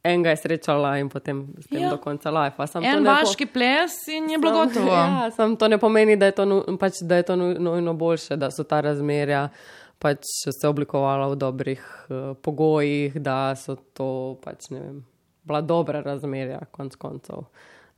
enega 0.05 0.31
je 0.31 0.37
srečala 0.37 0.99
in 0.99 1.09
potem 1.09 1.47
s 1.59 1.67
tem 1.67 1.83
ja. 1.83 1.91
do 1.91 1.99
konca 1.99 2.31
life. 2.31 2.67
En 2.83 3.07
vaški 3.07 3.47
ples 3.47 3.97
in 4.13 4.29
je 4.31 4.39
bilo 4.39 4.65
gotovo. 4.65 4.93
Ja, 5.05 5.31
sam 5.31 5.57
to 5.57 5.69
ne 5.69 5.79
pomeni, 5.79 6.17
da 6.17 6.29
je 6.29 6.37
to, 6.37 6.47
pač, 6.81 7.01
da 7.03 7.17
je 7.17 7.29
to 7.31 7.37
nujno 7.37 7.95
boljše, 7.95 8.37
da 8.37 8.51
so 8.51 8.67
ta 8.69 8.81
razmerja. 8.85 9.49
Pač 9.99 10.27
se 10.53 10.69
oblikovala 10.69 11.31
v 11.33 11.37
dobrih 11.41 11.81
uh, 11.81 12.35
pogojih, 12.43 13.15
da 13.23 13.55
so 13.57 13.79
to 13.97 14.37
pač, 14.45 14.69
vem, 14.75 15.01
bila 15.47 15.63
dobra 15.65 16.03
razmerja, 16.05 16.67
konc 16.75 16.99
koncev. 17.01 17.47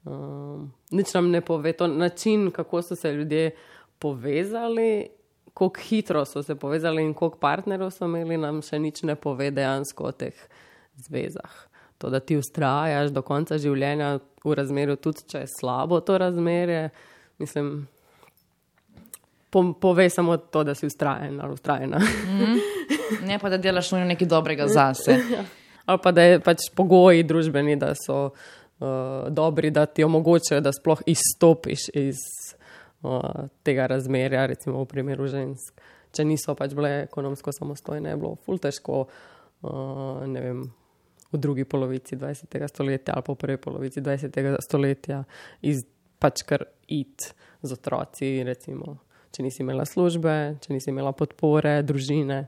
Um, 0.07 0.69
nič 0.95 1.11
nam 1.17 1.33
ne 1.33 1.41
pove, 1.43 1.73
to 1.75 1.89
način, 1.91 2.51
kako 2.55 2.83
so 2.83 2.95
se 2.95 3.11
ljudje 3.13 3.51
povezali, 3.99 5.09
kako 5.57 5.81
hitro 5.81 6.25
so 6.25 6.43
se 6.43 6.55
povezali 6.55 7.03
in 7.03 7.15
koliko 7.15 7.39
partnerjev 7.39 7.91
so 7.91 8.05
imeli, 8.05 8.37
nam 8.37 8.61
še 8.63 8.77
nič 8.79 9.03
ne 9.09 9.15
pove 9.17 9.49
dejansko 9.51 10.05
o 10.05 10.13
teh 10.13 10.37
zvezah. 11.01 11.55
To, 11.99 12.11
da 12.13 12.21
ti 12.21 12.37
ustrajaš 12.37 13.09
do 13.17 13.23
konca 13.25 13.57
življenja 13.59 14.19
v 14.45 14.57
razmerju, 14.59 14.99
tudi 15.01 15.25
če 15.33 15.47
je 15.47 15.53
slabo 15.55 16.03
to 16.05 16.19
razmerje, 16.21 16.91
mislim, 17.41 17.71
po, 19.51 19.63
pove 19.81 20.11
samo 20.13 20.37
to, 20.37 20.65
da 20.69 20.75
si 20.77 20.91
ustrajen 20.91 21.41
ali 21.41 21.57
ustrajena. 21.57 21.99
Mm 22.05 22.39
-hmm. 22.39 23.27
Ne 23.27 23.39
pa, 23.39 23.49
da 23.49 23.57
delaš 23.57 23.91
nekaj 23.93 24.29
dobrega 24.29 24.69
zase. 24.69 25.17
ali 25.87 25.99
pa, 26.03 26.13
da 26.13 26.23
je 26.23 26.41
pač 26.41 26.69
pogoji 26.75 27.23
družbeni, 27.23 27.77
da 27.77 27.95
so 28.07 28.25
uh, 28.25 28.89
dobri, 29.29 29.71
da 29.71 29.87
ti 29.87 30.05
omogočajo, 30.05 30.61
da 30.61 30.73
sploh 30.73 31.03
izstopiš 31.07 31.89
iz 31.95 32.17
tega 33.63 33.87
razmerja, 33.87 34.47
recimo 34.47 34.81
v 34.83 34.89
primeru 34.91 35.29
žensk. 35.31 35.81
Če 36.17 36.25
niso 36.25 36.55
pač 36.57 36.75
bile 36.77 37.05
ekonomsko 37.05 37.53
samostojne, 37.53 38.15
je 38.15 38.21
bilo 38.21 38.37
ful 38.47 38.61
težko, 38.63 39.05
uh, 39.07 40.23
ne 40.27 40.43
vem, 40.43 40.63
v 41.33 41.41
drugi 41.43 41.67
polovici 41.69 42.17
20. 42.17 42.55
stoletja 42.71 43.17
ali 43.17 43.27
pa 43.27 43.35
v 43.35 43.41
prvi 43.41 43.59
polovici 43.61 44.01
20. 44.01 44.39
stoletja 44.63 45.25
iz 45.67 45.83
pač 46.23 46.47
kar 46.47 46.65
it 46.89 47.35
z 47.61 47.75
otroci, 47.75 48.31
recimo, 48.47 48.97
če 49.35 49.45
nisi 49.45 49.61
imela 49.65 49.85
službe, 49.85 50.57
če 50.63 50.73
nisi 50.73 50.93
imela 50.95 51.13
podpore, 51.13 51.81
družine. 51.85 52.47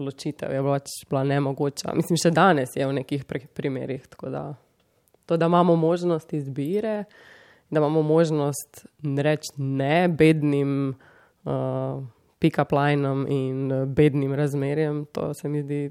Ločitev 0.00 0.52
je 0.52 0.60
pač 0.64 0.92
bila 1.08 1.22
nemogoča. 1.28 1.92
Mislim, 1.96 2.18
še 2.20 2.32
danes 2.34 2.72
je 2.76 2.88
v 2.88 2.96
nekih 2.96 3.24
primerih. 3.28 4.04
Tako 4.12 4.32
da, 4.32 4.42
to, 5.28 5.36
da 5.36 5.48
imamo 5.48 5.76
možnost 5.76 6.32
izbire, 6.36 7.04
uh, 7.04 7.31
da 7.72 7.80
imamo 7.80 8.02
možnost 8.02 8.86
reči 9.02 9.48
ne 9.56 10.08
bednim 10.08 10.94
uh, 11.44 11.52
pick-up 12.38 12.72
linom 12.72 13.26
in 13.28 13.72
uh, 13.72 13.88
bednim 13.88 14.34
razmerjem. 14.34 15.06
To 15.12 15.34
se 15.34 15.48
mi 15.48 15.62
zdi 15.62 15.90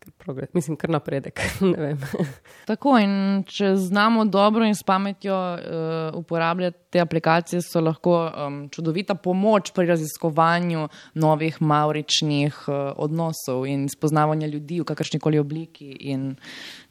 kar 0.00 0.12
progres, 0.18 0.48
mislim, 0.54 0.76
kar 0.76 0.90
napredek. 0.90 1.40
Tako 2.70 2.98
in 2.98 3.44
če 3.46 3.74
znamo 3.76 4.24
dobro 4.24 4.64
in 4.64 4.74
s 4.74 4.82
pametjo 4.82 5.36
uh, 5.54 6.18
uporabljati 6.18 6.78
te 6.90 7.00
aplikacije, 7.00 7.62
so 7.62 7.80
lahko 7.80 8.14
um, 8.28 8.62
čudovita 8.68 9.14
pomoč 9.14 9.72
pri 9.72 9.86
raziskovanju 9.86 10.88
novih 11.14 11.62
mauričnih 11.62 12.64
uh, 12.68 12.74
odnosov 12.96 13.66
in 13.66 13.88
spoznavanja 13.88 14.46
ljudi 14.46 14.80
v 14.80 14.84
kakršni 14.84 15.20
koli 15.20 15.38
obliki 15.38 15.92
in 16.12 16.34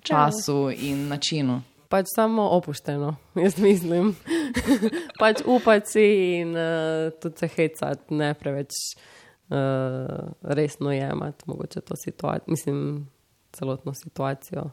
času 0.02 0.70
ja. 0.70 0.78
in 0.92 1.08
načinu. 1.08 1.62
Pač 1.90 2.06
samo 2.16 2.50
opušteno, 2.54 3.16
jaz 3.44 3.58
mislim. 3.58 4.16
pač 5.22 5.42
upati 5.46 6.06
in 6.40 6.54
uh, 6.54 7.10
tudi 7.22 7.38
se 7.38 7.48
hecati, 7.48 8.14
ne 8.14 8.34
preveč 8.38 8.76
uh, 9.50 9.56
resno 10.44 10.92
jemati, 10.92 11.44
mogoče 11.46 11.82
to 11.82 11.98
situacijo, 11.98 12.54
mislim, 12.54 13.08
celotno 13.52 13.94
situacijo. 13.94 14.70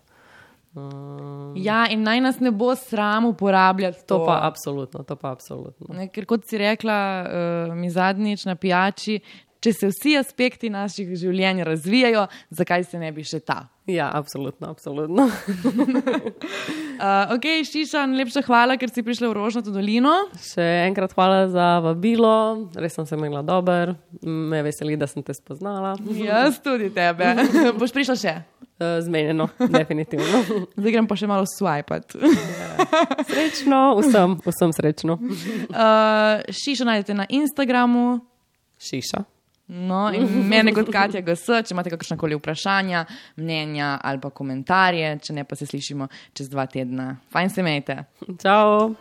Um, 0.77 1.55
ja, 1.57 1.87
in 1.89 2.03
naj 2.05 2.21
nas 2.21 2.41
ne 2.41 2.51
bo 2.53 2.75
sram 2.77 3.25
uporabljati 3.25 4.05
to. 4.07 4.19
To 4.19 4.27
pa 4.27 4.39
absolutno, 4.43 5.03
to 5.03 5.17
pa 5.17 5.31
absolutno. 5.33 5.95
Ne, 5.97 6.11
ker 6.13 6.27
kot 6.29 6.45
si 6.45 6.61
rekla, 6.61 6.99
uh, 7.25 7.75
mi 7.75 7.89
zadnjič 7.91 8.45
na 8.45 8.59
pijači, 8.61 9.23
če 9.65 9.73
se 9.73 9.89
vsi 9.89 10.19
aspekti 10.21 10.69
naših 10.71 11.17
življenj 11.17 11.65
razvijajo, 11.65 12.27
zakaj 12.51 12.85
se 12.93 13.01
ne 13.01 13.09
bi 13.13 13.25
še 13.25 13.41
ta? 13.41 13.63
Ja, 13.87 14.11
absolutno, 14.13 14.67
absolutno. 14.71 15.23
uh, 15.23 15.31
ok, 17.35 17.45
Šiša, 17.71 18.07
najlepša 18.11 18.43
hvala, 18.43 18.75
ker 18.81 18.91
si 18.91 19.05
prišla 19.07 19.31
v 19.31 19.37
Rožnato 19.39 19.71
dolino. 19.71 20.11
Še 20.43 20.65
enkrat 20.89 21.15
hvala 21.15 21.45
za 21.53 21.67
vabilo, 21.85 22.67
res 22.75 22.99
sem 22.99 23.07
se 23.07 23.15
imela 23.15 23.45
dober, 23.47 23.95
me 24.27 24.65
veseli, 24.67 24.99
da 24.99 25.07
sem 25.07 25.23
te 25.23 25.31
spoznala. 25.39 25.95
Jaz 26.19 26.59
tudi 26.65 26.91
tebe. 26.91 27.31
Boš 27.79 27.95
prišla 27.95 28.19
še? 28.19 28.35
Uh, 28.77 28.99
zmenjeno, 29.07 29.47
definitivno. 29.71 30.43
Zdaj 30.83 30.91
grem 30.99 31.07
pa 31.07 31.15
še 31.23 31.31
malo 31.31 31.47
swipati. 31.47 32.19
ja. 32.27 32.91
Srečno, 33.31 33.85
vsem, 34.03 34.35
vsem 34.51 34.75
srečno. 34.75 35.15
Uh, 35.71 36.43
šiša 36.51 36.91
najdete 36.91 37.15
na 37.23 37.31
Instagramu. 37.31 38.19
Šiša. 38.83 39.23
No, 39.67 40.07
in 40.15 40.29
mene 40.47 40.71
kot 40.75 40.91
Katja 40.95 41.23
GS, 41.27 41.49
če 41.67 41.75
imate 41.75 41.91
kakršna 41.91 42.17
koli 42.21 42.39
vprašanja, 42.39 43.03
mnenja 43.41 43.97
ali 43.99 44.23
pa 44.23 44.31
komentarje, 44.31 45.17
če 45.27 45.41
ne 45.41 45.45
pa 45.49 45.59
se 45.59 45.67
slišimo 45.67 46.07
čez 46.39 46.53
dva 46.53 46.69
tedna. 46.71 47.17
Fajn 47.35 47.51
se 47.51 47.65
imejte. 47.67 48.03
Ciao. 48.39 48.95